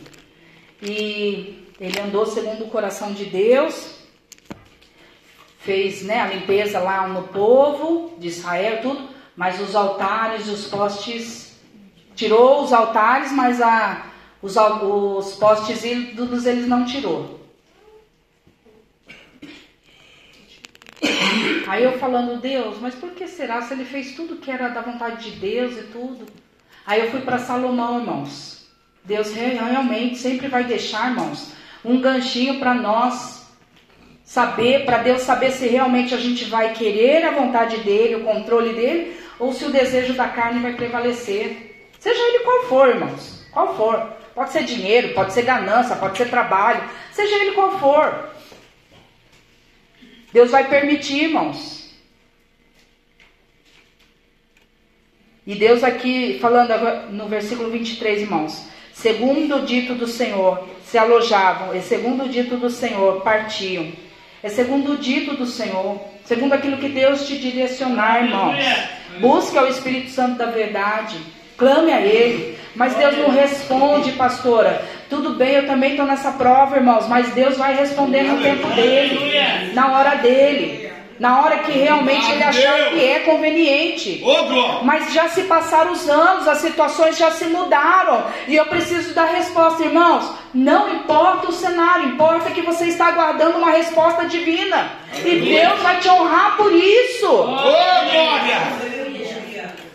E 0.82 1.66
ele 1.80 2.00
andou 2.00 2.26
segundo 2.26 2.64
o 2.64 2.70
coração 2.70 3.12
de 3.12 3.24
Deus, 3.24 3.98
fez 5.58 6.02
né, 6.02 6.20
a 6.20 6.26
limpeza 6.26 6.80
lá 6.80 7.06
no 7.08 7.24
povo 7.28 8.16
de 8.18 8.28
Israel, 8.28 8.82
tudo, 8.82 9.08
mas 9.37 9.61
os 9.61 9.74
altares, 9.74 10.48
os 10.48 10.66
postes, 10.66 11.56
tirou 12.14 12.62
os 12.62 12.72
altares, 12.72 13.32
mas 13.32 13.61
a, 13.61 14.06
os, 14.42 14.56
os 14.56 15.35
postes 15.35 15.85
ídolos 15.85 16.46
eles 16.46 16.66
não 16.66 16.85
tirou. 16.85 17.40
Aí 21.66 21.85
eu 21.85 21.98
falando, 21.98 22.40
Deus, 22.40 22.78
mas 22.80 22.94
por 22.94 23.12
que 23.12 23.26
será 23.26 23.62
se 23.62 23.72
ele 23.72 23.85
fez 23.85 24.14
tudo 24.14 24.37
que 24.37 24.50
era 24.50 24.68
da 24.68 24.82
vontade 24.82 25.30
de 25.30 25.38
Deus 25.38 25.76
e 25.78 25.85
tudo? 25.85 26.26
Aí 26.87 27.01
eu 27.01 27.11
fui 27.11 27.21
para 27.21 27.38
Salomão, 27.38 28.01
irmãos. 28.01 28.66
Deus 29.05 29.33
realmente 29.33 30.16
sempre 30.16 30.49
vai 30.49 30.64
deixar, 30.64 31.11
irmãos, 31.11 31.53
um 31.85 32.01
ganchinho 32.01 32.59
para 32.61 32.75
nós 32.75 33.42
saber, 34.25 34.85
para 34.85 34.99
Deus 34.99 35.23
saber 35.23 35.51
se 35.51 35.66
realmente 35.66 36.14
a 36.14 36.18
gente 36.18 36.45
vai 36.45 36.73
querer 36.73 37.25
a 37.25 37.33
vontade 37.33 37.79
dele, 37.79 38.16
o 38.16 38.25
controle 38.25 38.73
dele, 38.73 39.16
ou 39.38 39.53
se 39.53 39.64
o 39.64 39.71
desejo 39.71 40.14
da 40.14 40.29
carne 40.29 40.61
vai 40.61 40.75
prevalecer. 40.75 41.90
Seja 41.99 42.21
ele 42.21 42.45
qual 42.45 42.62
for, 42.64 42.88
irmãos, 42.88 43.47
qual 43.53 43.77
for. 43.77 44.12
Pode 44.35 44.53
ser 44.53 44.64
dinheiro, 44.64 45.12
pode 45.14 45.33
ser 45.33 45.42
ganância, 45.42 45.97
pode 45.97 46.16
ser 46.16 46.31
trabalho, 46.31 46.83
seja 47.11 47.35
ele 47.37 47.53
qual 47.53 47.79
for. 47.79 48.31
Deus 50.33 50.51
vai 50.51 50.68
permitir, 50.68 51.25
irmãos. 51.25 51.82
E 55.44 55.57
Deus 55.57 55.83
aqui, 55.83 56.38
falando 56.40 56.72
no 57.11 57.26
versículo 57.26 57.68
23, 57.68 58.22
irmãos, 58.22 58.68
segundo 58.92 59.57
o 59.57 59.66
dito 59.66 59.94
do 59.94 60.07
Senhor, 60.07 60.68
se 60.85 60.96
alojavam, 60.96 61.74
e 61.74 61.83
segundo 61.83 62.24
o 62.24 62.28
dito 62.28 62.57
do 62.57 62.70
Senhor, 62.70 63.22
partiam. 63.22 63.88
É 64.40 64.48
segundo 64.48 64.92
o 64.92 64.96
dito 64.96 65.35
do 65.35 65.46
Senhor, 65.46 66.00
segundo 66.24 66.52
aquilo 66.52 66.76
que 66.76 66.88
Deus 66.88 67.26
te 67.26 67.38
direcionar, 67.38 68.24
irmãos. 68.24 68.57
Busque 69.18 69.59
o 69.59 69.66
Espírito 69.66 70.11
Santo 70.11 70.38
da 70.38 70.46
verdade, 70.46 71.18
clame 71.57 71.92
a 71.92 72.00
Ele. 72.00 72.57
Mas 72.74 72.94
Deus 72.94 73.18
não 73.18 73.31
responde, 73.31 74.12
pastora. 74.12 74.83
Tudo 75.11 75.35
bem, 75.35 75.57
eu 75.57 75.66
também 75.66 75.90
estou 75.90 76.07
nessa 76.07 76.33
prova, 76.33 76.76
irmãos, 76.76 77.07
mas 77.09 77.35
Deus 77.35 77.57
vai 77.57 77.74
responder 77.74 78.22
no 78.22 78.40
tempo 78.40 78.66
dele, 78.68 79.72
na 79.74 79.92
hora 79.92 80.14
dele. 80.16 80.91
Na 81.22 81.40
hora 81.40 81.58
que 81.58 81.70
realmente 81.70 82.32
ele 82.32 82.42
achar 82.42 82.90
que 82.90 83.04
é 83.04 83.20
conveniente. 83.20 84.24
Mas 84.82 85.12
já 85.12 85.28
se 85.28 85.44
passaram 85.44 85.92
os 85.92 86.08
anos, 86.08 86.48
as 86.48 86.58
situações 86.58 87.16
já 87.16 87.30
se 87.30 87.44
mudaram. 87.44 88.24
E 88.48 88.56
eu 88.56 88.66
preciso 88.66 89.14
dar 89.14 89.26
resposta, 89.26 89.85
irmãos. 89.85 90.28
Não 90.52 90.92
importa 90.92 91.46
o 91.46 91.52
cenário, 91.52 92.08
importa 92.08 92.50
que 92.50 92.61
você 92.62 92.87
está 92.87 93.06
aguardando 93.06 93.58
uma 93.58 93.70
resposta 93.70 94.24
divina. 94.24 94.90
E 95.24 95.38
Deus 95.38 95.78
vai 95.80 96.00
te 96.00 96.08
honrar 96.08 96.56
por 96.56 96.72
isso. 96.72 97.46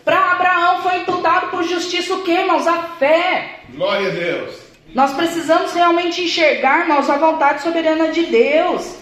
Para 0.06 0.32
Abraão 0.32 0.82
foi 0.82 1.00
imputado 1.00 1.48
por 1.48 1.62
justiça 1.66 2.14
o 2.14 2.24
que, 2.24 2.32
irmãos? 2.32 2.66
A 2.66 2.84
fé. 2.98 3.64
Glória 3.76 4.08
a 4.08 4.12
Deus. 4.12 4.56
Nós 4.96 5.12
precisamos 5.12 5.74
realmente 5.74 6.22
enxergar, 6.22 6.84
irmãos, 6.84 7.10
a 7.10 7.18
vontade 7.18 7.64
soberana 7.64 8.14
de 8.14 8.24
Deus. 8.28 8.96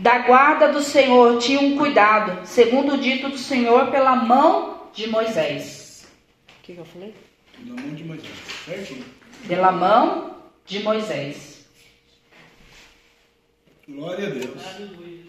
Da 0.00 0.20
guarda 0.20 0.72
do 0.72 0.82
Senhor 0.82 1.38
tinha 1.38 1.60
um 1.60 1.76
cuidado, 1.76 2.46
segundo 2.46 2.94
o 2.94 2.98
dito 2.98 3.28
do 3.28 3.36
Senhor, 3.36 3.90
pela 3.90 4.16
mão 4.16 4.88
de 4.94 5.06
Moisés. 5.06 6.08
O 6.48 6.62
que, 6.62 6.72
que 6.72 6.78
eu 6.78 6.86
falei? 6.86 7.14
Na 7.66 7.74
mão 7.82 7.94
de 7.94 8.04
Moisés. 8.04 8.32
Certinho. 8.64 9.04
Pela 9.46 9.70
mão 9.70 10.36
de 10.64 10.82
Moisés. 10.82 11.66
Glória 13.86 14.28
a 14.28 14.30
Deus. 14.30 14.62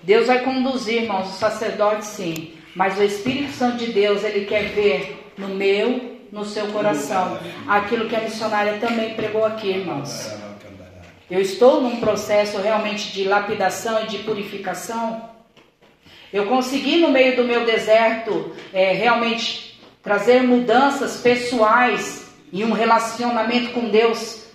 Deus 0.04 0.28
vai 0.28 0.42
conduzir, 0.42 1.04
irmãos, 1.04 1.28
o 1.28 1.38
sacerdote 1.38 2.06
sim. 2.06 2.54
Mas 2.74 2.98
o 2.98 3.04
Espírito 3.04 3.52
Santo 3.52 3.76
de 3.76 3.92
Deus, 3.92 4.24
ele 4.24 4.46
quer 4.46 4.70
ver 4.70 5.34
no 5.38 5.50
meu, 5.50 6.18
no 6.32 6.46
seu 6.46 6.68
coração, 6.68 7.38
aquilo 7.68 8.08
que 8.08 8.16
a 8.16 8.22
missionária 8.22 8.80
também 8.80 9.16
pregou 9.16 9.44
aqui, 9.44 9.68
irmãos. 9.68 10.32
Eu 11.32 11.40
estou 11.40 11.80
num 11.80 12.02
processo 12.02 12.58
realmente 12.58 13.14
de 13.14 13.24
lapidação 13.24 14.04
e 14.04 14.08
de 14.08 14.18
purificação. 14.18 15.30
Eu 16.34 16.48
consegui, 16.48 16.98
no 16.98 17.10
meio 17.10 17.38
do 17.38 17.46
meu 17.46 17.66
deserto, 17.66 18.54
é, 18.74 18.92
realmente 18.92 19.82
trazer 20.04 20.44
mudanças 20.44 21.22
pessoais 21.22 22.30
e 22.52 22.66
um 22.66 22.74
relacionamento 22.74 23.72
com 23.72 23.88
Deus. 23.88 24.46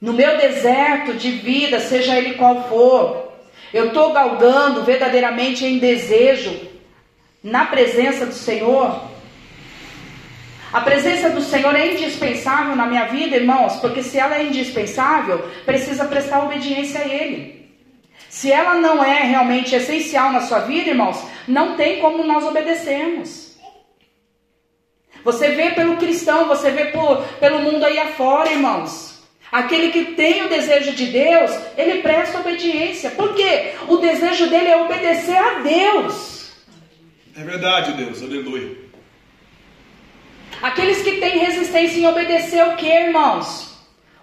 No 0.00 0.12
meu 0.12 0.38
deserto 0.38 1.14
de 1.14 1.32
vida, 1.32 1.80
seja 1.80 2.16
ele 2.16 2.34
qual 2.34 2.68
for, 2.68 3.32
eu 3.74 3.88
estou 3.88 4.12
galgando 4.12 4.84
verdadeiramente 4.84 5.64
em 5.64 5.78
desejo 5.78 6.56
na 7.42 7.66
presença 7.66 8.24
do 8.24 8.34
Senhor. 8.34 9.02
A 10.72 10.80
presença 10.80 11.28
do 11.28 11.42
Senhor 11.42 11.74
é 11.76 11.92
indispensável 11.92 12.74
na 12.74 12.86
minha 12.86 13.04
vida, 13.04 13.36
irmãos, 13.36 13.76
porque 13.76 14.02
se 14.02 14.18
ela 14.18 14.36
é 14.38 14.44
indispensável, 14.44 15.38
precisa 15.66 16.06
prestar 16.06 16.44
obediência 16.44 17.00
a 17.00 17.06
Ele. 17.06 17.70
Se 18.30 18.50
ela 18.50 18.74
não 18.76 19.04
é 19.04 19.22
realmente 19.24 19.74
essencial 19.74 20.32
na 20.32 20.40
sua 20.40 20.60
vida, 20.60 20.88
irmãos, 20.88 21.22
não 21.46 21.76
tem 21.76 22.00
como 22.00 22.24
nós 22.24 22.42
obedecermos. 22.44 23.54
Você 25.22 25.50
vê 25.50 25.72
pelo 25.72 25.98
cristão, 25.98 26.48
você 26.48 26.70
vê 26.70 26.86
por, 26.86 27.22
pelo 27.38 27.60
mundo 27.60 27.84
aí 27.84 27.98
afora, 27.98 28.50
irmãos. 28.50 29.22
Aquele 29.52 29.92
que 29.92 30.14
tem 30.14 30.42
o 30.42 30.48
desejo 30.48 30.92
de 30.92 31.06
Deus, 31.06 31.50
ele 31.76 32.00
presta 32.00 32.40
obediência. 32.40 33.10
Por 33.10 33.34
quê? 33.34 33.74
O 33.86 33.98
desejo 33.98 34.48
dele 34.48 34.68
é 34.68 34.76
obedecer 34.78 35.36
a 35.36 35.58
Deus. 35.58 36.50
É 37.36 37.44
verdade, 37.44 37.92
Deus. 37.92 38.22
Aleluia. 38.22 38.81
Aqueles 40.60 41.02
que 41.02 41.18
têm 41.18 41.38
resistência 41.38 41.98
em 41.98 42.06
obedecer 42.06 42.64
o 42.68 42.76
que, 42.76 42.86
irmãos? 42.86 43.72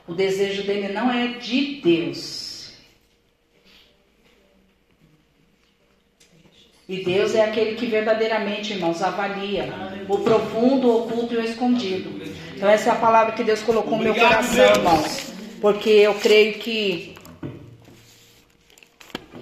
O 0.07 0.13
desejo 0.13 0.63
dele 0.63 0.93
não 0.93 1.11
é 1.11 1.27
de 1.27 1.81
Deus. 1.81 2.73
E 6.87 7.03
Deus 7.03 7.35
é 7.35 7.43
aquele 7.43 7.75
que 7.75 7.85
verdadeiramente, 7.85 8.73
irmãos, 8.73 9.03
avalia 9.03 9.71
o 10.07 10.17
profundo, 10.17 10.87
o 10.87 11.03
oculto 11.03 11.35
e 11.35 11.37
o 11.37 11.43
escondido. 11.43 12.19
Então 12.55 12.67
essa 12.67 12.89
é 12.89 12.93
a 12.93 12.95
palavra 12.95 13.33
que 13.33 13.43
Deus 13.43 13.61
colocou 13.61 13.95
no 13.95 14.03
meu 14.03 14.15
coração, 14.15 14.55
Deus. 14.55 14.77
irmãos. 14.77 15.33
Porque 15.61 15.89
eu 15.89 16.15
creio 16.15 16.53
que 16.53 17.15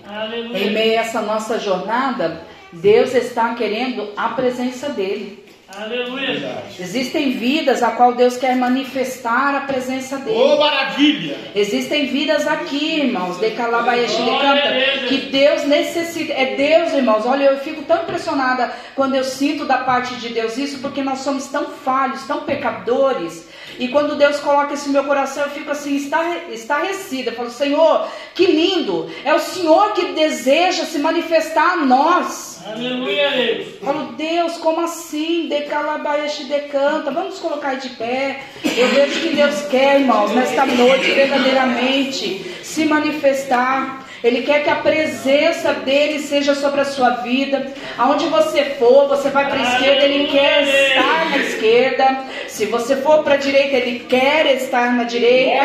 em 0.05 0.13
Aleluia. 0.13 0.71
meio 0.71 0.99
a 0.99 1.01
essa 1.03 1.21
nossa 1.21 1.57
jornada, 1.57 2.45
Deus 2.73 3.13
está 3.13 3.55
querendo 3.55 4.11
a 4.17 4.29
presença 4.29 4.89
dele. 4.89 5.46
Aleluia. 5.75 6.63
Existem 6.79 7.31
vidas 7.33 7.83
a 7.83 7.91
qual 7.91 8.13
Deus 8.13 8.37
quer 8.37 8.55
manifestar 8.55 9.53
a 9.53 9.61
presença 9.61 10.17
dele. 10.17 10.37
Ô, 10.37 10.57
maravilha! 10.57 11.37
Existem 11.53 12.07
vidas 12.07 12.47
aqui, 12.47 13.01
irmãos, 13.01 13.37
de 13.37 13.51
Calabaiaxi 13.51 14.15
de 14.15 14.29
Canta, 14.29 15.07
que 15.09 15.17
Deus 15.29 15.65
necessita. 15.65 16.31
É 16.31 16.55
Deus, 16.55 16.93
irmãos. 16.93 17.25
Olha, 17.25 17.45
eu 17.45 17.57
fico 17.57 17.83
tão 17.83 18.03
impressionada 18.03 18.71
quando 18.95 19.15
eu 19.15 19.25
sinto 19.25 19.65
da 19.65 19.79
parte 19.79 20.15
de 20.15 20.29
Deus 20.29 20.57
isso, 20.57 20.79
porque 20.79 21.03
nós 21.03 21.19
somos 21.19 21.47
tão 21.47 21.65
falhos, 21.65 22.25
tão 22.25 22.41
pecadores. 22.41 23.49
E 23.79 23.87
quando 23.89 24.15
Deus 24.15 24.39
coloca 24.39 24.73
isso 24.73 24.87
no 24.87 24.93
meu 24.93 25.03
coração, 25.03 25.43
eu 25.43 25.49
fico 25.51 25.69
assim, 25.71 25.95
estarre- 25.95 26.51
estarrecida. 26.51 27.31
Eu 27.31 27.35
falo, 27.35 27.49
Senhor, 27.51 28.07
que 28.33 28.45
lindo! 28.45 29.09
É 29.23 29.33
o 29.33 29.39
Senhor 29.39 29.93
que 29.93 30.13
deseja 30.13 30.85
se 30.85 30.97
manifestar 30.99 31.73
a 31.73 31.77
nós. 31.77 32.61
Aleluia, 32.65 33.31
Deus. 33.31 33.67
Falo, 33.81 34.13
Deus, 34.13 34.57
como 34.57 34.81
assim? 34.81 35.47
De 35.47 35.61
Calabaiaxi 35.61 36.45
de 36.45 36.59
canta. 36.61 37.11
Vamos 37.11 37.39
colocar 37.39 37.75
de 37.75 37.89
pé. 37.91 38.41
Eu 38.75 38.87
vejo 38.89 39.21
que 39.21 39.29
Deus 39.35 39.61
quer, 39.69 40.01
irmãos, 40.01 40.31
nesta 40.31 40.65
noite, 40.65 41.11
verdadeiramente, 41.11 42.55
se 42.63 42.85
manifestar. 42.85 44.05
Ele 44.23 44.41
quer 44.41 44.63
que 44.63 44.69
a 44.69 44.75
presença 44.75 45.73
dele 45.73 46.19
seja 46.19 46.55
sobre 46.55 46.81
a 46.81 46.85
sua 46.85 47.11
vida. 47.21 47.71
Aonde 47.97 48.25
você 48.27 48.63
for, 48.79 49.07
você 49.07 49.29
vai 49.29 49.47
para 49.49 49.59
a 49.59 49.63
esquerda, 49.63 50.05
ele 50.05 50.27
quer 50.27 50.63
estar 50.63 51.29
na 51.29 51.37
esquerda. 51.37 52.19
Se 52.47 52.65
você 52.65 52.95
for 52.95 53.23
para 53.23 53.35
a 53.35 53.37
direita, 53.37 53.75
ele 53.77 53.99
quer 53.99 54.47
estar 54.55 54.93
na 54.93 55.03
direita. 55.03 55.61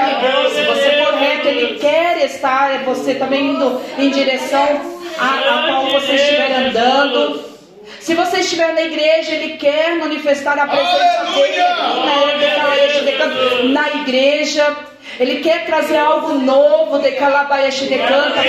Se 0.54 0.62
você 0.64 1.02
for 1.02 1.14
reto, 1.14 1.48
ele 1.48 1.78
quer 1.78 2.24
estar. 2.24 2.74
É 2.74 2.78
você 2.84 3.14
também 3.14 3.50
indo 3.50 3.80
em 3.98 4.10
direção 4.10 4.80
a, 5.18 5.26
a 5.26 5.66
qual 5.68 5.86
você 5.86 6.14
estiver 6.14 6.52
andando. 6.52 7.52
Se 8.00 8.14
você 8.14 8.38
estiver 8.40 8.72
na 8.74 8.82
igreja, 8.82 9.32
ele 9.32 9.56
quer 9.56 9.96
manifestar 9.96 10.58
a 10.58 10.66
presença 10.66 11.24
dele 11.34 11.62
na 13.72 13.88
igreja. 14.02 14.91
Ele 15.18 15.40
quer 15.40 15.66
trazer 15.66 15.96
algo 15.96 16.34
novo 16.34 16.98
de 16.98 17.12
Calabaiaxi 17.12 17.86
de 17.86 17.98
Canta. 17.98 18.40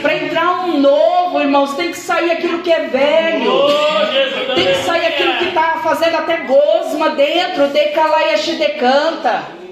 Para 0.00 0.16
entrar 0.16 0.64
um 0.64 0.78
novo, 0.80 1.40
irmãos, 1.40 1.74
tem 1.74 1.90
que 1.90 1.98
sair 1.98 2.30
aquilo 2.32 2.62
que 2.62 2.72
é 2.72 2.86
velho. 2.86 3.52
Oh. 3.52 4.54
Tem 4.54 4.66
que 4.66 4.82
sair 4.84 5.06
aquilo 5.06 5.38
que 5.38 5.44
está 5.46 5.80
fazendo 5.82 6.16
até 6.16 6.38
gosma 6.38 7.10
dentro 7.10 7.68
de 7.68 7.88
Calaiaxi 7.90 8.56
de 8.56 8.68
Canta. 8.70 9.62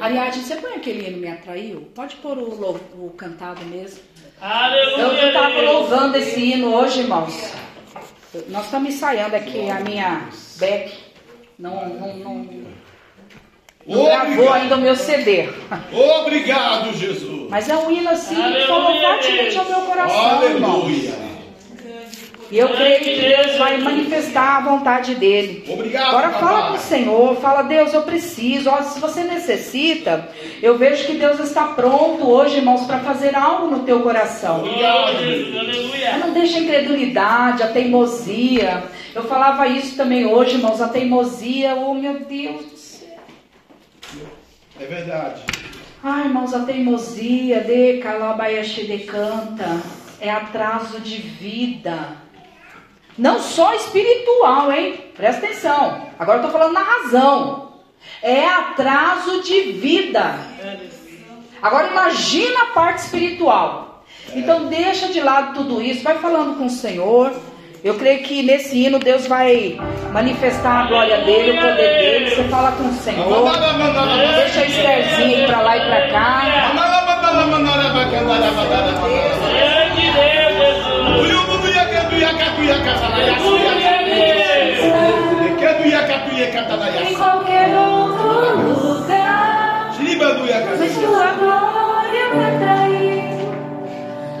Ariadne, 0.00 0.44
você 0.44 0.56
põe 0.56 0.74
aquele 0.74 1.08
hino 1.08 1.18
me 1.18 1.28
atraiu? 1.28 1.88
Pode 1.94 2.16
pôr 2.16 2.38
o, 2.38 2.80
o 2.94 3.10
cantado 3.16 3.64
mesmo. 3.64 4.00
Aleluia, 4.40 5.22
Eu 5.22 5.28
estava 5.28 5.60
louvando 5.60 6.16
esse 6.16 6.38
hino 6.38 6.72
hoje, 6.72 7.00
irmãos. 7.00 7.52
Nós 8.48 8.66
estamos 8.66 8.94
ensaiando 8.94 9.34
aqui 9.34 9.68
a 9.68 9.80
minha 9.80 10.28
Beck. 10.58 10.94
Não, 11.58 11.88
não, 11.88 12.16
não, 12.16 12.48
não 13.88 14.04
gravou 14.04 14.32
Obrigado. 14.32 14.52
ainda 14.54 14.76
o 14.76 14.80
meu 14.80 14.94
CD. 14.96 15.48
Obrigado, 16.20 16.92
Jesus. 16.94 17.46
Mas 17.48 17.68
é 17.68 17.76
um 17.76 17.90
hino 17.90 18.10
assim 18.10 18.34
que 18.34 18.42
Aleluia, 18.42 18.66
falou 18.66 19.00
fortemente 19.00 19.58
ao 19.58 19.64
meu 19.64 19.80
coração. 19.80 20.30
Aleluia. 20.30 21.28
E 22.50 22.56
eu 22.56 22.68
creio 22.70 23.00
que 23.00 23.20
Deus 23.20 23.58
vai 23.58 23.76
manifestar 23.76 24.56
a 24.56 24.60
vontade 24.60 25.14
dele. 25.16 25.64
Obrigado, 25.68 26.08
Agora 26.08 26.30
fala 26.30 26.50
papai. 26.62 26.68
com 26.70 26.74
o 26.76 26.80
Senhor, 26.80 27.36
fala, 27.36 27.62
Deus, 27.62 27.92
eu 27.92 28.02
preciso. 28.02 28.70
Ó, 28.70 28.80
se 28.80 28.98
você 28.98 29.22
necessita, 29.24 30.30
eu 30.62 30.78
vejo 30.78 31.04
que 31.04 31.12
Deus 31.12 31.38
está 31.40 31.64
pronto 31.64 32.26
hoje, 32.26 32.56
irmãos, 32.56 32.86
para 32.86 33.00
fazer 33.00 33.36
algo 33.36 33.66
no 33.66 33.80
teu 33.80 34.00
coração. 34.00 34.64
Oh, 34.64 35.16
Jesus. 35.18 35.58
Aleluia. 35.58 36.16
Não 36.16 36.32
deixa 36.32 36.56
a 36.56 36.60
incredulidade, 36.62 37.62
a 37.62 37.68
teimosia. 37.68 38.82
Eu 39.14 39.24
falava 39.24 39.66
isso 39.68 39.94
também 39.94 40.24
hoje, 40.24 40.54
irmãos, 40.54 40.80
a 40.80 40.88
teimosia, 40.88 41.74
oh 41.74 41.92
meu 41.92 42.20
Deus. 42.20 42.77
É 44.80 44.84
verdade. 44.84 45.42
Ai, 46.02 46.26
irmãos, 46.26 46.54
a 46.54 46.60
teimosia 46.60 47.60
de 47.60 47.98
Calabaiaxi 47.98 48.86
de 48.86 48.98
canta 49.00 49.80
é 50.20 50.30
atraso 50.30 51.00
de 51.00 51.16
vida. 51.16 52.16
Não 53.16 53.40
só 53.40 53.74
espiritual, 53.74 54.70
hein? 54.70 55.04
Presta 55.16 55.44
atenção. 55.44 56.06
Agora 56.18 56.38
eu 56.38 56.42
tô 56.44 56.50
falando 56.50 56.74
na 56.74 56.82
razão. 56.82 57.72
É 58.22 58.46
atraso 58.46 59.42
de 59.42 59.72
vida. 59.72 60.38
Agora 61.60 61.88
imagina 61.88 62.62
a 62.62 62.66
parte 62.66 62.98
espiritual. 62.98 64.04
Então 64.32 64.66
deixa 64.66 65.08
de 65.08 65.20
lado 65.20 65.54
tudo 65.54 65.82
isso, 65.82 66.04
vai 66.04 66.18
falando 66.18 66.56
com 66.56 66.66
o 66.66 66.70
Senhor. 66.70 67.32
Eu 67.84 67.94
creio 67.94 68.22
que 68.24 68.42
nesse 68.42 68.76
hino 68.84 68.98
Deus 68.98 69.26
vai 69.26 69.78
manifestar 70.12 70.84
a 70.84 70.86
glória 70.88 71.18
dele, 71.18 71.58
o 71.58 71.60
poder 71.62 71.76
dele. 71.76 72.30
Você 72.34 72.42
fala 72.44 72.72
com 72.72 72.84
o 72.88 72.92
Senhor. 72.94 73.24
Deixa 74.36 74.60
a 74.60 74.64
Estherzinha 74.66 75.38
ir 75.38 75.46
pra 75.46 75.60
lá 75.62 75.76
e 75.76 75.80
pra 75.86 76.08
cá. 76.08 76.42
Em 87.10 87.14
qualquer 87.14 87.68
outro 87.78 88.88
lugar, 88.88 89.92
mas 90.78 90.90
tua 90.94 91.26
glória 91.32 92.34
me 92.34 92.44
atraiu, 92.44 93.52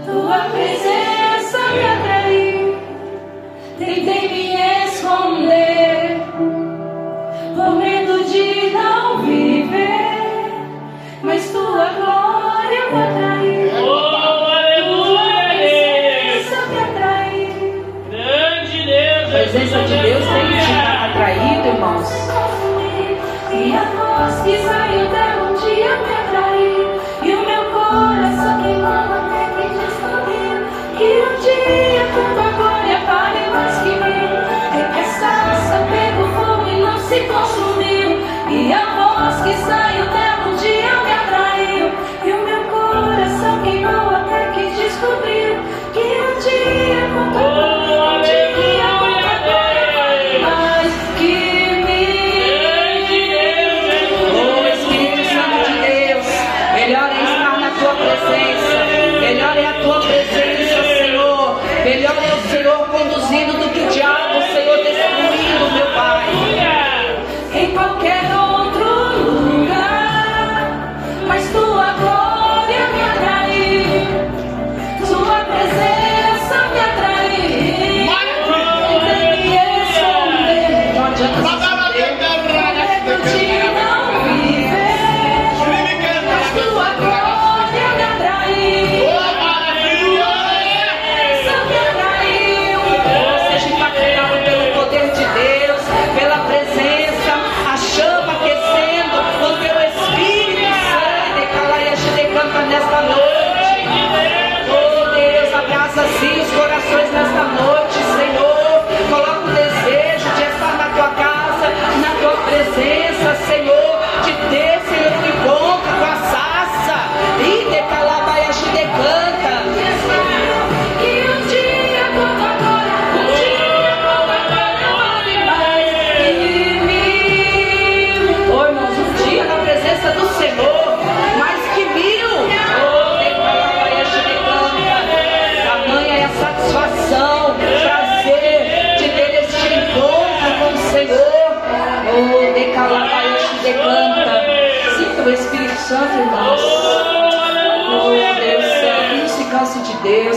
tua 0.06 0.38
presença 0.50 1.58
me 1.72 1.84
atraiu. 1.84 2.07
Tentei 4.08 4.28
me 4.30 4.54
esconder, 4.86 6.22
por 7.54 7.76
medo 7.76 8.24
de 8.24 8.70
não 8.70 9.18
viver, 9.18 10.50
mas 11.22 11.50
tua 11.50 11.90
glória 11.90 12.90
me 12.90 13.02
atraiu. 13.02 13.84
Oh, 13.84 14.06
aleluia, 14.46 15.48
Deus. 15.58 16.46
presença. 16.46 16.56
Grande 18.10 18.78
Deus, 18.86 19.28
presença 19.30 19.78
de 19.82 19.96
Deus 19.98 20.24
tem 20.24 20.47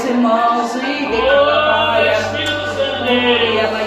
de 0.01 0.07
Deus, 0.07 0.09
irmãos. 0.09 0.75
E 0.75 1.05
de 1.05 1.15
Oh, 1.17 1.27
calabaia. 1.27 2.11
Espírito 2.13 2.51
Santo 2.51 3.03
de 3.05 3.80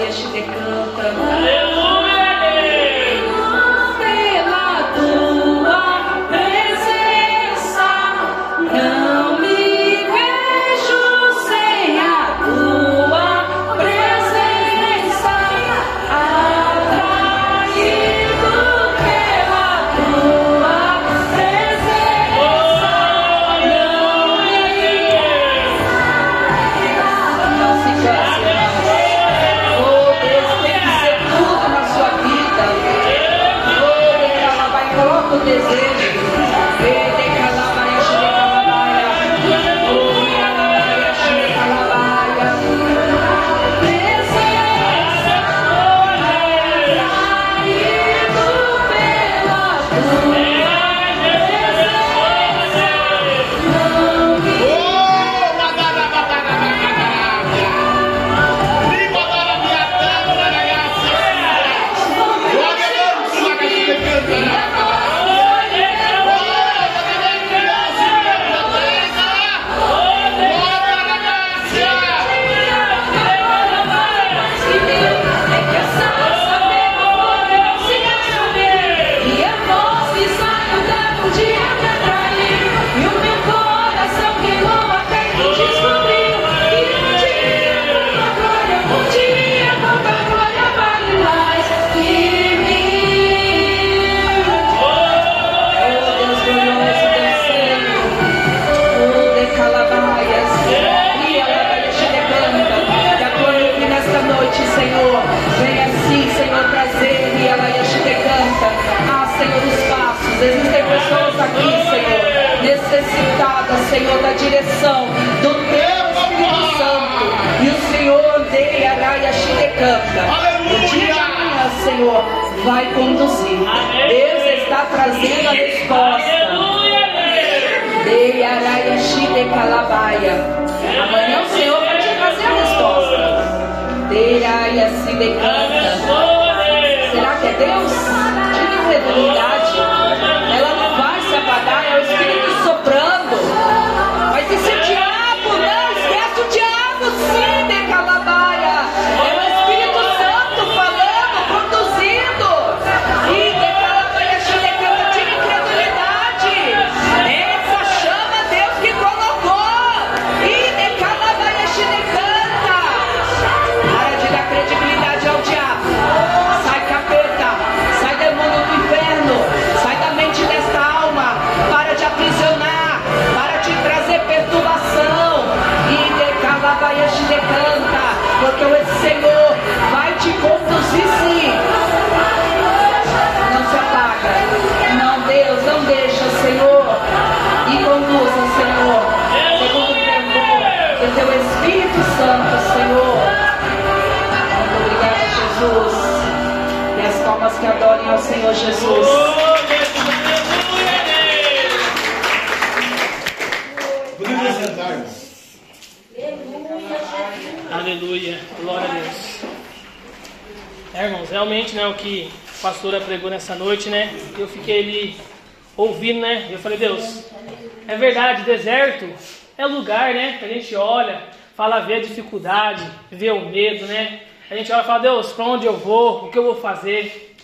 olha, 221.05 221.21
fala, 221.55 221.81
vê 221.81 221.95
a 221.95 222.01
dificuldade, 222.01 222.83
vê 223.11 223.31
o 223.31 223.49
medo, 223.49 223.85
né, 223.85 224.21
a 224.49 224.55
gente 224.55 224.71
olha 224.71 224.81
e 224.81 224.85
fala, 224.85 224.99
Deus, 224.99 225.31
para 225.33 225.45
onde 225.45 225.65
eu 225.65 225.77
vou, 225.77 226.25
o 226.25 226.31
que 226.31 226.37
eu 226.37 226.43
vou 226.43 226.55
fazer? 226.55 227.35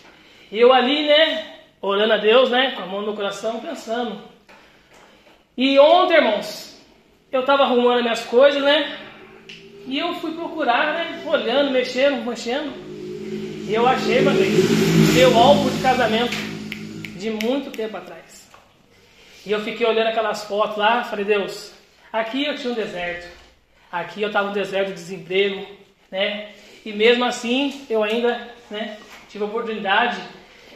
E 0.52 0.60
eu 0.60 0.74
ali, 0.74 1.08
né, 1.08 1.56
orando 1.82 2.14
a 2.14 2.18
Deus, 2.18 2.50
né, 2.50 2.72
com 2.72 2.84
a 2.84 2.86
mão 2.86 3.02
no 3.02 3.16
coração, 3.16 3.60
pensando. 3.60 4.22
E 5.58 5.80
ontem, 5.80 6.16
irmãos, 6.16 6.80
eu 7.32 7.44
tava 7.44 7.64
arrumando 7.64 8.04
minhas 8.04 8.24
coisas, 8.26 8.62
né, 8.62 8.98
e 9.88 9.98
eu 9.98 10.14
fui 10.16 10.34
procurar, 10.34 10.94
né? 10.94 11.24
Olhando, 11.26 11.72
mexendo, 11.72 12.24
mexendo. 12.24 12.72
E 13.68 13.74
eu 13.74 13.88
achei, 13.88 14.22
meu 14.22 14.34
meu 15.14 15.38
álbum 15.38 15.70
de 15.70 15.82
casamento 15.82 16.36
de 17.18 17.32
muito 17.32 17.72
tempo 17.72 17.98
atrás. 17.98 18.50
E 19.46 19.52
eu 19.52 19.60
fiquei 19.62 19.86
olhando 19.86 20.08
aquelas 20.08 20.44
fotos 20.44 20.78
lá, 20.78 21.04
falei, 21.04 21.26
Deus, 21.26 21.74
aqui 22.14 22.46
eu 22.46 22.56
tinha 22.56 22.74
um 22.74 22.76
deserto. 22.76 23.41
Aqui 23.92 24.22
eu 24.22 24.28
estava 24.28 24.48
no 24.48 24.54
deserto 24.54 24.88
de 24.88 24.94
desemprego, 24.94 25.66
né? 26.10 26.50
E 26.86 26.94
mesmo 26.94 27.26
assim, 27.26 27.86
eu 27.90 28.04
ainda, 28.04 28.50
né, 28.70 28.98
tive 29.30 29.44
a 29.44 29.48
oportunidade 29.48 30.18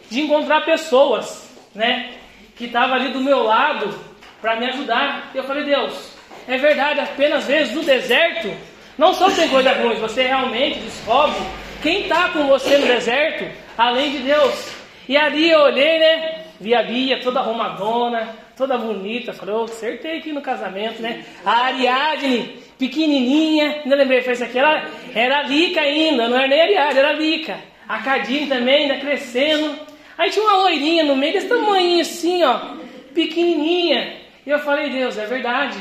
de 0.09 0.22
encontrar 0.22 0.66
pessoas, 0.66 1.49
né, 1.74 2.13
que 2.55 2.66
estavam 2.66 2.95
ali 2.95 3.09
do 3.09 3.22
meu 3.22 3.43
lado 3.43 3.97
para 4.41 4.55
me 4.57 4.66
ajudar. 4.68 5.32
E 5.34 5.38
eu 5.38 5.43
falei, 5.43 5.63
Deus, 5.63 6.11
é 6.47 6.57
verdade, 6.57 6.99
apenas 6.99 7.45
vezes 7.45 7.74
no 7.74 7.84
deserto 7.84 8.53
não 8.97 9.13
só 9.13 9.30
tem 9.30 9.49
coisa 9.49 9.74
ruim, 9.74 9.95
você 9.95 10.24
realmente 10.24 10.80
descobre 10.80 11.36
quem 11.82 12.03
está 12.03 12.30
com 12.30 12.47
você 12.47 12.78
no 12.78 12.88
deserto, 12.88 13.45
além 13.78 14.11
de 14.11 14.20
Deus. 14.20 14.72
E 15.07 15.18
ali 15.18 15.51
eu 15.51 15.59
olhei, 15.59 15.99
né? 15.99 16.45
Vi 16.59 16.74
a 16.74 16.82
Bia 16.82 17.20
toda 17.22 17.41
arrumadona, 17.41 18.30
toda 18.55 18.78
bonita. 18.78 19.34
Falei, 19.34 19.53
oh, 19.53 19.66
acertei 19.66 20.18
aqui 20.18 20.32
no 20.32 20.41
casamento, 20.41 21.01
né? 21.01 21.26
A 21.45 21.66
Ariadne, 21.66 22.59
pequenininha, 22.78 23.82
ainda 23.84 23.96
lembrei, 23.96 24.22
foi 24.22 24.34
isso 24.34 24.44
aqui, 24.44 24.58
ela 24.58 24.90
era 25.14 25.44
Lica 25.44 25.82
ainda, 25.82 26.28
não 26.28 26.38
era 26.38 26.48
nem 26.48 26.62
Ariadne, 26.62 27.00
era 27.00 27.14
Lica. 27.14 27.58
A 27.88 28.00
Cadine 28.00 28.48
também, 28.48 28.84
ainda 28.84 29.00
crescendo. 29.00 29.78
Aí 30.18 30.30
tinha 30.30 30.44
uma 30.44 30.58
loirinha 30.58 31.04
no 31.04 31.16
meio, 31.16 31.34
desse 31.34 31.48
tamanho 31.48 32.02
assim, 32.02 32.44
ó. 32.44 32.76
pequenininha. 33.14 34.18
E 34.46 34.50
eu 34.50 34.60
falei, 34.60 34.90
Deus, 34.90 35.18
é 35.18 35.26
verdade. 35.26 35.78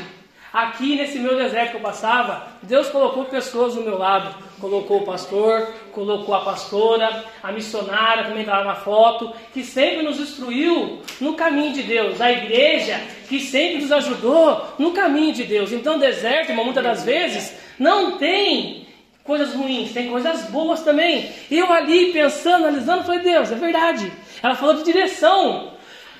Aqui 0.55 0.95
nesse 0.95 1.19
meu 1.19 1.35
deserto 1.35 1.71
que 1.71 1.75
eu 1.75 1.81
passava, 1.81 2.47
Deus 2.63 2.87
colocou 2.87 3.25
pessoas 3.25 3.75
do 3.75 3.81
meu 3.81 3.97
lado. 3.97 4.33
Colocou 4.57 5.01
o 5.01 5.05
pastor, 5.05 5.67
colocou 5.91 6.33
a 6.33 6.45
pastora, 6.45 7.25
a 7.43 7.51
missionária 7.51 8.23
também 8.23 8.43
estava 8.43 8.63
na 8.63 8.75
foto, 8.75 9.33
que 9.53 9.65
sempre 9.65 10.01
nos 10.01 10.17
instruiu 10.17 11.01
no 11.19 11.33
caminho 11.33 11.73
de 11.73 11.83
Deus. 11.83 12.21
A 12.21 12.31
igreja 12.31 13.01
que 13.27 13.37
sempre 13.41 13.81
nos 13.81 13.91
ajudou 13.91 14.65
no 14.79 14.93
caminho 14.93 15.33
de 15.33 15.43
Deus. 15.43 15.73
Então, 15.73 15.99
deserto, 15.99 16.51
irmão, 16.51 16.63
muitas 16.63 16.85
das 16.85 17.03
vezes, 17.03 17.53
não 17.77 18.17
tem 18.17 18.87
coisas 19.25 19.53
ruins, 19.53 19.91
tem 19.91 20.09
coisas 20.09 20.43
boas 20.43 20.81
também. 20.83 21.33
Eu 21.51 21.69
ali 21.73 22.13
pensando, 22.13 22.67
analisando, 22.67 23.03
falei, 23.03 23.19
Deus, 23.19 23.51
é 23.51 23.55
verdade. 23.55 24.09
Ela 24.41 24.55
falou 24.55 24.75
de 24.75 24.85
direção. 24.85 25.73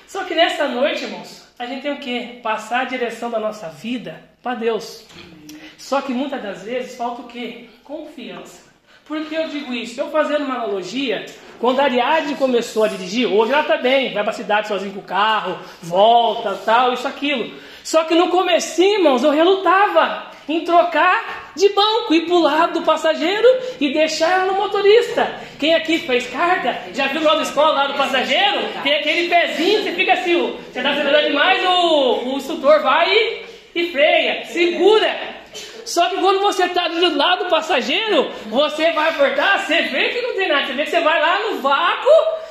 Só 0.06 0.24
que 0.24 0.34
nessa 0.34 0.68
noite, 0.68 1.04
irmãos, 1.04 1.48
a 1.58 1.64
gente 1.64 1.80
tem 1.80 1.92
o 1.92 1.98
quê? 1.98 2.38
Passar 2.42 2.82
a 2.82 2.84
direção 2.84 3.30
da 3.30 3.40
nossa 3.40 3.70
vida 3.70 4.25
para 4.42 4.54
Deus. 4.54 5.04
Só 5.78 6.00
que 6.00 6.12
muitas 6.12 6.42
das 6.42 6.62
vezes 6.62 6.96
falta 6.96 7.22
o 7.22 7.26
quê? 7.26 7.68
Confiança. 7.84 8.66
Por 9.06 9.24
que 9.24 9.34
eu 9.36 9.48
digo 9.48 9.72
isso? 9.72 10.00
Eu 10.00 10.10
fazendo 10.10 10.44
uma 10.44 10.56
analogia, 10.56 11.26
quando 11.60 11.78
a 11.78 11.84
Ariadne 11.84 12.34
começou 12.34 12.84
a 12.84 12.88
dirigir, 12.88 13.26
hoje 13.26 13.52
ela 13.52 13.62
está 13.62 13.76
bem, 13.76 14.12
vai 14.12 14.24
para 14.24 14.32
a 14.32 14.36
cidade 14.36 14.66
sozinho 14.66 14.94
com 14.94 15.00
o 15.00 15.04
carro, 15.04 15.58
volta, 15.80 16.60
tal, 16.64 16.92
isso, 16.92 17.06
aquilo. 17.06 17.54
Só 17.84 18.02
que 18.02 18.16
no 18.16 18.30
começo, 18.30 18.82
irmãos, 18.82 19.22
eu 19.22 19.30
relutava 19.30 20.32
em 20.48 20.64
trocar 20.64 21.52
de 21.54 21.68
banco, 21.70 22.14
ir 22.14 22.26
para 22.26 22.36
lado 22.36 22.80
do 22.80 22.82
passageiro 22.82 23.48
e 23.80 23.92
deixar 23.92 24.30
ela 24.30 24.46
no 24.46 24.54
motorista. 24.54 25.40
Quem 25.58 25.74
aqui 25.74 26.00
fez 26.00 26.26
carga, 26.28 26.76
já 26.92 27.06
viu 27.06 27.22
lá 27.22 27.36
da 27.36 27.42
escola, 27.42 27.72
lá 27.72 27.86
do 27.86 27.94
passageiro, 27.94 28.60
tem 28.82 28.94
aquele 28.94 29.28
pezinho, 29.28 29.82
você 29.84 29.92
fica 29.92 30.12
assim, 30.14 30.34
você 30.34 30.78
está 30.80 30.90
acelerando 30.90 31.28
demais, 31.28 31.64
o, 31.64 32.32
o 32.32 32.36
instrutor 32.36 32.82
vai 32.82 33.08
e, 33.08 33.45
e 33.76 33.92
freia, 33.92 34.44
segura. 34.46 35.36
Só 35.84 36.08
que 36.08 36.16
quando 36.16 36.40
você 36.40 36.64
está 36.64 36.88
do 36.88 37.16
lado 37.16 37.44
do 37.44 37.50
passageiro, 37.50 38.30
você 38.46 38.90
vai 38.92 39.10
apertar, 39.10 39.60
você 39.60 39.82
vê 39.82 40.08
que 40.08 40.22
não 40.22 40.34
tem 40.34 40.48
nada, 40.48 40.66
você 40.66 40.72
vê 40.72 40.84
que 40.84 40.90
você 40.90 41.00
vai 41.00 41.20
lá 41.20 41.38
no 41.40 41.58
vácuo, 41.58 42.10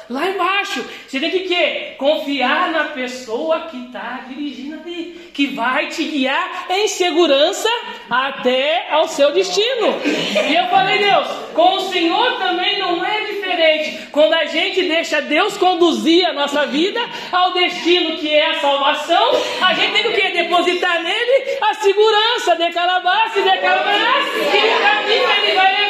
lá 0.10 0.28
embaixo. 0.28 0.86
Você 1.08 1.20
tem 1.20 1.32
que 1.32 1.40
quê? 1.42 1.94
Confiar 1.98 2.72
na 2.72 2.86
pessoa 2.86 3.62
que 3.62 3.78
está 3.78 4.26
dirigindo 4.28 4.76
ali, 4.76 5.32
que 5.34 5.48
vai 5.48 5.88
te 5.88 6.04
guiar 6.04 6.66
em 6.70 6.88
segurança 6.88 7.70
até 8.10 8.88
ao 8.92 9.08
seu 9.08 9.32
destino. 9.32 10.00
E 10.48 10.56
eu 10.56 10.68
falei, 10.68 11.00
Deus, 11.00 11.28
com 11.54 11.76
o 11.76 11.82
Senhor 11.90 12.38
também 12.38 12.80
não 12.80 13.04
é 13.04 13.22
diferente. 13.22 14.08
Quando 14.12 14.34
a 14.34 14.46
gente 14.46 14.84
deixa 14.84 15.22
Deus 15.22 15.58
conduzir 15.58 16.26
a 16.26 16.34
nossa 16.34 16.66
vida 16.68 17.02
ao 17.32 17.54
destino 17.54 18.18
que 18.18 18.34
é 18.34 18.52
a 18.52 18.60
salvação, 18.60 19.32
a 19.62 19.74
gente 19.74 19.94
tem 19.94 20.04
que 20.04 20.10
o 20.10 20.14
quê? 20.14 20.30
Depositar 20.30 21.02
nele 21.04 21.58
a 21.62 21.74
segurança 21.76 22.56
de 22.56 22.72
calabaça 22.72 23.40
e 23.40 23.44
de 23.44 23.58
calabaça, 23.58 24.30
que 24.52 24.58
o 24.58 24.82
caminho 24.82 25.30
ele 25.32 25.56
vai 25.56 25.85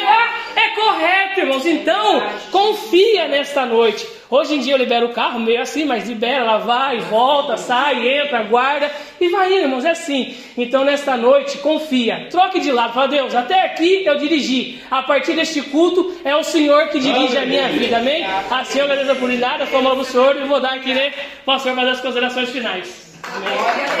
é 0.56 0.68
correto, 0.70 1.40
irmãos. 1.40 1.66
Então, 1.66 2.22
confia 2.50 3.28
nesta 3.28 3.66
noite. 3.66 4.06
Hoje 4.28 4.54
em 4.56 4.60
dia 4.60 4.74
eu 4.74 4.78
libero 4.78 5.06
o 5.06 5.12
carro 5.12 5.38
meio 5.38 5.60
assim, 5.60 5.84
mas 5.84 6.08
libera, 6.08 6.38
ela 6.38 6.58
vai, 6.58 6.98
volta, 6.98 7.56
sai, 7.56 8.08
entra, 8.08 8.42
guarda 8.42 8.90
e 9.20 9.28
vai 9.28 9.52
irmãos. 9.52 9.84
É 9.84 9.90
assim. 9.90 10.34
Então, 10.56 10.84
nesta 10.84 11.16
noite, 11.16 11.58
confia. 11.58 12.26
Troque 12.30 12.58
de 12.58 12.72
lado. 12.72 12.94
Fala, 12.94 13.06
Deus, 13.06 13.34
até 13.34 13.66
aqui 13.66 14.04
eu 14.04 14.16
dirigi. 14.16 14.80
A 14.90 15.02
partir 15.02 15.34
deste 15.34 15.62
culto, 15.62 16.16
é 16.24 16.34
o 16.34 16.42
Senhor 16.42 16.88
que 16.88 16.98
dirige 16.98 17.36
a 17.36 17.46
minha 17.46 17.68
vida. 17.68 17.98
Amém? 17.98 18.24
Assim 18.50 18.78
eu 18.78 18.86
agradeço 18.86 19.10
a 19.10 19.14
oportunidade, 19.14 19.62
a 19.62 19.66
forma 19.66 19.94
do 19.94 20.04
Senhor 20.04 20.36
e 20.36 20.44
vou 20.44 20.60
dar 20.60 20.74
aqui, 20.74 20.92
né, 20.92 21.12
pastor, 21.44 21.74
fazer 21.74 21.90
as 21.90 22.00
considerações 22.00 22.50
finais. 22.50 23.06
Amém. 23.22 23.56
Glória 23.56 23.84
a 23.84 23.96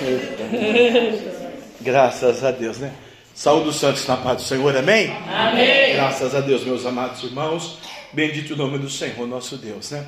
Deus. 0.00 0.29
Graças 1.80 2.44
a 2.44 2.50
Deus, 2.50 2.78
né? 2.78 2.92
Saúde 3.34 3.66
dos 3.66 3.76
santos 3.76 4.06
na 4.06 4.16
paz 4.16 4.36
do 4.38 4.42
Senhor, 4.42 4.76
amém? 4.76 5.10
Amém. 5.28 5.94
Graças 5.94 6.34
a 6.34 6.40
Deus, 6.40 6.64
meus 6.64 6.84
amados 6.84 7.22
irmãos. 7.22 7.78
Bendito 8.12 8.54
o 8.54 8.56
nome 8.56 8.78
do 8.78 8.90
Senhor, 8.90 9.26
nosso 9.26 9.56
Deus, 9.56 9.90
né? 9.92 10.06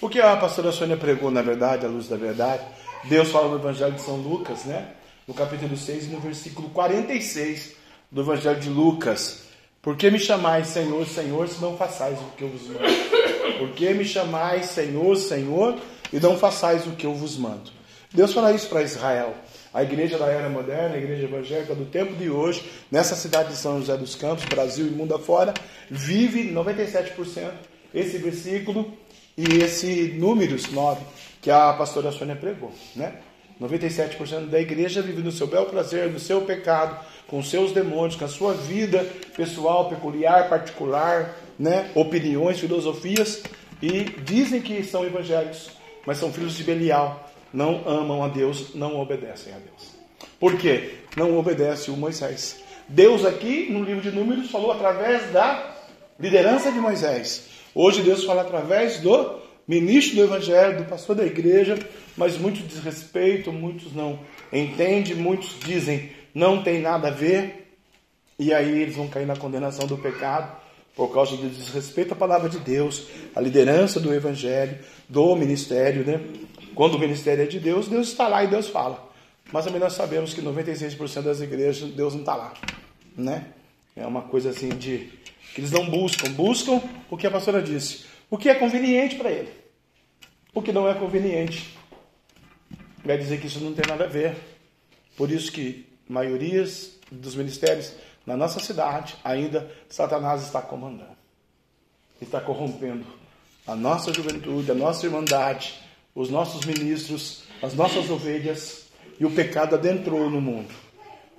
O 0.00 0.08
que 0.08 0.20
a 0.20 0.36
pastora 0.36 0.72
Sônia 0.72 0.96
pregou, 0.96 1.30
na 1.30 1.42
verdade, 1.42 1.86
a 1.86 1.88
luz 1.88 2.08
da 2.08 2.16
verdade, 2.16 2.62
Deus 3.04 3.30
fala 3.30 3.48
no 3.48 3.56
Evangelho 3.56 3.92
de 3.92 4.00
São 4.00 4.16
Lucas, 4.16 4.64
né? 4.64 4.88
No 5.28 5.34
capítulo 5.34 5.76
6, 5.76 6.10
no 6.10 6.18
versículo 6.18 6.70
46 6.70 7.74
do 8.10 8.22
Evangelho 8.22 8.58
de 8.58 8.68
Lucas. 8.68 9.44
Por 9.80 9.96
que 9.96 10.10
me 10.10 10.18
chamais 10.18 10.68
Senhor, 10.68 11.06
Senhor, 11.06 11.48
se 11.48 11.60
não 11.60 11.76
façais 11.76 12.18
o 12.18 12.36
que 12.36 12.42
eu 12.42 12.48
vos 12.48 12.66
mando? 12.68 13.58
Por 13.58 13.70
que 13.70 13.92
me 13.94 14.04
chamais 14.04 14.66
Senhor, 14.66 15.16
Senhor, 15.16 15.76
e 16.12 16.18
não 16.18 16.38
façais 16.38 16.86
o 16.86 16.92
que 16.92 17.06
eu 17.06 17.14
vos 17.14 17.36
mando? 17.36 17.70
Deus 18.12 18.32
fala 18.32 18.52
isso 18.52 18.68
para 18.68 18.82
Israel. 18.82 19.34
A 19.72 19.82
igreja 19.82 20.18
da 20.18 20.26
era 20.26 20.50
moderna, 20.50 20.94
a 20.94 20.98
igreja 20.98 21.24
evangélica 21.24 21.74
do 21.74 21.86
tempo 21.86 22.14
de 22.14 22.28
hoje, 22.28 22.62
nessa 22.90 23.16
cidade 23.16 23.50
de 23.50 23.56
São 23.56 23.78
José 23.78 23.96
dos 23.96 24.14
Campos, 24.14 24.44
Brasil 24.44 24.86
e 24.86 24.90
mundo 24.90 25.14
afora, 25.14 25.54
vive 25.90 26.52
97% 26.52 27.52
esse 27.94 28.18
versículo 28.18 28.92
e 29.36 29.62
esse 29.62 30.14
números 30.18 30.70
9 30.70 31.00
que 31.40 31.50
a 31.50 31.72
pastora 31.72 32.12
Sônia 32.12 32.36
pregou, 32.36 32.72
né? 32.94 33.14
97% 33.60 34.48
da 34.48 34.60
igreja 34.60 35.00
vive 35.00 35.22
no 35.22 35.32
seu 35.32 35.46
bel 35.46 35.66
prazer, 35.66 36.10
no 36.10 36.18
seu 36.18 36.42
pecado, 36.42 36.98
com 37.26 37.42
seus 37.42 37.72
demônios, 37.72 38.16
com 38.16 38.24
a 38.24 38.28
sua 38.28 38.54
vida 38.54 39.06
pessoal, 39.36 39.88
peculiar, 39.88 40.48
particular, 40.48 41.36
né? 41.58 41.90
opiniões, 41.94 42.58
filosofias, 42.58 43.42
e 43.80 44.04
dizem 44.24 44.60
que 44.60 44.82
são 44.82 45.04
evangélicos, 45.04 45.70
mas 46.06 46.18
são 46.18 46.32
filhos 46.32 46.56
de 46.56 46.64
Belial, 46.64 47.31
não 47.52 47.82
amam 47.86 48.22
a 48.24 48.28
Deus, 48.28 48.74
não 48.74 48.98
obedecem 49.00 49.52
a 49.52 49.58
Deus. 49.58 49.90
Por 50.38 50.56
quê? 50.56 50.94
Não 51.16 51.38
obedece 51.38 51.90
o 51.90 51.96
Moisés. 51.96 52.62
Deus 52.88 53.24
aqui, 53.24 53.70
no 53.70 53.84
livro 53.84 54.02
de 54.02 54.10
Números, 54.10 54.50
falou 54.50 54.72
através 54.72 55.30
da 55.32 55.76
liderança 56.18 56.70
de 56.70 56.78
Moisés. 56.78 57.48
Hoje 57.74 58.02
Deus 58.02 58.24
fala 58.24 58.42
através 58.42 59.00
do 59.00 59.40
ministro 59.66 60.16
do 60.16 60.24
Evangelho, 60.24 60.78
do 60.78 60.84
pastor 60.84 61.16
da 61.16 61.24
igreja, 61.24 61.78
mas 62.16 62.36
muitos 62.36 62.62
desrespeitam, 62.62 63.52
muitos 63.52 63.92
não 63.92 64.18
entendem, 64.52 65.14
muitos 65.14 65.56
dizem 65.64 66.10
não 66.34 66.62
tem 66.62 66.80
nada 66.80 67.08
a 67.08 67.10
ver, 67.10 67.74
e 68.38 68.52
aí 68.52 68.82
eles 68.82 68.96
vão 68.96 69.08
cair 69.08 69.26
na 69.26 69.36
condenação 69.36 69.86
do 69.86 69.98
pecado 69.98 70.60
por 70.94 71.12
causa 71.12 71.36
do 71.36 71.48
desrespeito 71.48 72.12
à 72.12 72.16
palavra 72.16 72.48
de 72.48 72.58
Deus, 72.58 73.06
à 73.34 73.40
liderança 73.40 73.98
do 73.98 74.12
Evangelho, 74.12 74.78
do 75.08 75.34
ministério, 75.36 76.04
né? 76.04 76.20
Quando 76.74 76.94
o 76.94 76.98
ministério 76.98 77.44
é 77.44 77.46
de 77.46 77.60
Deus, 77.60 77.88
Deus 77.88 78.08
está 78.08 78.28
lá 78.28 78.44
e 78.44 78.48
Deus 78.48 78.68
fala. 78.68 79.10
Mas 79.52 79.64
também 79.64 79.80
nós 79.80 79.92
sabemos 79.92 80.32
que 80.32 80.40
96% 80.40 81.22
das 81.22 81.40
igrejas 81.40 81.90
Deus 81.90 82.14
não 82.14 82.20
está 82.20 82.34
lá, 82.34 82.54
né? 83.16 83.46
É 83.94 84.06
uma 84.06 84.22
coisa 84.22 84.50
assim 84.50 84.70
de 84.70 85.10
que 85.54 85.60
eles 85.60 85.70
não 85.70 85.88
buscam, 85.88 86.30
buscam 86.32 86.80
o 87.10 87.16
que 87.16 87.26
a 87.26 87.30
pastora 87.30 87.60
disse, 87.60 88.06
o 88.30 88.38
que 88.38 88.48
é 88.48 88.54
conveniente 88.54 89.16
para 89.16 89.30
ele. 89.30 89.52
O 90.54 90.62
que 90.62 90.72
não 90.72 90.88
é 90.88 90.94
conveniente 90.94 91.76
vai 93.04 93.18
dizer 93.18 93.40
que 93.40 93.46
isso 93.46 93.60
não 93.60 93.74
tem 93.74 93.84
nada 93.86 94.04
a 94.04 94.08
ver. 94.08 94.36
Por 95.16 95.30
isso 95.30 95.52
que 95.52 95.86
maiorias 96.08 96.98
dos 97.10 97.34
ministérios 97.34 97.92
na 98.26 98.36
nossa 98.36 98.60
cidade 98.60 99.16
ainda 99.22 99.70
Satanás 99.88 100.42
está 100.42 100.62
comandando. 100.62 101.16
Está 102.20 102.40
corrompendo 102.40 103.04
a 103.66 103.74
nossa 103.74 104.12
juventude, 104.12 104.70
a 104.70 104.74
nossa 104.74 105.06
irmandade, 105.06 105.81
os 106.14 106.30
nossos 106.30 106.64
ministros, 106.64 107.44
as 107.62 107.74
nossas 107.74 108.10
ovelhas 108.10 108.86
e 109.18 109.24
o 109.24 109.30
pecado 109.30 109.74
adentrou 109.74 110.28
no 110.28 110.40
mundo. 110.40 110.72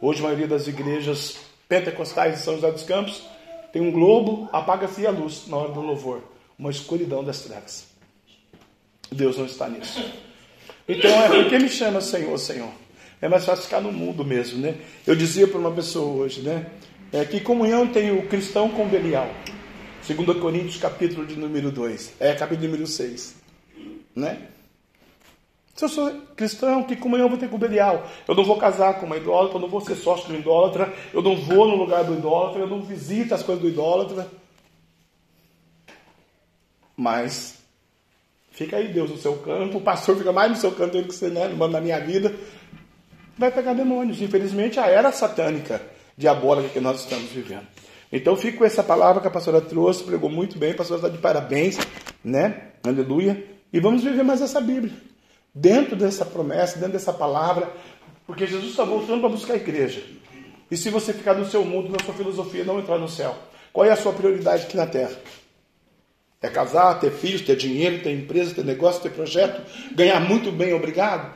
Hoje 0.01 0.19
a 0.19 0.23
maioria 0.23 0.47
das 0.47 0.67
igrejas 0.67 1.37
pentecostais 1.67 2.35
de 2.35 2.41
São 2.41 2.55
José 2.55 2.71
dos 2.71 2.83
Campos 2.83 3.23
tem 3.71 3.81
um 3.81 3.91
globo, 3.91 4.49
apaga-se 4.51 5.05
a 5.07 5.11
luz 5.11 5.47
na 5.47 5.57
hora 5.57 5.71
do 5.71 5.81
louvor, 5.81 6.23
uma 6.57 6.69
escuridão 6.69 7.23
das 7.23 7.41
trevas. 7.41 7.87
Deus 9.11 9.37
não 9.37 9.45
está 9.45 9.67
nisso. 9.69 10.03
Então 10.87 11.09
é 11.23 11.29
porque 11.29 11.57
me 11.57 11.69
chama 11.69 12.01
Senhor, 12.01 12.37
Senhor. 12.37 12.69
É 13.21 13.29
mais 13.29 13.45
fácil 13.45 13.63
ficar 13.65 13.79
no 13.79 13.91
mundo 13.91 14.25
mesmo, 14.25 14.59
né? 14.59 14.75
Eu 15.07 15.15
dizia 15.15 15.47
para 15.47 15.57
uma 15.57 15.71
pessoa 15.71 16.23
hoje, 16.23 16.41
né? 16.41 16.67
É 17.11 17.23
que 17.23 17.39
comunhão 17.39 17.87
tem 17.87 18.11
o 18.11 18.27
cristão 18.27 18.69
com 18.69 18.87
Belial. 18.87 19.29
2 20.05 20.37
Coríntios, 20.39 20.77
capítulo 20.77 21.25
de 21.25 21.35
número 21.35 21.71
2. 21.71 22.13
É, 22.19 22.33
capítulo 22.33 22.67
número 22.67 22.85
6. 22.85 23.35
Né? 24.15 24.49
Se 25.73 25.85
eu 25.85 25.89
sou 25.89 26.11
cristão, 26.35 26.83
que 26.83 26.95
comunhão 26.95 27.25
eu 27.25 27.29
vou 27.29 27.37
ter 27.37 27.49
com 27.49 27.57
Belial? 27.57 28.07
Eu 28.27 28.35
não 28.35 28.43
vou 28.43 28.57
casar 28.57 28.99
com 28.99 29.07
uma 29.07 29.17
idólatra, 29.17 29.57
eu 29.57 29.61
não 29.61 29.67
vou 29.67 29.81
ser 29.81 29.95
sócio 29.95 30.27
de 30.27 30.33
um 30.33 30.39
idólatra, 30.39 30.93
eu 31.11 31.21
não 31.21 31.35
vou 31.35 31.67
no 31.67 31.75
lugar 31.75 32.03
do 32.03 32.13
idólatra, 32.13 32.61
eu 32.61 32.67
não 32.67 32.81
visito 32.81 33.33
as 33.33 33.41
coisas 33.41 33.61
do 33.61 33.69
idólatra. 33.69 34.27
Mas 36.95 37.57
fica 38.51 38.77
aí 38.77 38.89
Deus 38.89 39.09
no 39.09 39.17
seu 39.17 39.35
canto, 39.37 39.77
o 39.77 39.81
pastor 39.81 40.15
fica 40.15 40.31
mais 40.31 40.51
no 40.51 40.57
seu 40.57 40.71
canto 40.71 41.01
do 41.01 41.07
que 41.07 41.15
você 41.15 41.29
né, 41.29 41.47
manda 41.47 41.79
na 41.79 41.81
minha 41.81 41.99
vida. 41.99 42.35
Vai 43.35 43.51
pegar 43.51 43.73
demônios. 43.73 44.21
Infelizmente, 44.21 44.79
a 44.79 44.85
era 44.85 45.11
satânica, 45.11 45.81
diabólica 46.15 46.69
que 46.69 46.79
nós 46.79 46.99
estamos 46.99 47.31
vivendo. 47.31 47.65
Então 48.11 48.35
fico 48.35 48.59
com 48.59 48.65
essa 48.65 48.83
palavra 48.83 49.19
que 49.19 49.27
a 49.27 49.31
pastora 49.31 49.59
trouxe, 49.59 50.03
pregou 50.03 50.29
muito 50.29 50.55
bem, 50.59 50.73
a 50.73 50.75
pastora 50.75 50.99
está 50.99 51.09
de 51.09 51.17
parabéns, 51.17 51.79
né? 52.23 52.73
Aleluia. 52.83 53.43
E 53.73 53.79
vamos 53.79 54.03
viver 54.03 54.21
mais 54.21 54.39
essa 54.39 54.61
Bíblia. 54.61 54.93
Dentro 55.53 55.95
dessa 55.95 56.25
promessa, 56.25 56.79
dentro 56.79 56.93
dessa 56.93 57.13
palavra, 57.13 57.71
porque 58.25 58.47
Jesus 58.47 58.71
está 58.71 58.83
voltando 58.83 59.19
para 59.19 59.29
buscar 59.29 59.53
a 59.53 59.57
igreja. 59.57 60.03
E 60.71 60.75
se 60.77 60.89
você 60.89 61.13
ficar 61.13 61.35
no 61.35 61.45
seu 61.45 61.63
mundo, 61.63 61.91
na 61.91 62.03
sua 62.03 62.13
filosofia, 62.13 62.63
não 62.63 62.79
entrar 62.79 62.97
no 62.97 63.07
céu, 63.07 63.35
qual 63.71 63.85
é 63.85 63.91
a 63.91 63.95
sua 63.95 64.13
prioridade 64.13 64.63
aqui 64.63 64.75
na 64.75 64.87
terra? 64.87 65.15
É 66.41 66.49
casar, 66.49 66.99
ter 66.99 67.11
filhos, 67.11 67.41
ter 67.41 67.55
dinheiro, 67.55 68.03
ter 68.03 68.11
empresa, 68.11 68.55
ter 68.55 68.65
negócio, 68.65 69.01
ter 69.01 69.11
projeto, 69.11 69.61
ganhar 69.95 70.19
muito 70.19 70.51
bem, 70.51 70.73
obrigado? 70.73 71.33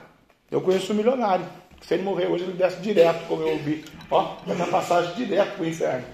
Eu 0.49 0.61
conheço 0.61 0.91
um 0.91 0.95
milionário. 0.95 1.45
Se 1.81 1.93
ele 1.93 2.03
morrer 2.03 2.27
hoje, 2.27 2.43
ele 2.43 2.53
desce 2.53 2.81
direto, 2.81 3.27
como 3.27 3.43
eu 3.43 3.49
ouvi. 3.49 3.85
Ó, 4.09 4.37
vai 4.45 4.57
na 4.57 4.65
passagem 4.65 5.13
direto 5.15 5.55
para 5.55 5.63
o 5.63 5.67
inferno. 5.67 6.05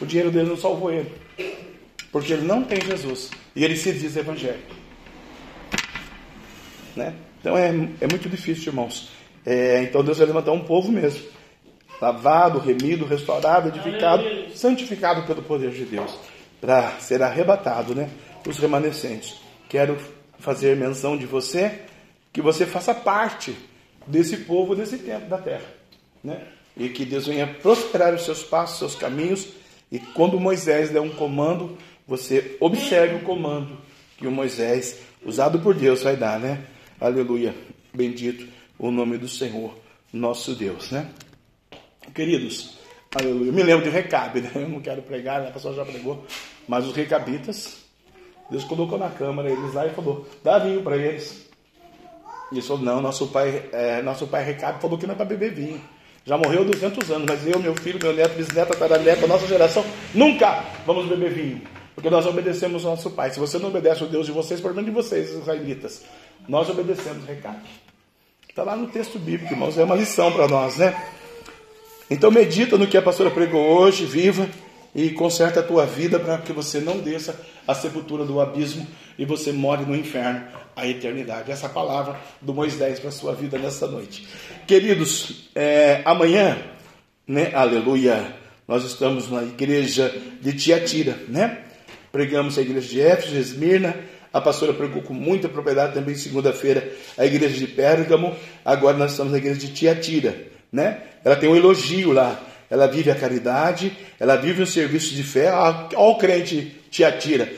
O 0.00 0.06
dinheiro 0.06 0.30
dele 0.30 0.48
não 0.48 0.56
salvou 0.56 0.90
ele. 0.90 1.12
Porque 2.10 2.32
ele 2.32 2.46
não 2.46 2.64
tem 2.64 2.80
Jesus. 2.80 3.30
E 3.54 3.64
ele 3.64 3.76
se 3.76 3.92
diz 3.92 4.16
evangélico. 4.16 4.74
Né? 6.96 7.14
Então 7.44 7.58
é, 7.58 7.68
é 7.68 8.06
muito 8.08 8.26
difícil, 8.26 8.72
irmãos. 8.72 9.10
É, 9.44 9.82
então 9.82 10.02
Deus 10.02 10.16
vai 10.16 10.26
levantar 10.26 10.52
um 10.52 10.64
povo 10.64 10.90
mesmo. 10.90 11.26
Lavado, 12.00 12.58
remido, 12.58 13.04
restaurado, 13.04 13.68
edificado, 13.68 14.24
santificado 14.54 15.26
pelo 15.26 15.42
poder 15.42 15.70
de 15.70 15.84
Deus. 15.84 16.18
Para 16.58 16.92
ser 17.00 17.22
arrebatado, 17.22 17.94
né? 17.94 18.08
Os 18.48 18.56
remanescentes. 18.56 19.42
Quero 19.68 19.98
fazer 20.38 20.74
menção 20.74 21.18
de 21.18 21.26
você, 21.26 21.82
que 22.32 22.40
você 22.40 22.64
faça 22.64 22.94
parte 22.94 23.54
desse 24.06 24.38
povo, 24.38 24.74
desse 24.74 24.96
tempo 24.96 25.28
da 25.28 25.36
terra. 25.36 25.66
Né? 26.22 26.40
E 26.74 26.88
que 26.88 27.04
Deus 27.04 27.26
venha 27.26 27.46
prosperar 27.46 28.14
os 28.14 28.24
seus 28.24 28.42
passos, 28.42 28.72
os 28.72 28.78
seus 28.78 28.94
caminhos. 28.94 29.48
E 29.92 29.98
quando 29.98 30.40
Moisés 30.40 30.88
der 30.88 31.00
um 31.00 31.10
comando, 31.10 31.76
você 32.08 32.56
observe 32.58 33.16
o 33.16 33.20
comando 33.20 33.76
que 34.16 34.26
o 34.26 34.30
Moisés, 34.30 35.00
usado 35.22 35.58
por 35.58 35.74
Deus, 35.74 36.02
vai 36.02 36.16
dar, 36.16 36.40
né? 36.40 36.64
Aleluia. 37.00 37.54
Bendito 37.92 38.46
o 38.78 38.90
nome 38.90 39.18
do 39.18 39.28
Senhor, 39.28 39.76
nosso 40.12 40.54
Deus, 40.54 40.90
né? 40.90 41.08
Queridos, 42.14 42.76
aleluia. 43.14 43.52
Me 43.52 43.62
lembro 43.62 43.84
de 43.84 43.90
Recabe, 43.90 44.40
né? 44.40 44.50
Eu 44.54 44.68
não 44.68 44.80
quero 44.80 45.02
pregar, 45.02 45.40
né? 45.40 45.48
a 45.48 45.52
pessoa 45.52 45.74
já 45.74 45.84
pregou. 45.84 46.24
Mas 46.68 46.86
os 46.86 46.94
recabitas, 46.94 47.84
Deus 48.50 48.64
colocou 48.64 48.98
na 48.98 49.10
câmara 49.10 49.50
eles 49.50 49.74
lá 49.74 49.86
e 49.86 49.90
falou: 49.90 50.26
dá 50.42 50.58
vinho 50.58 50.82
para 50.82 50.96
eles. 50.96 51.48
E 52.52 52.56
ele 52.56 52.62
falou: 52.62 52.82
não, 52.82 53.00
nosso 53.00 53.28
pai, 53.28 53.68
é, 53.72 54.02
nosso 54.02 54.26
pai 54.26 54.44
Recabe 54.44 54.80
falou 54.80 54.98
que 54.98 55.06
não 55.06 55.14
é 55.14 55.16
para 55.16 55.26
beber 55.26 55.52
vinho. 55.52 55.80
Já 56.26 56.38
morreu 56.38 56.64
200 56.64 57.10
anos, 57.10 57.26
mas 57.28 57.46
eu, 57.46 57.58
meu 57.58 57.74
filho, 57.74 57.98
meu 58.02 58.14
neto, 58.14 58.34
bisneto, 58.34 58.72
tataraneto, 58.72 59.26
nossa 59.26 59.46
geração, 59.46 59.84
nunca 60.14 60.64
vamos 60.86 61.06
beber 61.06 61.32
vinho. 61.32 61.62
Porque 61.94 62.10
nós 62.10 62.26
obedecemos 62.26 62.84
nosso 62.84 63.10
pai. 63.10 63.30
Se 63.30 63.38
você 63.38 63.58
não 63.58 63.68
obedece 63.68 64.02
ao 64.02 64.08
Deus 64.08 64.26
de 64.26 64.32
vocês, 64.32 64.60
problema 64.60 64.88
de 64.88 64.94
vocês, 64.94 65.30
israelitas. 65.30 66.02
Nós 66.48 66.68
obedecemos 66.68 67.24
Recabe. 67.24 67.68
Está 68.48 68.62
lá 68.62 68.76
no 68.76 68.86
texto 68.86 69.18
bíblico, 69.18 69.52
irmãos, 69.52 69.76
é 69.76 69.82
uma 69.82 69.96
lição 69.96 70.30
para 70.30 70.46
nós, 70.46 70.76
né? 70.76 70.94
Então 72.08 72.30
medita 72.30 72.78
no 72.78 72.86
que 72.86 72.96
a 72.96 73.02
pastora 73.02 73.30
pregou 73.30 73.60
hoje, 73.60 74.04
viva 74.04 74.48
e 74.94 75.10
conserta 75.10 75.58
a 75.60 75.62
tua 75.62 75.84
vida 75.84 76.20
para 76.20 76.38
que 76.38 76.52
você 76.52 76.78
não 76.78 76.98
desça 76.98 77.34
a 77.66 77.74
sepultura 77.74 78.24
do 78.24 78.40
abismo 78.40 78.86
e 79.18 79.24
você 79.24 79.50
more 79.50 79.84
no 79.84 79.96
inferno 79.96 80.44
a 80.76 80.86
eternidade. 80.86 81.50
Essa 81.50 81.68
palavra 81.68 82.20
do 82.40 82.54
Moisés 82.54 83.00
para 83.00 83.08
a 83.08 83.12
sua 83.12 83.34
vida 83.34 83.58
nessa 83.58 83.86
noite. 83.86 84.26
Queridos, 84.66 85.50
é, 85.54 86.02
amanhã, 86.04 86.58
né, 87.26 87.50
aleluia, 87.54 88.36
nós 88.68 88.84
estamos 88.84 89.30
na 89.30 89.42
igreja 89.42 90.14
de 90.40 90.52
Tiatira, 90.52 91.18
né? 91.28 91.64
Pregamos 92.14 92.56
a 92.56 92.62
igreja 92.62 92.86
de 92.86 93.00
Éfeso, 93.00 93.36
Esmirna, 93.36 93.96
a 94.32 94.40
pastora 94.40 94.72
pregou 94.72 95.02
com 95.02 95.12
muita 95.12 95.48
propriedade 95.48 95.94
também 95.94 96.14
segunda-feira 96.14 96.92
a 97.18 97.26
igreja 97.26 97.58
de 97.58 97.66
Pérgamo, 97.66 98.36
agora 98.64 98.96
nós 98.96 99.10
estamos 99.10 99.32
na 99.32 99.38
igreja 99.38 99.58
de 99.58 99.72
Tiatira, 99.72 100.46
né? 100.70 100.98
Ela 101.24 101.34
tem 101.34 101.48
um 101.48 101.56
elogio 101.56 102.12
lá, 102.12 102.40
ela 102.70 102.86
vive 102.86 103.10
a 103.10 103.16
caridade, 103.16 103.98
ela 104.20 104.36
vive 104.36 104.62
o 104.62 104.66
serviço 104.66 105.12
de 105.12 105.24
fé, 105.24 105.52
olha 105.52 105.88
o 105.96 106.14
crente 106.16 106.80
Tiatira, 106.88 107.52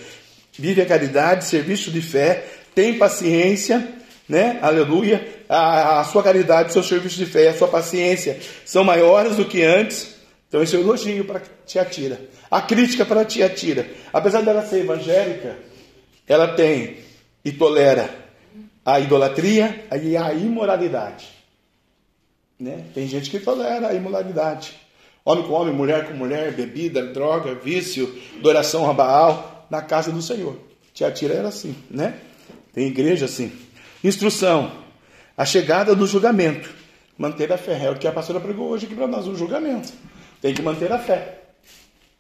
vive 0.58 0.80
a 0.80 0.86
caridade, 0.86 1.44
serviço 1.44 1.90
de 1.90 2.00
fé, 2.00 2.42
tem 2.74 2.96
paciência, 2.96 3.86
né? 4.26 4.58
Aleluia. 4.62 5.22
A, 5.50 6.00
a 6.00 6.04
sua 6.04 6.22
caridade, 6.22 6.72
seu 6.72 6.82
serviço 6.82 7.18
de 7.18 7.26
fé 7.26 7.48
a 7.48 7.54
sua 7.54 7.68
paciência 7.68 8.38
são 8.64 8.82
maiores 8.82 9.36
do 9.36 9.44
que 9.44 9.62
antes. 9.62 10.15
Então, 10.48 10.62
esse 10.62 10.76
é 10.76 10.78
o 10.78 10.82
elogio 10.82 11.24
para 11.24 11.42
Tiatira. 11.66 12.20
A 12.50 12.62
crítica 12.62 13.04
para 13.04 13.24
Tiatira. 13.24 13.88
Apesar 14.12 14.42
dela 14.42 14.64
ser 14.64 14.80
evangélica, 14.80 15.56
ela 16.26 16.48
tem 16.54 16.98
e 17.44 17.52
tolera 17.52 18.26
a 18.84 19.00
idolatria 19.00 19.86
e 20.00 20.16
a 20.16 20.32
imoralidade. 20.32 21.28
Né? 22.58 22.84
Tem 22.94 23.06
gente 23.08 23.30
que 23.30 23.40
tolera 23.40 23.88
a 23.88 23.94
imoralidade. 23.94 24.74
Homem 25.24 25.44
com 25.44 25.52
homem, 25.54 25.74
mulher 25.74 26.06
com 26.06 26.14
mulher, 26.14 26.52
bebida, 26.52 27.04
droga, 27.06 27.54
vício, 27.54 28.16
adoração 28.38 28.88
a 28.88 28.94
Baal, 28.94 29.66
na 29.68 29.82
casa 29.82 30.12
do 30.12 30.22
Senhor. 30.22 30.56
Tiatira 30.94 31.34
era 31.34 31.48
assim, 31.48 31.74
né? 31.90 32.20
Tem 32.72 32.86
igreja 32.86 33.26
assim. 33.26 33.52
Instrução. 34.02 34.70
A 35.36 35.44
chegada 35.44 35.94
do 35.94 36.06
julgamento. 36.06 36.70
Manter 37.18 37.52
a 37.52 37.58
fé. 37.58 37.86
É 37.86 37.90
o 37.90 37.96
que 37.96 38.06
a 38.06 38.12
pastora 38.12 38.38
pregou 38.38 38.68
hoje 38.68 38.86
aqui 38.86 38.94
para 38.94 39.06
nós, 39.06 39.26
um 39.26 39.34
julgamento. 39.34 39.92
Tem 40.46 40.54
que 40.54 40.62
manter 40.62 40.92
a 40.92 40.98
fé. 41.00 41.40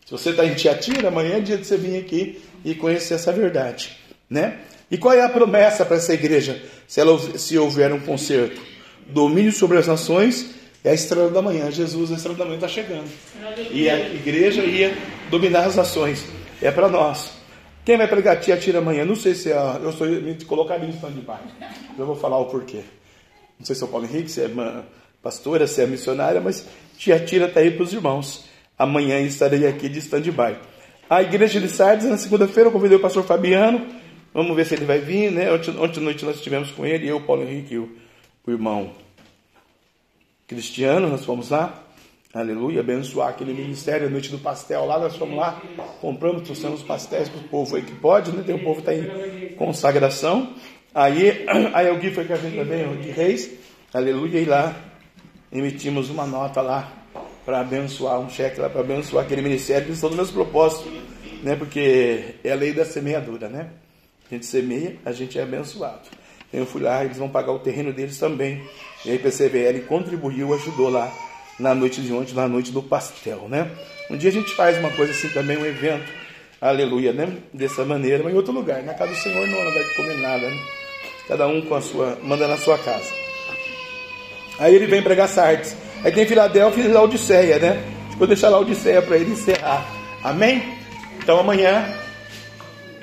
Se 0.04 0.10
você 0.10 0.30
está 0.30 0.44
em 0.44 0.52
Tiatira, 0.52 1.06
amanhã 1.06 1.36
é 1.36 1.40
dia 1.40 1.56
de 1.56 1.64
você 1.64 1.76
vir 1.76 1.96
aqui 1.96 2.42
e 2.64 2.74
conhecer 2.74 3.14
essa 3.14 3.30
verdade. 3.30 3.96
Né? 4.28 4.58
E 4.90 4.98
qual 4.98 5.14
é 5.14 5.22
a 5.22 5.28
promessa 5.28 5.84
para 5.86 5.96
essa 5.96 6.12
igreja? 6.12 6.60
Se, 6.88 7.00
ela, 7.00 7.16
se 7.38 7.56
houver 7.56 7.92
um 7.92 8.00
conserto. 8.00 8.60
Domínio 9.06 9.52
sobre 9.52 9.78
as 9.78 9.86
nações 9.86 10.56
é 10.82 10.90
a 10.90 10.94
estrela 10.94 11.30
da 11.30 11.40
manhã. 11.40 11.70
Jesus, 11.70 12.10
a 12.10 12.16
estrela 12.16 12.36
da 12.36 12.44
manhã, 12.44 12.56
está 12.56 12.66
chegando. 12.66 13.08
E 13.70 13.88
a 13.88 13.96
igreja 13.96 14.64
ia 14.64 14.98
dominar 15.30 15.64
as 15.64 15.76
nações. 15.76 16.24
É 16.60 16.72
para 16.72 16.88
nós. 16.88 17.30
Quem 17.84 17.96
vai 17.96 18.08
pregar 18.08 18.40
Tiatira 18.40 18.80
amanhã? 18.80 19.04
Não 19.04 19.14
sei 19.14 19.36
se 19.36 19.52
é. 19.52 19.56
Eu 19.80 19.90
estou 19.90 20.08
me 20.08 20.34
colocaria 20.46 20.88
em 20.88 20.90
stand-by. 20.90 21.38
Eu 21.96 22.06
vou 22.06 22.16
falar 22.16 22.38
o 22.38 22.46
porquê. 22.46 22.80
Não 23.56 23.64
sei 23.64 23.76
se 23.76 23.84
é 23.84 23.86
o 23.86 23.88
Paulo 23.88 24.04
Henrique, 24.04 24.28
se 24.28 24.40
é 24.40 24.48
pastora, 25.26 25.66
se 25.66 25.82
é 25.82 25.86
missionária, 25.88 26.40
mas 26.40 26.64
Tiatira 26.96 27.46
está 27.46 27.58
aí 27.58 27.72
para 27.72 27.82
os 27.82 27.92
irmãos. 27.92 28.44
Amanhã 28.78 29.18
estarei 29.22 29.66
aqui 29.66 29.88
de 29.88 29.98
stand-by. 29.98 30.56
A 31.10 31.20
igreja 31.20 31.60
de 31.60 31.68
Sardes, 31.68 32.06
na 32.06 32.16
segunda-feira, 32.16 32.68
eu 32.68 32.72
convidei 32.72 32.96
o 32.96 33.00
pastor 33.00 33.24
Fabiano. 33.24 33.84
Vamos 34.32 34.54
ver 34.54 34.64
se 34.66 34.74
ele 34.74 34.84
vai 34.84 35.00
vir, 35.00 35.32
né? 35.32 35.52
Ontem, 35.52 35.76
ontem 35.76 35.98
à 35.98 36.02
noite 36.02 36.24
nós 36.24 36.36
estivemos 36.36 36.70
com 36.70 36.86
ele, 36.86 37.08
eu, 37.08 37.20
Paulo 37.20 37.42
Henrique 37.42 37.74
e 37.74 37.78
o, 37.78 37.90
o 38.46 38.50
irmão 38.52 38.92
Cristiano, 40.46 41.08
nós 41.08 41.24
fomos 41.24 41.50
lá. 41.50 41.82
Aleluia, 42.32 42.80
abençoar 42.80 43.30
aquele 43.30 43.52
ministério, 43.52 44.06
a 44.06 44.10
noite 44.10 44.30
do 44.30 44.38
pastel 44.38 44.84
lá, 44.84 44.96
nós 44.98 45.16
fomos 45.16 45.36
lá, 45.36 45.60
compramos, 46.00 46.42
trouxemos 46.42 46.84
pastéis 46.84 47.28
para 47.28 47.40
o 47.40 47.44
povo 47.48 47.74
aí 47.74 47.82
que 47.82 47.94
pode, 47.96 48.30
né? 48.30 48.44
Tem 48.46 48.54
o 48.54 48.62
povo 48.62 48.78
está 48.78 48.94
em 48.94 49.54
consagração. 49.56 50.54
Aí, 50.94 51.44
aí 51.74 51.90
o 51.90 51.98
Gui 51.98 52.12
foi 52.12 52.26
com 52.26 52.34
a 52.34 52.36
gente 52.36 52.54
também, 52.54 52.86
o 52.86 52.96
Gui 52.96 53.10
Reis, 53.10 53.50
aleluia, 53.92 54.38
e 54.38 54.44
lá 54.44 54.76
emitimos 55.52 56.10
uma 56.10 56.26
nota 56.26 56.60
lá 56.60 56.92
para 57.44 57.60
abençoar, 57.60 58.18
um 58.18 58.28
cheque 58.28 58.60
lá 58.60 58.68
para 58.68 58.80
abençoar 58.80 59.24
aquele 59.24 59.42
ministério, 59.42 59.86
que 59.86 59.96
são 59.96 60.08
dos 60.08 60.16
meus 60.16 60.30
propósitos, 60.30 60.92
né? 61.42 61.54
Porque 61.54 62.34
é 62.42 62.52
a 62.52 62.56
lei 62.56 62.72
da 62.72 62.84
semeadura, 62.84 63.48
né? 63.48 63.70
A 64.30 64.34
gente 64.34 64.46
semeia, 64.46 64.96
a 65.04 65.12
gente 65.12 65.38
é 65.38 65.42
abençoado. 65.42 66.08
Eu 66.52 66.66
fui 66.66 66.82
lá, 66.82 67.04
eles 67.04 67.18
vão 67.18 67.28
pagar 67.28 67.52
o 67.52 67.58
terreno 67.60 67.92
deles 67.92 68.18
também. 68.18 68.62
E 69.04 69.10
aí 69.10 69.18
PCVL 69.18 69.80
contribuiu, 69.86 70.52
ajudou 70.54 70.88
lá 70.88 71.12
na 71.58 71.74
noite 71.74 72.00
de 72.00 72.12
ontem, 72.12 72.34
na 72.34 72.48
noite 72.48 72.72
do 72.72 72.82
pastel, 72.82 73.48
né? 73.48 73.70
Um 74.10 74.16
dia 74.16 74.30
a 74.30 74.32
gente 74.32 74.54
faz 74.54 74.78
uma 74.78 74.90
coisa 74.90 75.12
assim 75.12 75.28
também, 75.28 75.56
um 75.56 75.66
evento, 75.66 76.10
aleluia, 76.60 77.12
né? 77.12 77.32
Dessa 77.52 77.84
maneira, 77.84 78.22
mas 78.24 78.32
em 78.32 78.36
outro 78.36 78.52
lugar. 78.52 78.82
Na 78.82 78.94
casa 78.94 79.12
do 79.12 79.18
Senhor 79.18 79.46
não, 79.46 79.64
não 79.64 79.72
vai 79.72 79.84
comer 79.94 80.18
nada, 80.18 80.50
né? 80.50 80.58
Cada 81.28 81.46
um 81.46 81.62
com 81.62 81.74
a 81.74 81.80
sua, 81.80 82.18
manda 82.22 82.46
na 82.48 82.56
sua 82.56 82.78
casa. 82.78 83.25
Aí 84.58 84.74
ele 84.74 84.86
vem 84.86 85.02
pregar 85.02 85.28
Sardes. 85.28 85.76
Aí 86.04 86.12
tem 86.12 86.26
Filadélfia 86.26 86.84
e 86.84 86.88
Laodiceia, 86.88 87.58
né? 87.58 87.82
Vou 88.16 88.26
deixar 88.26 88.48
Laodiceia 88.48 89.02
para 89.02 89.16
ele 89.16 89.32
encerrar. 89.32 89.84
Amém? 90.22 90.62
Então 91.18 91.38
amanhã, 91.38 91.94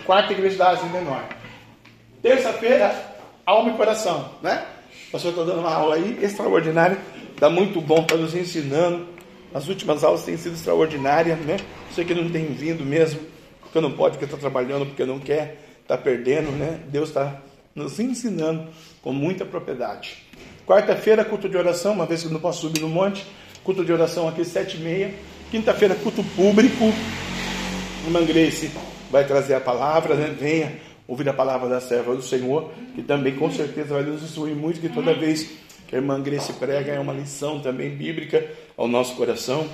quarta 0.05 0.33
igreja 0.33 0.57
da 0.57 0.69
Ásia 0.69 0.89
Menor. 0.89 1.23
Terça-feira, 2.21 2.93
alma 3.45 3.71
e 3.71 3.77
coração, 3.77 4.31
né? 4.41 4.65
O 5.09 5.11
pastor 5.11 5.31
está 5.31 5.43
dando 5.43 5.59
uma 5.59 5.73
aula 5.73 5.95
aí 5.95 6.19
extraordinária. 6.21 6.97
Está 7.33 7.49
muito 7.49 7.81
bom, 7.81 7.99
está 8.01 8.15
nos 8.15 8.33
ensinando. 8.33 9.07
As 9.53 9.67
últimas 9.67 10.03
aulas 10.03 10.23
têm 10.23 10.37
sido 10.37 10.55
extraordinárias, 10.55 11.37
né? 11.39 11.57
Você 11.91 12.03
que 12.03 12.13
não 12.13 12.29
tem 12.29 12.45
vindo 12.45 12.83
mesmo, 12.83 13.19
porque 13.61 13.79
não 13.79 13.91
pode, 13.91 14.13
porque 14.13 14.25
está 14.25 14.37
trabalhando, 14.37 14.85
porque 14.85 15.05
não 15.05 15.19
quer, 15.19 15.59
está 15.81 15.97
perdendo, 15.97 16.51
né? 16.51 16.79
Deus 16.87 17.09
está 17.09 17.41
nos 17.75 17.99
ensinando 17.99 18.69
com 19.01 19.11
muita 19.11 19.45
propriedade. 19.45 20.23
Quarta-feira, 20.65 21.25
culto 21.25 21.49
de 21.49 21.57
oração, 21.57 21.91
uma 21.91 22.05
vez 22.05 22.21
que 22.21 22.27
eu 22.27 22.31
não 22.31 22.39
posso 22.39 22.61
subir 22.61 22.79
no 22.79 22.87
monte, 22.87 23.25
culto 23.63 23.83
de 23.83 23.91
oração 23.91 24.29
aqui, 24.29 24.45
sete 24.45 24.77
e 24.77 24.79
meia. 24.79 25.13
Quinta-feira, 25.51 25.93
culto 25.95 26.23
público. 26.35 26.85
Irmã 28.05 28.23
Grace 28.23 28.71
vai 29.11 29.25
trazer 29.25 29.55
a 29.55 29.59
palavra, 29.59 30.15
né? 30.15 30.33
Venha 30.39 30.73
ouvir 31.05 31.27
a 31.27 31.33
palavra 31.33 31.67
da 31.67 31.81
serva 31.81 32.15
do 32.15 32.21
Senhor, 32.21 32.71
que 32.95 33.01
também 33.01 33.35
com 33.35 33.51
certeza 33.51 33.93
vai 33.93 34.03
nos 34.03 34.23
instruir 34.23 34.55
muito, 34.55 34.79
que 34.79 34.87
toda 34.87 35.13
vez 35.13 35.49
que 35.85 35.95
a 35.95 35.99
irmã 35.99 36.21
Grace 36.21 36.53
prega 36.53 36.93
é 36.93 36.99
uma 36.99 37.13
lição 37.13 37.59
também 37.59 37.89
bíblica 37.89 38.45
ao 38.77 38.87
nosso 38.87 39.15
coração. 39.15 39.67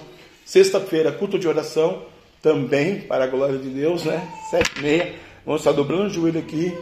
Sexta-feira, 0.44 1.12
culto 1.12 1.38
de 1.38 1.48
oração, 1.48 2.02
também, 2.42 3.02
para 3.02 3.26
a 3.26 3.28
glória 3.28 3.58
de 3.58 3.70
Deus, 3.70 4.06
né? 4.06 4.28
Sete 4.50 4.72
e 4.78 4.82
meia. 4.82 5.14
Vamos 5.46 5.62
estar 5.62 5.72
dobrando 5.72 6.06
o 6.06 6.10
joelho 6.10 6.40
aqui. 6.40 6.76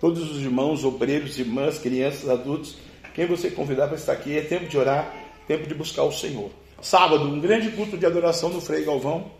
Todos 0.00 0.30
os 0.30 0.42
irmãos, 0.42 0.84
obreiros, 0.84 1.38
irmãs, 1.38 1.78
crianças, 1.78 2.28
adultos, 2.28 2.76
quem 3.14 3.26
você 3.26 3.48
convidar 3.48 3.86
para 3.86 3.96
estar 3.96 4.12
aqui, 4.12 4.36
é 4.36 4.42
tempo 4.42 4.66
de 4.66 4.76
orar, 4.76 5.14
tempo 5.46 5.66
de 5.68 5.74
buscar 5.74 6.02
o 6.02 6.12
Senhor. 6.12 6.50
Sábado, 6.82 7.24
um 7.24 7.40
grande 7.40 7.70
culto 7.70 7.96
de 7.96 8.04
adoração 8.04 8.50
no 8.50 8.60
Frei 8.60 8.84
Galvão. 8.84 9.30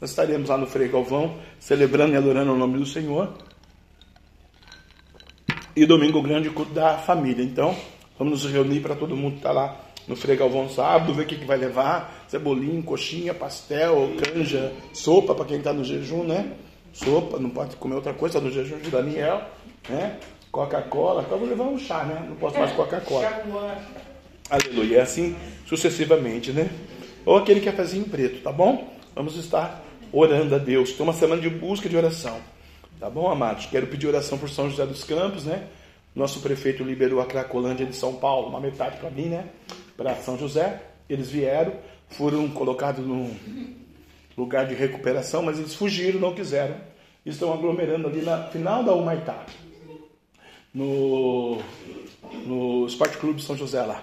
Nós 0.00 0.10
estaremos 0.10 0.48
lá 0.48 0.56
no 0.56 0.66
Frei 0.66 0.88
Galvão, 0.88 1.36
celebrando 1.58 2.14
e 2.14 2.16
adorando 2.16 2.52
o 2.52 2.56
nome 2.56 2.78
do 2.78 2.86
Senhor. 2.86 3.34
E 5.74 5.84
domingo, 5.84 6.20
o 6.20 6.22
grande 6.22 6.48
culto 6.48 6.72
da 6.72 6.96
família. 6.96 7.42
Então, 7.42 7.76
vamos 8.16 8.44
nos 8.44 8.52
reunir 8.52 8.80
para 8.80 8.94
todo 8.94 9.16
mundo 9.16 9.36
estar 9.36 9.50
lá 9.50 9.80
no 10.06 10.14
Frei 10.14 10.36
Galvão 10.36 10.68
sábado, 10.68 11.12
ver 11.12 11.22
o 11.22 11.26
que, 11.26 11.36
que 11.36 11.44
vai 11.44 11.56
levar. 11.56 12.24
Cebolinho, 12.28 12.82
coxinha, 12.84 13.34
pastel, 13.34 14.12
canja, 14.22 14.72
sopa 14.92 15.34
para 15.34 15.44
quem 15.44 15.58
está 15.58 15.72
no 15.72 15.82
jejum, 15.82 16.22
né? 16.22 16.52
Sopa, 16.92 17.38
não 17.40 17.50
pode 17.50 17.74
comer 17.76 17.96
outra 17.96 18.14
coisa 18.14 18.40
no 18.40 18.50
jejum 18.50 18.78
de 18.78 18.90
Daniel, 18.90 19.42
né? 19.88 20.20
Coca-Cola, 20.54 21.24
então 21.26 21.36
vou 21.36 21.48
levar 21.48 21.64
um 21.64 21.76
chá, 21.76 22.04
né? 22.04 22.24
Não 22.28 22.36
posso 22.36 22.56
mais 22.56 22.70
Coca-Cola. 22.72 23.26
Aleluia. 24.48 24.98
É 24.98 25.00
assim 25.00 25.34
sucessivamente, 25.66 26.52
né? 26.52 26.70
Ou 27.26 27.36
aquele 27.36 27.60
que 27.60 27.68
é 27.68 27.72
preto, 27.72 28.40
tá 28.40 28.52
bom? 28.52 28.88
Vamos 29.16 29.36
estar 29.36 29.82
orando 30.12 30.54
a 30.54 30.58
Deus. 30.58 30.92
Tem 30.92 31.02
uma 31.02 31.12
semana 31.12 31.42
de 31.42 31.50
busca 31.50 31.88
de 31.88 31.96
oração. 31.96 32.38
Tá 33.00 33.10
bom, 33.10 33.28
amados? 33.28 33.66
Quero 33.66 33.88
pedir 33.88 34.06
oração 34.06 34.38
por 34.38 34.48
São 34.48 34.70
José 34.70 34.86
dos 34.86 35.02
Campos, 35.02 35.44
né? 35.44 35.66
Nosso 36.14 36.38
prefeito 36.38 36.84
liberou 36.84 37.20
a 37.20 37.26
Cracolândia 37.26 37.84
de 37.84 37.96
São 37.96 38.14
Paulo, 38.14 38.48
uma 38.48 38.60
metade 38.60 38.98
para 38.98 39.10
mim, 39.10 39.26
né? 39.26 39.46
Para 39.96 40.14
São 40.14 40.38
José. 40.38 40.82
Eles 41.10 41.32
vieram, 41.32 41.72
foram 42.10 42.48
colocados 42.48 43.04
num 43.04 43.34
lugar 44.38 44.68
de 44.68 44.74
recuperação, 44.74 45.42
mas 45.42 45.58
eles 45.58 45.74
fugiram, 45.74 46.20
não 46.20 46.32
quiseram. 46.32 46.76
Estão 47.26 47.52
aglomerando 47.52 48.06
ali 48.06 48.22
na 48.22 48.44
final 48.44 48.84
da 48.84 48.92
Humaitá, 48.92 49.44
no, 50.74 51.58
no 52.44 52.86
Esporte 52.86 53.16
Clube 53.18 53.40
São 53.40 53.56
José 53.56 53.82
lá. 53.82 54.02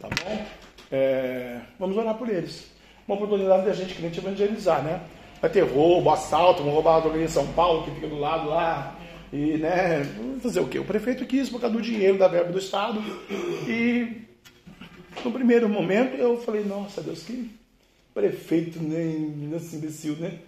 Tá 0.00 0.08
bom? 0.08 0.46
É, 0.90 1.60
vamos 1.78 1.96
orar 1.96 2.14
por 2.16 2.28
eles. 2.28 2.66
Uma 3.06 3.16
oportunidade 3.16 3.64
da 3.64 3.72
gente 3.72 3.94
crente 3.94 4.18
evangelizar, 4.18 4.82
né? 4.82 5.00
Vai 5.40 5.50
ter 5.50 5.60
roubo, 5.60 6.10
assalto, 6.10 6.62
vão 6.62 6.72
roubar 6.72 7.02
alguém 7.02 7.24
em 7.24 7.28
São 7.28 7.46
Paulo, 7.52 7.84
que 7.84 7.90
fica 7.92 8.08
do 8.08 8.18
lado 8.18 8.48
lá. 8.48 8.96
E, 9.32 9.58
né, 9.58 10.04
fazer 10.40 10.60
o 10.60 10.68
quê? 10.68 10.78
O 10.78 10.84
prefeito 10.84 11.26
quis 11.26 11.48
por 11.50 11.60
causa 11.60 11.76
do 11.76 11.82
dinheiro 11.82 12.16
da 12.16 12.28
verba 12.28 12.52
do 12.52 12.58
Estado. 12.58 13.02
E, 13.68 14.22
no 15.24 15.32
primeiro 15.32 15.68
momento, 15.68 16.16
eu 16.16 16.40
falei, 16.40 16.64
nossa, 16.64 17.02
Deus, 17.02 17.22
que 17.22 17.50
prefeito, 18.14 18.78
nem 18.80 19.52
assim, 19.54 19.76
imbecil, 19.76 20.16
né? 20.16 20.38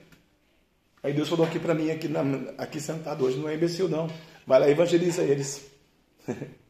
Aí 1.03 1.13
Deus 1.13 1.29
falou 1.29 1.47
aqui 1.47 1.59
para 1.59 1.75
mim, 1.75 1.91
aqui, 1.91 2.09
na, 2.09 2.23
aqui 2.57 2.81
sentado 2.81 3.25
hoje, 3.25 3.39
não 3.39 3.49
é 3.49 3.55
imbecil, 3.55 3.89
não. 3.89 4.09
Vai 4.47 4.61
lá 4.61 4.69
e 4.69 4.71
evangeliza 4.71 5.23
eles. 5.23 5.69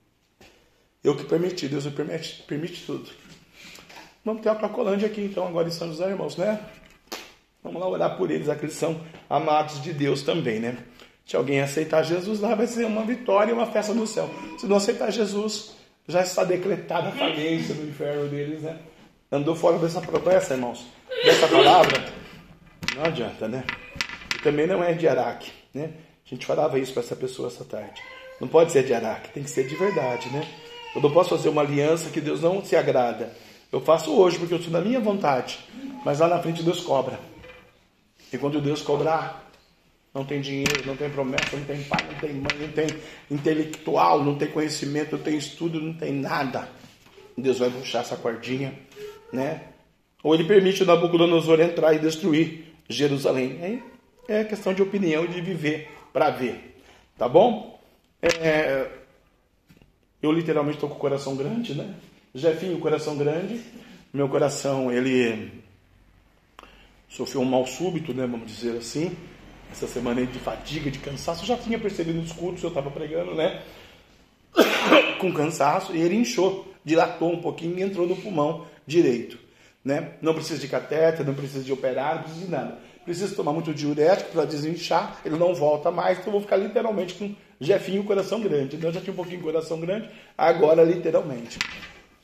eu 1.04 1.16
que 1.16 1.24
permiti, 1.24 1.68
Deus 1.68 1.86
permite, 1.88 2.42
permite 2.42 2.84
tudo. 2.86 3.10
Vamos 4.24 4.42
ter 4.42 4.48
a 4.48 4.54
Cracolândia 4.54 5.06
aqui, 5.06 5.20
então, 5.20 5.46
agora 5.46 5.68
em 5.68 5.70
São 5.70 5.88
José, 5.88 6.08
irmãos, 6.08 6.36
né? 6.36 6.58
Vamos 7.62 7.80
lá 7.80 7.88
orar 7.88 8.16
por 8.16 8.30
eles, 8.30 8.48
aqueles 8.48 8.74
são 8.74 9.00
amados 9.28 9.82
de 9.82 9.92
Deus 9.92 10.22
também, 10.22 10.58
né? 10.58 10.78
Se 11.24 11.36
alguém 11.36 11.60
aceitar 11.60 12.02
Jesus 12.02 12.40
lá, 12.40 12.54
vai 12.54 12.66
ser 12.66 12.86
uma 12.86 13.04
vitória 13.04 13.50
e 13.50 13.54
uma 13.54 13.66
festa 13.66 13.92
no 13.92 14.06
céu. 14.06 14.30
Se 14.58 14.66
não 14.66 14.76
aceitar 14.76 15.10
Jesus, 15.10 15.76
já 16.08 16.22
está 16.22 16.44
decretada 16.44 17.08
a 17.08 17.12
falência 17.12 17.74
no 17.74 17.88
inferno 17.88 18.28
deles, 18.28 18.62
né? 18.62 18.78
Andou 19.30 19.56
fora 19.56 19.78
dessa 19.78 20.00
promessa, 20.00 20.54
irmãos, 20.54 20.86
dessa 21.24 21.48
palavra, 21.48 22.04
não 22.94 23.04
adianta, 23.04 23.48
né? 23.48 23.64
Também 24.42 24.66
não 24.66 24.82
é 24.82 24.92
de 24.92 25.08
Araque, 25.08 25.52
né? 25.74 25.90
A 26.26 26.34
gente 26.34 26.44
falava 26.44 26.78
isso 26.78 26.92
para 26.92 27.02
essa 27.02 27.14
pessoa 27.14 27.48
essa 27.48 27.64
tarde. 27.64 28.02
Não 28.40 28.48
pode 28.48 28.72
ser 28.72 28.84
de 28.84 28.92
Araque, 28.92 29.30
tem 29.30 29.42
que 29.42 29.50
ser 29.50 29.66
de 29.66 29.76
verdade, 29.76 30.28
né? 30.30 30.46
Eu 30.94 31.00
não 31.00 31.10
posso 31.10 31.30
fazer 31.30 31.48
uma 31.48 31.62
aliança 31.62 32.10
que 32.10 32.20
Deus 32.20 32.42
não 32.42 32.64
se 32.64 32.74
agrada. 32.74 33.32
Eu 33.70 33.80
faço 33.80 34.12
hoje 34.12 34.38
porque 34.38 34.54
eu 34.54 34.58
estou 34.58 34.72
na 34.72 34.80
minha 34.80 34.98
vontade, 34.98 35.58
mas 36.04 36.18
lá 36.18 36.28
na 36.28 36.38
frente 36.40 36.62
Deus 36.62 36.80
cobra. 36.80 37.18
E 38.32 38.38
quando 38.38 38.60
Deus 38.60 38.82
cobrar, 38.82 39.50
não 40.12 40.24
tem 40.24 40.40
dinheiro, 40.40 40.84
não 40.84 40.96
tem 40.96 41.08
promessa, 41.10 41.56
não 41.56 41.64
tem 41.64 41.82
pai, 41.82 42.04
não 42.10 42.18
tem 42.18 42.32
mãe, 42.32 42.58
não 42.58 42.72
tem 42.72 42.86
intelectual, 43.30 44.24
não 44.24 44.34
tem 44.34 44.48
conhecimento, 44.48 45.16
não 45.16 45.22
tem 45.22 45.36
estudo, 45.36 45.80
não 45.80 45.94
tem 45.94 46.12
nada. 46.12 46.68
Deus 47.36 47.58
vai 47.58 47.70
puxar 47.70 48.00
essa 48.00 48.16
cordinha, 48.16 48.76
né? 49.32 49.62
Ou 50.22 50.34
ele 50.34 50.44
permite 50.44 50.82
o 50.82 50.86
Nabucodonosor 50.86 51.60
entrar 51.60 51.94
e 51.94 51.98
destruir 51.98 52.74
Jerusalém. 52.88 53.82
É, 54.28 54.40
é 54.40 54.44
questão 54.44 54.72
de 54.74 54.82
opinião 54.82 55.24
e 55.24 55.28
de 55.28 55.40
viver 55.40 55.95
para 56.16 56.30
ver. 56.30 56.80
Tá 57.18 57.28
bom? 57.28 57.78
É, 58.22 58.88
eu 60.22 60.32
literalmente 60.32 60.78
estou 60.78 60.88
com 60.88 60.96
o 60.96 60.98
coração 60.98 61.36
grande, 61.36 61.74
né? 61.74 61.94
Jefinho, 62.34 62.78
coração 62.78 63.18
grande. 63.18 63.60
Meu 64.14 64.26
coração, 64.26 64.90
ele 64.90 65.62
sofreu 67.06 67.42
um 67.42 67.44
mal 67.44 67.66
súbito, 67.66 68.14
né, 68.14 68.26
vamos 68.26 68.50
dizer 68.50 68.78
assim, 68.78 69.14
essa 69.70 69.86
semana 69.86 70.24
de 70.24 70.38
fadiga, 70.38 70.90
de 70.90 70.98
cansaço, 70.98 71.42
eu 71.42 71.48
já 71.48 71.56
tinha 71.58 71.78
percebido 71.78 72.18
nos 72.18 72.32
cultos, 72.32 72.62
eu 72.62 72.70
estava 72.70 72.90
pregando, 72.90 73.34
né, 73.34 73.62
com 75.20 75.32
cansaço, 75.32 75.94
e 75.94 76.00
ele 76.00 76.16
inchou, 76.16 76.74
dilatou 76.84 77.32
um 77.32 77.40
pouquinho 77.40 77.78
e 77.78 77.82
entrou 77.82 78.06
no 78.06 78.16
pulmão 78.16 78.66
direito, 78.86 79.38
né, 79.84 80.14
não 80.20 80.34
precisa 80.34 80.60
de 80.60 80.68
catéter, 80.68 81.24
não 81.24 81.34
precisa 81.34 81.62
de 81.62 81.72
operar, 81.72 82.16
não 82.16 82.22
precisa 82.22 82.44
de 82.46 82.50
nada, 82.50 82.78
precisa 83.06 83.34
tomar 83.34 83.52
muito 83.52 83.72
diurético 83.72 84.32
para 84.32 84.44
desinchar, 84.44 85.20
ele 85.24 85.36
não 85.36 85.54
volta 85.54 85.90
mais, 85.90 86.18
então 86.18 86.26
eu 86.26 86.32
vou 86.32 86.40
ficar 86.42 86.56
literalmente 86.56 87.14
com 87.14 87.34
Jefinho 87.58 88.04
coração 88.04 88.40
grande, 88.40 88.76
então 88.76 88.90
eu 88.90 88.94
já 88.94 89.00
tinha 89.00 89.12
um 89.12 89.16
pouquinho 89.16 89.40
coração 89.40 89.80
grande, 89.80 90.10
agora 90.36 90.82
literalmente. 90.82 91.58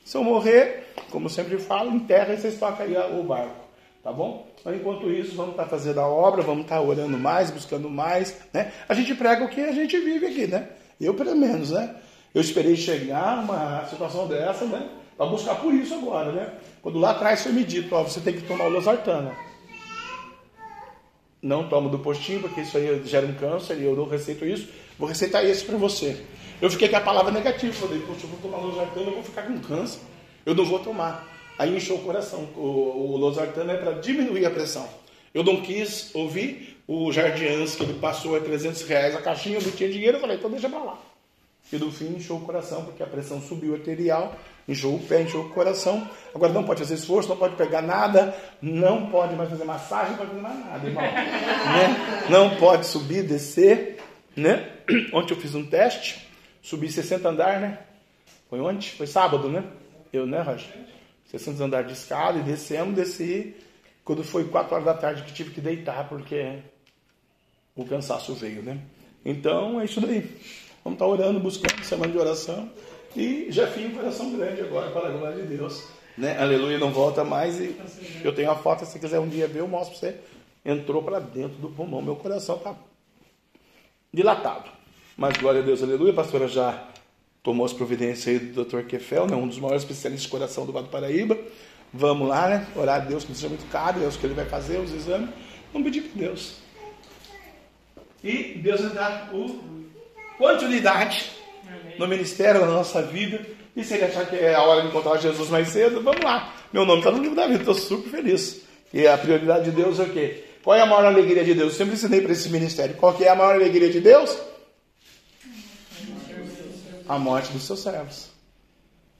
Se 0.05 0.17
eu 0.17 0.23
morrer, 0.23 0.93
como 1.09 1.29
sempre 1.29 1.57
falo, 1.57 1.89
enterra 1.89 2.33
e 2.33 2.37
vocês 2.37 2.59
tocam 2.59 2.85
aí 2.85 2.95
o 3.17 3.23
barco. 3.23 3.63
Tá 4.03 4.11
bom? 4.11 4.45
Mas 4.65 4.75
enquanto 4.75 5.09
isso, 5.09 5.33
vamos 5.33 5.51
estar 5.51 5.65
fazendo 5.65 6.01
a 6.01 6.07
obra, 6.07 6.41
vamos 6.41 6.63
estar 6.63 6.81
orando 6.81 7.17
mais, 7.17 7.49
buscando 7.49 7.89
mais, 7.89 8.37
né? 8.51 8.73
A 8.87 8.93
gente 8.93 9.15
prega 9.15 9.45
o 9.45 9.47
que 9.47 9.61
a 9.61 9.71
gente 9.71 9.97
vive 9.97 10.25
aqui, 10.25 10.45
né? 10.45 10.67
Eu, 10.99 11.13
pelo 11.13 11.33
menos, 11.33 11.71
né? 11.71 11.95
Eu 12.35 12.41
esperei 12.41 12.75
chegar 12.75 13.41
uma 13.45 13.85
situação 13.85 14.27
dessa, 14.27 14.65
né? 14.65 14.89
Para 15.15 15.27
buscar 15.27 15.55
por 15.55 15.73
isso 15.73 15.93
agora, 15.93 16.33
né? 16.33 16.51
Quando 16.81 16.99
lá 16.99 17.11
atrás 17.11 17.43
foi 17.43 17.53
me 17.53 17.63
dito, 17.63 17.95
ó, 17.95 18.03
você 18.03 18.19
tem 18.19 18.33
que 18.33 18.41
tomar 18.41 18.65
o 18.65 18.69
losartana. 18.69 19.33
Não 21.43 21.67
tomo 21.67 21.89
do 21.89 21.99
postinho, 21.99 22.39
porque 22.39 22.61
isso 22.61 22.77
aí 22.77 23.03
gera 23.05 23.27
um 23.27 23.33
câncer 23.33 23.77
e 23.77 23.83
eu 23.83 23.95
não 23.95 24.07
receito 24.07 24.45
isso. 24.45 24.69
Vou 24.97 25.09
receitar 25.09 25.43
esse 25.43 25.65
para 25.65 25.77
você. 25.77 26.23
Eu 26.61 26.69
fiquei 26.69 26.87
com 26.87 26.95
a 26.95 27.01
palavra 27.01 27.33
negativa. 27.33 27.73
Falei, 27.73 27.99
poxa, 27.99 28.21
eu 28.23 28.29
vou 28.29 28.39
tomar 28.39 28.57
losartana, 28.65 29.07
eu 29.07 29.13
vou 29.15 29.23
ficar 29.23 29.41
com 29.41 29.59
câncer. 29.59 29.99
Eu 30.45 30.55
não 30.55 30.65
vou 30.65 30.79
tomar. 30.79 31.27
Aí 31.59 31.75
inchou 31.75 31.97
o 31.97 32.01
coração. 32.01 32.47
O, 32.55 33.11
o 33.11 33.17
losartano 33.17 33.71
é 33.71 33.75
para 33.75 33.91
diminuir 33.99 34.45
a 34.45 34.51
pressão. 34.51 34.87
Eu 35.33 35.43
não 35.43 35.61
quis 35.61 36.15
ouvir 36.15 36.77
o 36.87 37.11
Jardians, 37.11 37.75
que 37.75 37.83
ele 37.83 37.93
passou 37.95 38.35
a 38.35 38.39
300 38.39 38.81
reais 38.83 39.15
a 39.15 39.21
caixinha, 39.21 39.57
eu 39.57 39.61
não 39.61 39.71
tinha 39.71 39.89
dinheiro, 39.89 40.17
eu 40.17 40.21
falei, 40.21 40.37
então 40.37 40.49
deixa 40.49 40.69
para 40.69 40.83
lá. 40.83 40.99
E 41.71 41.77
no 41.77 41.91
fim 41.91 42.15
inchou 42.15 42.37
o 42.37 42.41
coração, 42.41 42.85
porque 42.85 43.01
a 43.01 43.07
pressão 43.07 43.41
subiu 43.41 43.73
arterial, 43.73 44.35
inchou 44.67 44.95
o 44.95 44.99
pé, 44.99 45.21
inchou 45.21 45.45
o 45.45 45.49
coração. 45.49 46.07
Agora 46.33 46.51
não 46.51 46.63
pode 46.63 46.79
fazer 46.79 46.95
esforço, 46.95 47.29
não 47.29 47.37
pode 47.37 47.55
pegar 47.55 47.81
nada, 47.81 48.35
não 48.61 49.07
pode 49.07 49.35
mais 49.35 49.49
fazer 49.49 49.63
massagem, 49.63 50.11
não 50.11 50.17
pode 50.17 50.29
fazer 50.31 50.41
mais 50.41 50.59
nada, 50.59 50.87
irmão. 50.87 51.03
né? 51.03 52.27
Não 52.29 52.55
pode 52.57 52.85
subir, 52.85 53.23
descer. 53.23 54.01
Né? 54.35 54.71
Ontem 55.13 55.33
eu 55.33 55.39
fiz 55.39 55.53
um 55.53 55.65
teste, 55.65 56.27
subi 56.61 56.91
60 56.91 57.29
andar, 57.29 57.59
né? 57.59 57.79
Foi 58.49 58.59
ontem? 58.59 58.89
Foi 58.89 59.07
sábado, 59.07 59.49
né? 59.49 59.63
Eu, 60.11 60.25
né, 60.25 60.41
Roger? 60.41 60.69
60 61.25 61.63
andar 61.63 61.83
de 61.83 61.93
escada 61.93 62.39
e 62.39 62.43
descemos, 62.43 62.95
desci. 62.95 63.55
Quando 64.03 64.23
foi 64.23 64.45
4 64.45 64.73
horas 64.73 64.85
da 64.85 64.93
tarde 64.93 65.23
que 65.23 65.33
tive 65.33 65.51
que 65.51 65.61
deitar, 65.61 66.07
porque 66.09 66.59
o 67.75 67.85
cansaço 67.85 68.33
veio, 68.33 68.61
né? 68.61 68.79
Então 69.25 69.79
é 69.79 69.85
isso 69.85 70.01
daí. 70.01 70.29
Vamos 70.83 70.97
estar 70.97 71.07
orando, 71.07 71.39
buscando, 71.39 71.83
semana 71.83 72.11
de 72.11 72.17
oração. 72.17 72.69
E 73.15 73.47
já 73.49 73.67
fiz 73.67 73.85
um 73.85 73.95
coração 73.95 74.35
grande 74.35 74.61
agora, 74.61 74.89
para 74.91 75.09
a 75.09 75.11
glória 75.11 75.43
de 75.43 75.55
Deus. 75.55 75.83
Né? 76.17 76.37
Aleluia, 76.39 76.77
não 76.77 76.91
volta 76.91 77.23
mais. 77.23 77.59
E 77.59 77.75
eu 78.23 78.33
tenho 78.33 78.51
a 78.51 78.55
foto, 78.55 78.85
se 78.85 78.99
quiser 78.99 79.19
um 79.19 79.27
dia 79.27 79.47
ver, 79.47 79.59
eu 79.59 79.67
mostro 79.67 79.99
para 79.99 80.09
você. 80.09 80.19
Entrou 80.65 81.03
para 81.03 81.19
dentro 81.19 81.57
do 81.57 81.69
pulmão. 81.69 82.01
Meu 82.01 82.15
coração 82.15 82.55
está 82.55 82.75
dilatado. 84.13 84.69
Mas 85.17 85.37
glória 85.37 85.61
a 85.61 85.63
Deus, 85.63 85.83
aleluia. 85.83 86.11
A 86.11 86.15
pastora 86.15 86.47
já 86.47 86.87
tomou 87.41 87.65
as 87.65 87.73
providências 87.73 88.27
aí 88.27 88.39
do 88.39 88.63
Dr. 88.63 88.83
Kefel, 88.83 89.27
né, 89.27 89.35
um 89.35 89.47
dos 89.47 89.59
maiores 89.59 89.83
especialistas 89.83 90.23
de 90.23 90.31
coração 90.31 90.65
do 90.65 90.71
Vado 90.71 90.87
Paraíba. 90.87 91.37
Vamos 91.93 92.27
lá, 92.27 92.47
né? 92.47 92.67
Orar 92.75 93.01
a 93.01 93.05
Deus, 93.05 93.23
que 93.23 93.35
seja 93.35 93.49
muito 93.49 93.69
caro, 93.69 94.03
é 94.03 94.09
que 94.09 94.25
ele 94.25 94.33
vai 94.33 94.45
fazer, 94.45 94.79
os 94.79 94.91
exames. 94.91 95.29
Vamos 95.71 95.85
pedir 95.85 96.09
para 96.09 96.21
Deus. 96.21 96.55
E 98.23 98.55
Deus 98.55 98.81
vai 98.81 98.89
dar 98.91 99.29
o 99.33 99.61
continuidade 100.37 101.42
no 101.97 102.07
ministério, 102.07 102.61
na 102.61 102.67
nossa 102.67 103.01
vida. 103.01 103.45
E 103.75 103.83
se 103.83 103.95
ele 103.95 104.05
achar 104.05 104.25
que 104.27 104.35
é 104.35 104.53
a 104.53 104.61
hora 104.61 104.81
de 104.81 104.87
encontrar 104.87 105.17
Jesus 105.17 105.49
mais 105.49 105.69
cedo, 105.69 106.01
vamos 106.01 106.23
lá. 106.23 106.53
Meu 106.71 106.85
nome 106.85 106.99
está 106.99 107.11
no 107.11 107.21
livro 107.21 107.35
da 107.35 107.47
vida, 107.47 107.59
estou 107.59 107.75
super 107.75 108.09
feliz. 108.09 108.61
E 108.93 109.07
a 109.07 109.17
prioridade 109.17 109.65
de 109.65 109.71
Deus 109.71 109.99
é 109.99 110.03
o 110.03 110.09
quê? 110.09 110.43
Qual 110.63 110.77
é 110.77 110.81
a 110.81 110.85
maior 110.85 111.05
alegria 111.05 111.43
de 111.43 111.53
Deus? 111.53 111.73
Eu 111.73 111.77
sempre 111.77 111.95
ensinei 111.95 112.21
para 112.21 112.31
esse 112.31 112.49
ministério. 112.49 112.95
Qual 112.95 113.13
que 113.13 113.23
é 113.23 113.29
a 113.29 113.35
maior 113.35 113.55
alegria 113.55 113.89
de 113.89 113.99
Deus? 113.99 114.37
A 117.07 117.17
morte 117.17 117.51
dos 117.51 117.63
seus 117.63 117.81
servos. 117.81 118.29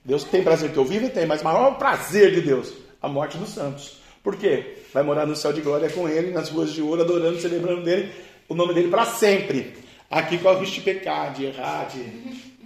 Deus 0.06 0.24
tem 0.24 0.44
prazer 0.44 0.72
que 0.72 0.78
eu 0.78 0.86
viva? 0.86 1.10
Tem, 1.10 1.26
mas 1.26 1.42
maior 1.42 1.78
prazer 1.78 2.34
de 2.34 2.42
Deus, 2.42 2.74
a 3.02 3.08
morte 3.08 3.38
dos 3.38 3.50
santos. 3.50 4.02
Por 4.22 4.36
quê? 4.38 4.78
Vai 4.94 5.04
morar 5.04 5.26
no 5.26 5.36
céu 5.36 5.52
de 5.52 5.62
glória 5.62 5.90
com 5.90 6.08
ele, 6.08 6.32
nas 6.32 6.50
ruas 6.50 6.72
de 6.72 6.82
ouro, 6.82 7.02
adorando, 7.02 7.40
celebrando 7.40 7.84
dele, 7.84 8.12
o 8.48 8.56
nome 8.56 8.74
dele 8.74 8.90
para 8.90 9.06
sempre. 9.06 9.74
Aqui 10.10 10.38
corre 10.38 10.58
o 10.58 10.60
risco 10.60 10.82
de 10.82 11.02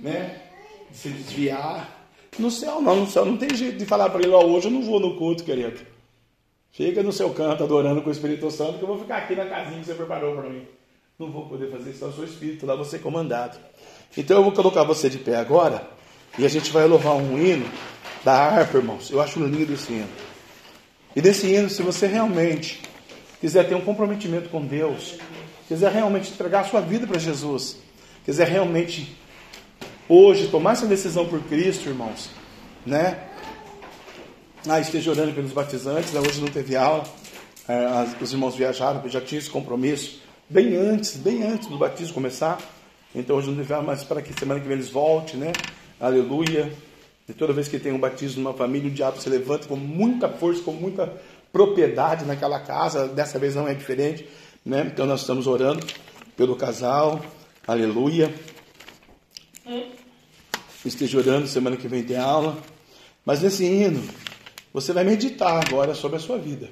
né, 0.07 0.41
se 0.91 1.09
desviar. 1.09 2.09
No 2.39 2.49
céu 2.49 2.81
não, 2.81 2.95
no 2.95 3.07
céu 3.07 3.25
não 3.25 3.37
tem 3.37 3.53
jeito 3.55 3.77
de 3.77 3.85
falar 3.85 4.09
para 4.09 4.21
ele, 4.21 4.31
ó, 4.31 4.43
hoje 4.45 4.67
eu 4.67 4.71
não 4.71 4.81
vou 4.81 4.99
no 4.99 5.17
culto, 5.17 5.43
querido. 5.43 5.79
Fica 6.71 7.01
no 7.01 7.11
seu 7.11 7.31
canto 7.31 7.63
adorando 7.63 8.01
com 8.01 8.09
o 8.09 8.11
Espírito 8.11 8.49
Santo, 8.51 8.77
que 8.77 8.83
eu 8.83 8.87
vou 8.87 8.99
ficar 8.99 9.17
aqui 9.17 9.35
na 9.35 9.45
casinha 9.45 9.79
que 9.79 9.85
você 9.85 9.95
preparou 9.95 10.35
para 10.35 10.49
mim. 10.49 10.65
Não 11.17 11.31
vou 11.31 11.47
poder 11.47 11.71
fazer 11.71 11.89
isso, 11.89 12.05
eu 12.05 12.11
sou 12.11 12.23
Espírito, 12.23 12.65
lá 12.65 12.75
você 12.75 12.99
comandado. 12.99 13.57
Então 14.15 14.37
eu 14.37 14.43
vou 14.43 14.51
colocar 14.51 14.83
você 14.83 15.09
de 15.09 15.17
pé 15.17 15.35
agora 15.35 15.87
e 16.37 16.45
a 16.45 16.49
gente 16.49 16.71
vai 16.71 16.85
louvar 16.85 17.15
um 17.15 17.37
hino 17.39 17.67
da 18.23 18.33
harpa, 18.33 18.77
irmãos. 18.77 19.09
Eu 19.09 19.19
acho 19.19 19.39
lindo 19.39 19.73
esse 19.73 19.91
hino. 19.91 20.09
E 21.15 21.21
desse 21.21 21.47
hino, 21.47 21.69
se 21.69 21.81
você 21.81 22.05
realmente 22.05 22.79
quiser 23.41 23.67
ter 23.67 23.73
um 23.73 23.81
comprometimento 23.81 24.49
com 24.49 24.63
Deus, 24.63 25.17
quiser 25.67 25.91
realmente 25.91 26.31
entregar 26.31 26.59
a 26.59 26.63
sua 26.65 26.81
vida 26.81 27.07
para 27.07 27.17
Jesus, 27.17 27.77
quiser 28.23 28.47
realmente 28.47 29.17
hoje 30.09 30.47
tomar 30.47 30.73
essa 30.73 30.85
decisão 30.85 31.25
por 31.25 31.41
Cristo, 31.43 31.89
irmãos, 31.89 32.29
né? 32.85 33.23
Ah, 34.67 34.79
esteja 34.79 35.11
orando 35.11 35.33
pelos 35.33 35.51
batizantes, 35.51 36.11
né? 36.11 36.19
hoje 36.19 36.41
não 36.41 36.47
teve 36.47 36.75
aula, 36.75 37.03
é, 37.67 38.23
os 38.23 38.31
irmãos 38.31 38.55
viajaram, 38.55 39.07
já 39.07 39.21
tinha 39.21 39.39
esse 39.39 39.49
compromisso, 39.49 40.21
bem 40.49 40.75
antes, 40.75 41.15
bem 41.15 41.43
antes 41.43 41.67
do 41.67 41.77
batismo 41.77 42.13
começar, 42.13 42.57
então 43.15 43.37
hoje 43.37 43.49
não 43.49 43.57
teve 43.57 43.73
aula, 43.73 43.85
mas 43.85 44.03
para 44.03 44.21
que 44.21 44.37
semana 44.37 44.59
que 44.59 44.67
vem 44.67 44.77
eles 44.77 44.89
voltem, 44.89 45.39
né? 45.39 45.51
Aleluia. 45.99 46.71
E 47.27 47.33
toda 47.33 47.51
vez 47.51 47.67
que 47.67 47.79
tem 47.79 47.91
um 47.91 47.99
batismo 47.99 48.43
numa 48.43 48.53
família, 48.53 48.89
o 48.89 48.93
diabo 48.93 49.19
se 49.19 49.29
levanta 49.29 49.67
com 49.67 49.75
muita 49.75 50.29
força, 50.29 50.61
com 50.61 50.71
muita 50.71 51.13
propriedade 51.51 52.25
naquela 52.25 52.59
casa, 52.59 53.07
dessa 53.07 53.39
vez 53.39 53.55
não 53.55 53.67
é 53.67 53.73
diferente, 53.73 54.27
né? 54.65 54.89
Então 54.93 55.05
nós 55.05 55.21
estamos 55.21 55.47
orando 55.47 55.85
pelo 56.35 56.55
casal, 56.55 57.21
aleluia. 57.67 58.33
Esteja 60.86 61.17
orando, 61.17 61.47
semana 61.47 61.75
que 61.78 61.88
vem 61.88 62.03
tem 62.03 62.17
aula. 62.17 62.57
Mas 63.25 63.41
nesse 63.41 63.65
hino, 63.65 64.03
você 64.73 64.93
vai 64.93 65.03
meditar 65.03 65.65
agora 65.67 65.93
sobre 65.93 66.17
a 66.17 66.19
sua 66.19 66.38
vida, 66.38 66.69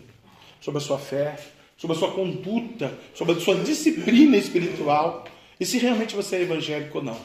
sobre 0.62 0.78
a 0.78 0.82
sua 0.82 0.97
fé, 0.97 1.38
sobre 1.78 1.95
a 1.95 1.99
sua 1.99 2.12
conduta, 2.12 2.93
sobre 3.14 3.36
a 3.36 3.39
sua 3.39 3.56
disciplina 3.56 4.38
espiritual 4.38 5.26
e 5.60 5.66
se 5.66 5.78
realmente 5.78 6.16
você 6.16 6.38
é 6.38 6.41
evangélico 6.41 6.99
ou 6.99 7.03
não. 7.03 7.20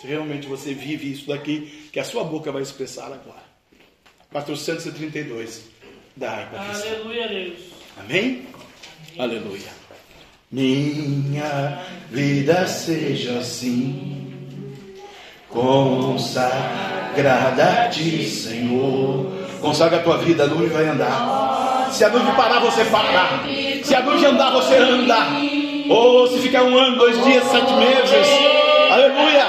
Se 0.00 0.06
realmente 0.06 0.46
você 0.46 0.72
vive 0.72 1.12
isso 1.12 1.26
daqui, 1.26 1.88
que 1.92 2.00
a 2.00 2.04
sua 2.04 2.24
boca 2.24 2.50
vai 2.50 2.62
expressar 2.62 3.06
agora. 3.06 3.42
432 4.32 5.64
da 6.16 6.30
harpa. 6.30 6.56
Aleluia, 6.58 7.28
Deus. 7.28 7.58
Amém? 7.98 8.46
Aleluia. 9.18 9.68
Minha 10.50 11.84
vida 12.10 12.66
seja 12.66 13.38
assim, 13.38 14.29
consagrada 15.50 16.54
a 17.84 17.88
ti, 17.88 18.24
Senhor. 18.28 19.26
Consagra 19.60 19.98
a 19.98 20.02
tua 20.02 20.16
vida, 20.18 20.44
a 20.44 20.46
nuvem 20.46 20.68
vai 20.68 20.86
andar. 20.88 21.88
Se 21.90 22.04
a 22.04 22.08
nuvem 22.08 22.32
parar, 22.34 22.60
você 22.60 22.84
para. 22.84 23.40
Se 23.82 23.94
a 23.94 24.00
nuvem 24.00 24.24
andar, 24.26 24.52
você 24.52 24.76
anda. 24.76 25.16
Ou 25.88 26.28
se 26.28 26.38
ficar 26.38 26.62
um 26.62 26.78
ano, 26.78 26.96
dois 26.96 27.22
dias, 27.24 27.44
sete 27.44 27.72
meses. 27.74 28.28
Aleluia. 28.90 29.46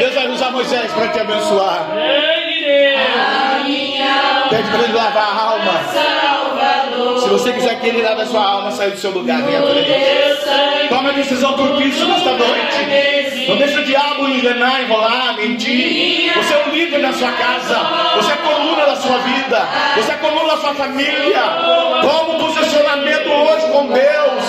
Deus 0.00 0.14
vai 0.14 0.28
usar 0.28 0.50
Moisés 0.50 0.92
para 0.92 1.08
te 1.08 1.20
abençoar. 1.20 1.90
Pede 4.50 4.68
para 4.68 4.82
ele 4.82 4.92
lavar 4.92 5.22
a 5.22 5.42
alma. 5.52 6.19
Se 7.30 7.34
você 7.34 7.52
quiser 7.52 7.80
que 7.80 7.86
ele 7.86 8.02
lave 8.02 8.22
a 8.22 8.26
sua 8.26 8.44
alma, 8.44 8.72
saia 8.72 8.90
do 8.90 8.98
seu 8.98 9.12
lugar. 9.12 9.40
Venha 9.42 9.62
para 9.62 9.70
ele. 9.70 10.88
Toma 10.88 11.10
a 11.10 11.12
decisão 11.12 11.52
por 11.52 11.76
Cristo 11.76 12.04
nesta 12.04 12.32
noite. 12.32 13.46
Não 13.46 13.56
deixa 13.56 13.78
o 13.78 13.84
diabo 13.84 14.28
enganar, 14.28 14.82
enrolar, 14.82 15.36
mentir. 15.36 16.32
Você 16.34 16.54
é 16.54 16.66
o 16.66 16.70
líder 16.70 17.00
da 17.00 17.12
sua 17.12 17.30
casa. 17.30 17.78
Você 18.16 18.32
é 18.32 18.34
a 18.34 18.38
coluna 18.38 18.84
da 18.84 18.96
sua 18.96 19.18
vida. 19.18 19.68
Você 19.94 20.10
é 20.10 20.14
a 20.14 20.18
coluna 20.18 20.48
da 20.48 20.56
sua 20.56 20.74
família. 20.74 21.40
Toma 22.02 22.34
um 22.34 22.38
posicionamento 22.40 23.30
hoje 23.30 23.66
com 23.70 23.86
Deus. 23.86 24.44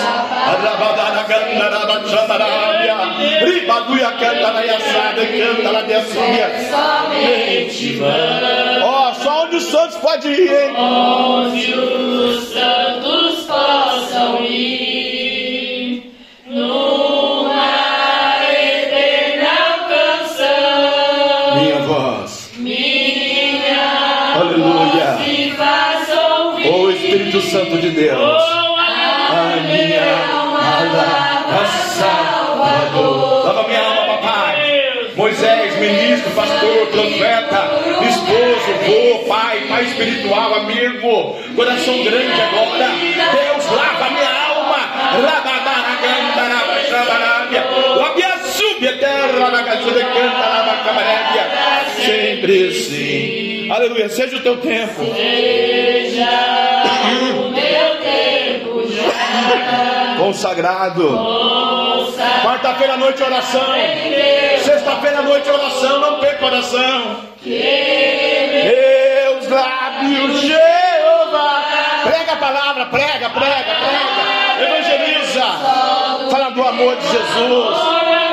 Ribaduia 3.44 4.10
canta 4.10 4.52
na 4.52 4.60
yassada, 4.62 5.24
canta 5.24 5.72
na 5.72 5.82
Somente 6.72 8.00
Ó, 9.54 9.58
só 9.58 9.58
onde 9.58 9.58
os 9.58 9.64
santos 9.64 9.96
podem 9.98 10.32
ir, 10.32 10.50
hein? 10.50 10.76
onde 10.76 11.74
os 11.74 12.44
santos 12.44 13.44
possam 13.44 14.42
ir 14.44 16.14
numa 16.46 17.66
eterna 18.50 19.88
canção. 19.88 21.62
Minha 21.62 21.80
voz. 21.80 22.50
Minha 22.56 24.34
Aleluia. 24.40 25.18
me 25.20 25.50
faz 25.50 26.08
ouvir. 26.08 26.68
Ô 26.68 26.90
Espírito 26.90 27.40
Santo 27.42 27.76
de 27.78 27.90
Deus. 27.90 28.42
A 29.34 29.60
minha 29.66 30.28
alma 30.34 31.31
Moisés, 35.32 35.78
ministro, 35.78 36.30
pastor, 36.32 36.88
profeta, 36.88 37.80
esposo, 38.06 38.70
vô, 38.84 39.24
pai, 39.26 39.62
pai 39.66 39.84
espiritual, 39.86 40.54
amigo, 40.56 41.38
coração 41.56 42.04
grande 42.04 42.38
agora. 42.38 42.90
Deus, 43.32 43.66
lava 43.70 44.10
minha 44.10 44.28
alma. 44.28 44.76
Sempre 51.96 52.72
sim. 52.74 53.70
Aleluia, 53.70 54.10
seja 54.10 54.36
o 54.36 54.40
teu 54.40 54.58
tempo. 54.58 55.00
Consagrado. 60.22 61.02
Quarta-feira 62.44 62.94
à 62.94 62.96
noite 62.96 63.20
oração. 63.20 63.60
Sexta-feira 64.62 65.18
à 65.18 65.22
noite 65.22 65.50
oração. 65.50 65.98
Não 65.98 66.20
perca 66.20 66.46
oração. 66.46 67.16
Meus 67.44 69.48
lábios, 69.48 70.40
Jeová. 70.42 71.62
Prega 72.04 72.32
a 72.34 72.36
palavra, 72.36 72.86
prega, 72.86 73.30
prega, 73.30 73.30
prega. 73.30 74.64
Evangeliza. 74.64 75.42
Fala 76.30 76.50
do 76.50 76.62
amor 76.62 76.94
de 76.96 77.08
Jesus. 77.08 77.76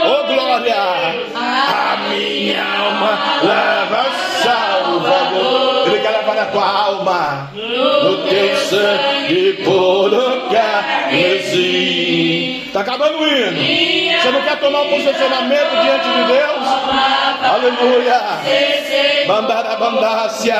Oh 0.06 0.24
glória. 0.28 0.76
A 1.36 1.98
minha 2.08 2.64
alma 2.64 3.20
leva 3.42 4.06
Salvador. 4.44 5.88
Ele 5.88 6.00
quer 6.00 6.12
levar 6.12 6.38
a 6.38 6.46
tua 6.46 6.64
alma 6.66 7.50
no 8.04 8.18
teu 8.28 8.56
sangue 8.58 9.54
por 9.64 10.12
carmesim. 10.52 12.64
Está 12.66 12.82
acabando 12.82 13.20
o 13.20 13.28
hino. 13.28 13.58
Você 14.22 14.32
não 14.32 14.42
quer 14.42 14.60
tomar 14.60 14.82
um 14.82 14.90
posicionamento 14.90 15.72
diante 15.82 16.10
de 16.10 16.24
Deus? 16.26 16.68
Aleluia. 17.44 18.22
Bandara 19.28 19.76
bandácia. 19.76 20.56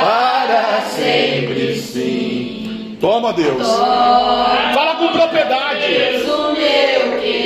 Para 0.00 0.80
sempre 0.90 1.74
sim. 1.76 2.96
Toma 3.00 3.32
Deus. 3.32 3.66
Fala 4.74 4.94
com 4.96 5.08
propriedade. 5.08 5.86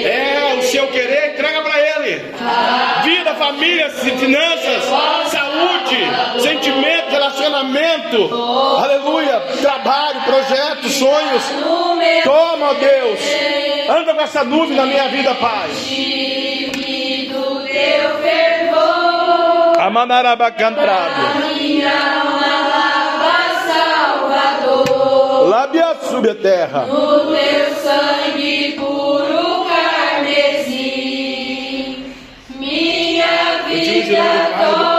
É, 0.04 0.56
o 0.58 0.62
seu 0.62 0.86
querer, 0.88 1.32
entrega 1.32 1.62
para 1.62 1.78
Ele. 1.80 2.32
Vida, 3.04 3.34
família, 3.34 3.88
finanças, 3.90 4.84
saúde, 5.30 5.45
saúde, 5.56 6.40
sentimento, 6.40 7.10
relacionamento, 7.10 8.30
aleluia, 8.82 9.40
trabalho, 9.60 10.20
projetos, 10.22 10.92
sonhos. 10.92 11.42
Toma, 12.24 12.74
Deus, 12.74 13.20
anda 13.88 14.14
com 14.14 14.20
essa 14.20 14.44
nuvem 14.44 14.76
na 14.76 14.84
minha 14.84 15.08
vida, 15.08 15.34
Pai. 15.36 15.70
Amanaraba 19.78 20.50
cantado. 20.50 21.54
Minha 21.54 21.92
alma 22.20 22.56
Salvador. 23.66 25.48
Lábia 25.48 25.94
sube 26.02 26.30
a 26.30 26.34
terra. 26.34 26.86
No 26.86 27.26
teu 27.26 27.74
sangue 27.76 28.72
puro 28.72 29.64
carmesim. 29.68 30.96
Minha 32.58 33.62
vida 33.68 34.24
toma 34.58 34.95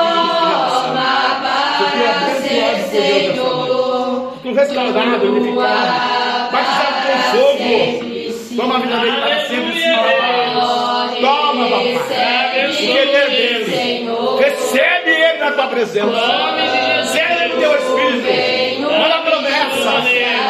ser 2.90 3.34
Senhor. 3.34 4.34
Tu 4.42 4.54
restaurado, 4.54 5.26
unificado, 5.26 6.52
batizado 6.52 6.98
com 7.08 7.18
fogo. 7.32 8.18
Toma 8.56 8.76
a 8.76 8.80
vida 8.80 8.98
dele 8.98 9.18
para 9.22 9.48
sempre, 9.48 9.80
Senhor. 9.80 11.22
Toma, 11.22 11.70
papai. 11.70 12.68
O 12.68 12.76
querer 12.76 13.30
dele. 13.30 14.10
Recebe 14.40 15.12
ele 15.12 15.38
na 15.40 15.52
tua 15.52 15.68
presença. 15.68 16.10
Sela 17.12 17.44
ele 17.46 17.58
teu 17.58 17.76
espírito. 17.76 18.82
Manda 18.82 19.20
promessa. 19.20 19.92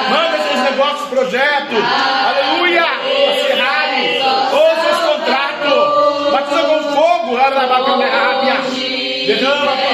Manda 0.10 0.38
seus 0.38 0.62
negócios, 0.72 1.10
projetos. 1.10 1.84
Aleluia. 2.28 2.84
A 2.84 3.00
Ferrari. 3.46 4.22
Ou 4.54 4.70
seus 4.82 5.00
contratos. 5.12 6.32
Batiza 6.32 6.62
com 6.64 6.80
fogo. 6.96 7.36
Derrama 7.36 7.76
a 7.76 7.84
tua 7.84 7.98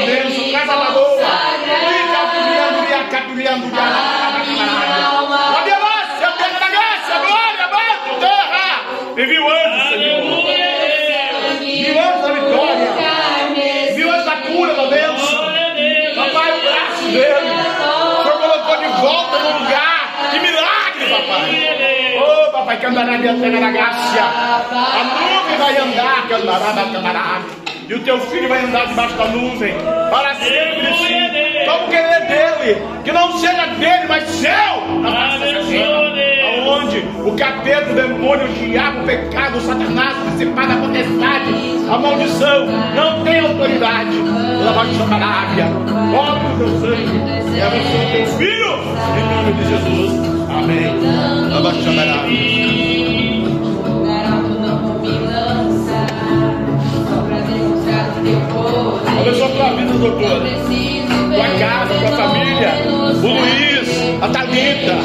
bênção. 0.05 1.12
Da 3.34 3.57
boa. 3.57 3.73
E 9.15 9.25
viu 9.25 9.47
antes, 9.47 9.89
Senhor. 9.89 10.21
Viu 11.59 11.99
antes 11.99 12.21
da 12.21 12.31
vitória. 12.34 12.93
Viu 13.95 14.11
antes 14.11 14.25
da 14.25 14.36
cura, 14.38 14.73
da 14.73 14.86
bênção. 14.88 15.39
Papai, 16.15 16.51
o 16.51 16.61
braço 16.61 17.03
dele. 17.11 17.34
O 17.34 18.23
Senhor 18.23 18.38
colocou 18.39 18.77
de 18.77 18.88
volta 19.01 19.39
no 19.39 19.59
lugar. 19.59 20.29
Que 20.31 20.39
milagre, 20.39 21.05
papai. 21.09 22.17
Oh, 22.17 22.51
papai, 22.51 22.77
que 22.77 22.86
andará 22.86 23.17
minha 23.17 23.34
terra 23.36 23.59
na 23.59 23.71
graça. 23.71 24.21
A 24.21 25.03
nuvem 25.03 25.57
vai 25.57 25.77
andar, 25.77 26.27
que 26.27 26.34
andará 26.34 26.73
na 26.73 26.86
camarada. 26.91 27.45
E 27.88 27.93
o 27.93 27.99
teu 28.03 28.19
filho 28.19 28.47
vai 28.47 28.63
andar 28.63 28.88
debaixo 28.88 29.15
da 29.15 29.25
nuvem. 29.25 29.75
Para 30.09 30.34
sempre, 30.36 30.82
dele. 32.64 32.82
Que 33.03 33.11
não 33.11 33.38
seja 33.38 33.66
dele, 33.78 34.05
mas 34.07 34.24
seu. 34.30 34.51
Aonde 36.64 36.99
o 37.26 37.36
capeta, 37.36 37.91
o 37.91 37.95
demônio, 37.95 38.45
o 38.45 38.53
diabo, 38.53 39.01
o 39.01 39.05
pecado, 39.05 39.57
o 39.57 39.61
satanás, 39.61 40.18
o 40.18 40.22
principado, 40.32 40.72
a 40.72 40.76
potestade, 40.78 41.53
a 41.89 41.97
maldição, 41.97 42.66
não 42.95 43.24
tem 43.24 43.39
autoridade. 43.39 44.18
Ela 44.61 44.72
vai 44.72 44.88
te 44.88 44.95
chamar 44.95 45.22
a 45.22 45.28
área. 45.28 45.66
Pobre 46.16 46.47
do 46.47 46.57
teu 46.57 46.70
sangue. 46.80 47.34
E 47.55 47.61
abençoa 47.61 48.03
o 48.03 48.11
teu 48.11 48.26
filho. 48.38 48.74
Em 49.18 49.24
nome 49.36 49.53
de 49.53 49.64
Jesus. 49.70 50.11
Amém. 50.49 50.86
Ela 51.51 51.61
vai 51.61 51.74
te 51.74 51.84
chamar 51.84 52.07
a 52.07 52.11
área. 52.11 52.64
Abençoa 59.20 59.45
a 59.45 59.49
tua 59.49 59.70
vida, 59.76 59.93
doutora. 59.93 61.02
O 63.24 63.28
Luiz, 63.28 64.21
a 64.21 64.28
Thalita. 64.28 64.95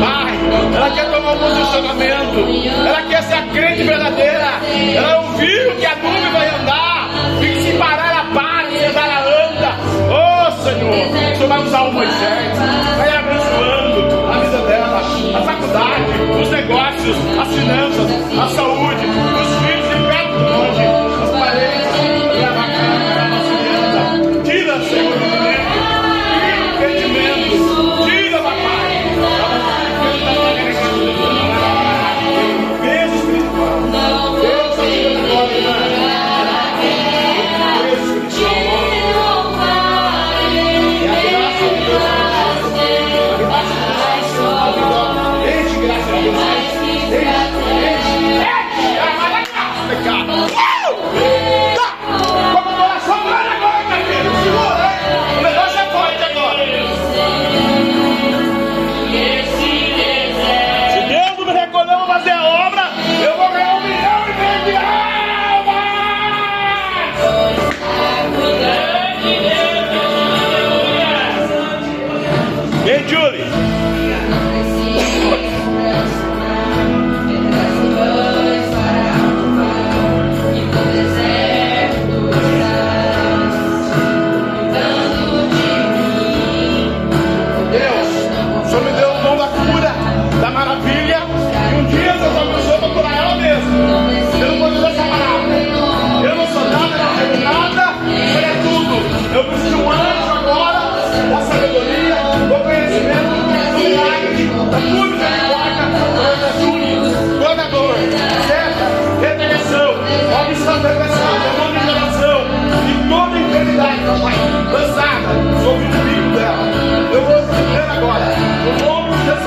Pai, 0.00 0.40
ela 0.74 0.90
quer 0.90 1.08
tomar 1.08 1.34
um 1.34 1.38
posicionamento. 1.38 2.68
Ela 2.84 3.02
quer 3.02 3.22
ser 3.22 3.34
a 3.34 3.42
crente 3.42 3.84
verdadeira. 3.84 4.50
Ela 4.96 5.20
ouviu 5.20 5.76
que 5.76 5.86
a 5.86 5.94
nuvem 5.96 6.32
vai 6.32 6.48
andar. 6.48 7.10
E 7.40 7.46
que 7.46 7.62
se 7.62 7.72
parar, 7.78 8.10
ela 8.10 8.24
para. 8.34 8.70
Se 8.70 8.84
andar, 8.84 9.08
ela 9.08 9.20
anda. 9.20 9.76
Oh, 10.10 10.50
Senhor. 10.62 10.90
O 10.90 11.36
Senhor 11.36 11.48
vai 11.48 11.62
usar 11.62 11.82
o 11.82 11.92
Moisés. 11.92 12.58
Vai 12.98 13.16
abençoando 13.16 14.30
a 14.32 14.38
vida 14.40 14.58
dela. 14.66 15.02
A 15.36 15.42
faculdade, 15.42 16.40
os 16.42 16.50
negócios, 16.50 17.16
as 17.40 17.48
finanças, 17.54 18.10
a 18.36 18.48
saúde, 18.48 19.06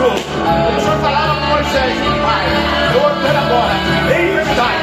o 0.06 0.82
Senhor 0.82 0.98
falava 1.00 1.40
com 1.40 1.46
Moisés, 1.48 1.98
Pai, 2.22 2.46
eu 2.94 3.00
vou 3.00 3.10
dizer 3.16 3.36
agora, 3.36 3.74
em 4.10 4.32
enfermidade, 4.32 4.83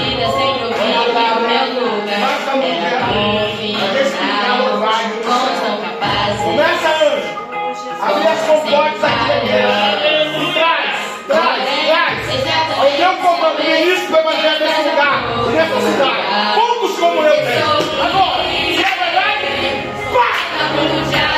vida 0.00 0.26
sempre 0.26 0.74
que 0.74 0.80
o 0.80 0.86
meu 0.86 1.04
lugar 1.06 1.38
era 1.50 1.66
confiançado, 1.66 3.04
como 5.24 5.48
são 5.60 5.74
capazes. 5.80 6.40
Começa, 6.42 6.88
anjo. 6.88 7.32
Abre 8.00 8.28
as 8.28 8.40
comportas 8.40 9.04
aqui. 9.04 9.46
E 10.40 10.52
traz, 10.52 10.94
traz, 11.26 11.62
traz. 11.86 12.14
Ao 12.78 12.86
teu 12.90 13.12
comando, 13.22 13.62
ministro 13.62 14.08
do 14.12 14.18
evangelho 14.18 14.60
nesse 14.60 14.82
lugar, 14.88 15.16
nessa 15.52 15.80
cidade. 15.80 16.22
Poucos 16.54 16.98
como 16.98 17.22
eu 17.22 17.36
tenho. 17.46 17.72
Agora, 18.04 18.42
se 18.44 18.82
é 18.82 18.94
verdade, 18.98 19.44
pá! 20.12 21.33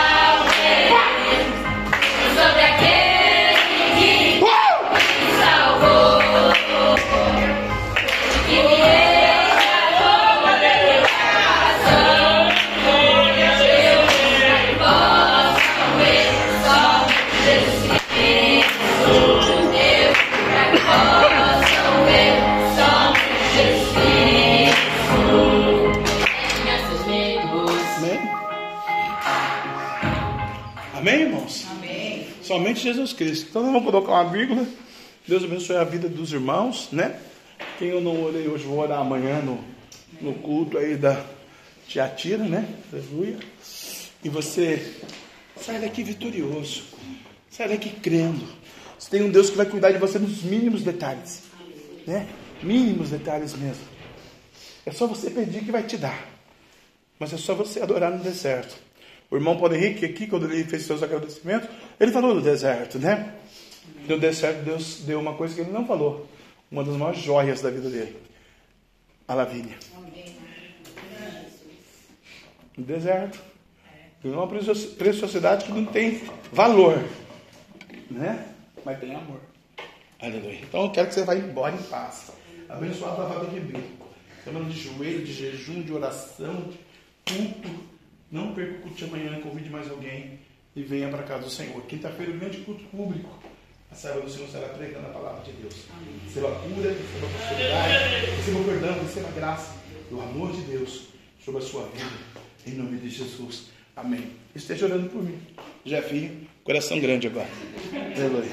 Jesus 32.87 33.13
Cristo. 33.13 33.49
Então, 33.51 33.63
nós 33.63 33.73
vamos 33.73 33.91
colocar 33.91 34.13
uma 34.13 34.31
vírgula. 34.31 34.65
Deus 35.27 35.43
abençoe 35.43 35.77
a 35.77 35.83
vida 35.83 36.09
dos 36.09 36.33
irmãos, 36.33 36.89
né? 36.93 37.19
Quem 37.79 37.89
eu 37.89 38.01
não 38.01 38.23
orei 38.23 38.47
hoje, 38.47 38.65
vou 38.65 38.79
orar 38.79 39.01
amanhã 39.01 39.41
no, 39.41 39.59
no 40.21 40.35
culto 40.35 40.79
aí 40.79 40.97
da 40.97 41.25
Tiatira, 41.89 42.45
né? 42.45 42.65
Aleluia. 42.93 43.39
E 44.23 44.29
você 44.29 44.95
sai 45.61 45.81
daqui 45.81 46.05
vitorioso. 46.05 46.85
Sai 47.51 47.69
daqui 47.69 47.91
crendo. 47.91 48.47
Você 48.97 49.11
tem 49.11 49.23
um 49.23 49.31
Deus 49.31 49.51
que 49.51 49.57
vai 49.57 49.67
cuidar 49.67 49.91
de 49.91 49.99
você 49.99 50.19
nos 50.21 50.43
mínimos 50.43 50.83
detalhes. 50.83 51.43
Né? 52.07 52.29
Mínimos 52.63 53.11
detalhes 53.11 53.55
mesmo. 53.55 53.83
É 54.85 54.93
só 54.93 55.09
você 55.09 55.29
pedir 55.29 55.65
que 55.65 55.73
vai 55.73 55.83
te 55.83 55.97
dar. 55.97 56.25
Mas 57.19 57.33
é 57.33 57.37
só 57.37 57.53
você 57.55 57.81
adorar 57.81 58.13
no 58.13 58.23
deserto. 58.23 58.86
O 59.31 59.37
irmão 59.37 59.57
Paulo 59.59 59.75
Henrique, 59.75 60.05
aqui, 60.05 60.27
quando 60.27 60.51
ele 60.51 60.65
fez 60.65 60.83
seus 60.85 61.03
agradecimentos, 61.03 61.69
ele 61.99 62.13
falou 62.13 62.35
do 62.35 62.41
deserto, 62.41 62.99
né? 62.99 63.35
No 64.09 64.19
deserto, 64.19 64.63
Deus 64.65 65.01
deu 65.05 65.19
uma 65.19 65.35
coisa 65.35 65.55
que 65.55 65.61
ele 65.63 65.71
não 65.73 65.87
falou. 65.87 66.29
Uma 66.71 66.85
das 66.85 66.97
maiores 66.97 67.21
joias 67.21 67.61
da 67.61 67.71
vida 67.71 67.89
dele. 67.89 68.17
A 69.27 69.35
lavínia. 69.35 69.77
No 72.77 72.85
deserto. 72.85 73.39
Tem 74.23 74.31
uma 74.33 74.47
precio- 74.47 74.91
preciosidade 74.95 75.65
que 75.65 75.73
não 75.73 75.85
tem 75.87 76.21
valor. 76.53 77.03
Né? 78.11 78.47
Mas 78.85 78.99
tem 79.01 79.15
amor. 79.15 79.41
Aleluia. 80.21 80.61
Então 80.63 80.83
eu 80.85 80.91
quero 80.91 81.09
que 81.09 81.15
você 81.15 81.25
vá 81.25 81.35
embora 81.35 81.75
em 81.75 81.83
paz. 81.85 82.31
Abençoado 82.69 83.23
da 83.29 83.45
de 83.45 83.61
bíblico. 83.61 84.07
Semana 84.45 84.65
de 84.71 84.79
joelho, 84.81 85.25
de 85.25 85.33
jejum, 85.33 85.83
de 85.83 85.93
oração, 85.93 86.69
de 87.25 87.35
culto. 87.35 87.96
Não 88.31 88.53
perca 88.55 88.79
o 88.79 88.81
culto 88.83 88.97
de 88.97 89.05
amanhã, 89.05 89.41
convide 89.41 89.71
mais 89.71 89.91
alguém 89.91 90.41
e 90.75 90.83
venha 90.83 91.09
para 91.09 91.21
a 91.21 91.25
casa 91.25 91.45
do 91.45 91.51
Senhor. 91.51 91.81
Quinta-feira, 91.83 92.33
o 92.33 92.39
grande 92.39 92.59
culto 92.59 92.85
público. 92.85 93.31
A 93.91 93.95
serva 93.95 94.21
do 94.21 94.31
Senhor 94.31 94.49
será 94.49 94.69
pregando 94.69 95.07
a 95.07 95.11
palavra 95.11 95.45
de 95.45 95.53
Deus. 95.53 95.75
Receba 96.25 96.49
a 96.49 96.55
cura, 96.57 96.91
receba 96.91 97.27
a 97.27 97.31
prosperidade, 97.31 98.27
receba 98.37 98.59
o 98.59 98.65
perdão, 98.65 99.03
receba 99.03 99.29
a 99.29 99.33
graça 99.33 99.75
e 100.11 100.15
o 100.15 100.21
amor 100.21 100.53
de 100.53 100.63
Deus 100.63 101.05
sobre 101.45 101.63
a 101.63 101.65
sua 101.65 101.87
vida. 101.87 102.11
Em 102.67 102.73
nome 102.73 102.99
de 102.99 103.09
Jesus. 103.09 103.67
Amém. 103.95 104.33
Esteja 104.55 104.87
orando 104.87 105.09
por 105.09 105.23
mim. 105.23 105.39
Jefinho, 105.85 106.47
coração 106.65 106.99
grande 106.99 107.29
agora. 107.29 107.49
Aleluia. 108.17 108.53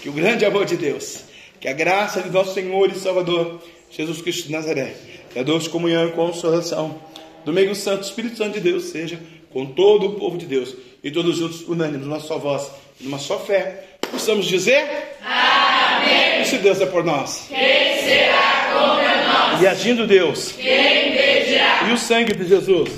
Que 0.00 0.08
o 0.08 0.12
grande 0.12 0.44
amor 0.44 0.64
de 0.64 0.76
Deus, 0.76 1.24
que 1.60 1.68
a 1.68 1.72
graça 1.72 2.22
de 2.22 2.30
nosso 2.30 2.54
Senhor 2.54 2.90
e 2.90 2.94
Salvador, 2.94 3.60
Jesus 3.90 4.22
Cristo 4.22 4.46
de 4.46 4.52
Nazaré, 4.52 4.96
que 5.30 5.38
a 5.38 5.42
doce 5.42 5.68
comunhão 5.68 6.08
e 6.08 6.12
consolação 6.12 6.98
do 7.46 7.52
meio 7.52 7.74
santo 7.76 8.02
Espírito 8.02 8.36
Santo 8.36 8.54
de 8.54 8.60
Deus 8.60 8.86
seja 8.86 9.20
com 9.52 9.64
todo 9.64 10.06
o 10.06 10.14
povo 10.14 10.36
de 10.36 10.46
Deus 10.46 10.74
e 11.02 11.12
todos 11.12 11.36
juntos, 11.36 11.62
unânimes, 11.68 12.04
numa 12.04 12.18
só 12.18 12.38
voz, 12.38 12.68
numa 13.00 13.20
só 13.20 13.38
fé, 13.38 13.84
possamos 14.10 14.46
dizer: 14.46 14.84
Amém. 15.24 16.42
E 16.42 16.44
se 16.44 16.58
Deus 16.58 16.80
é 16.80 16.86
por 16.86 17.04
nós, 17.04 17.46
quem 17.48 18.00
será 18.00 18.72
contra 18.72 19.24
nós? 19.28 19.62
E 19.62 19.66
agindo 19.68 20.08
Deus, 20.08 20.52
quem 20.52 21.10
impedirá? 21.10 21.86
E 21.88 21.92
o 21.92 21.96
sangue 21.96 22.34
de 22.34 22.48
Jesus. 22.48 22.90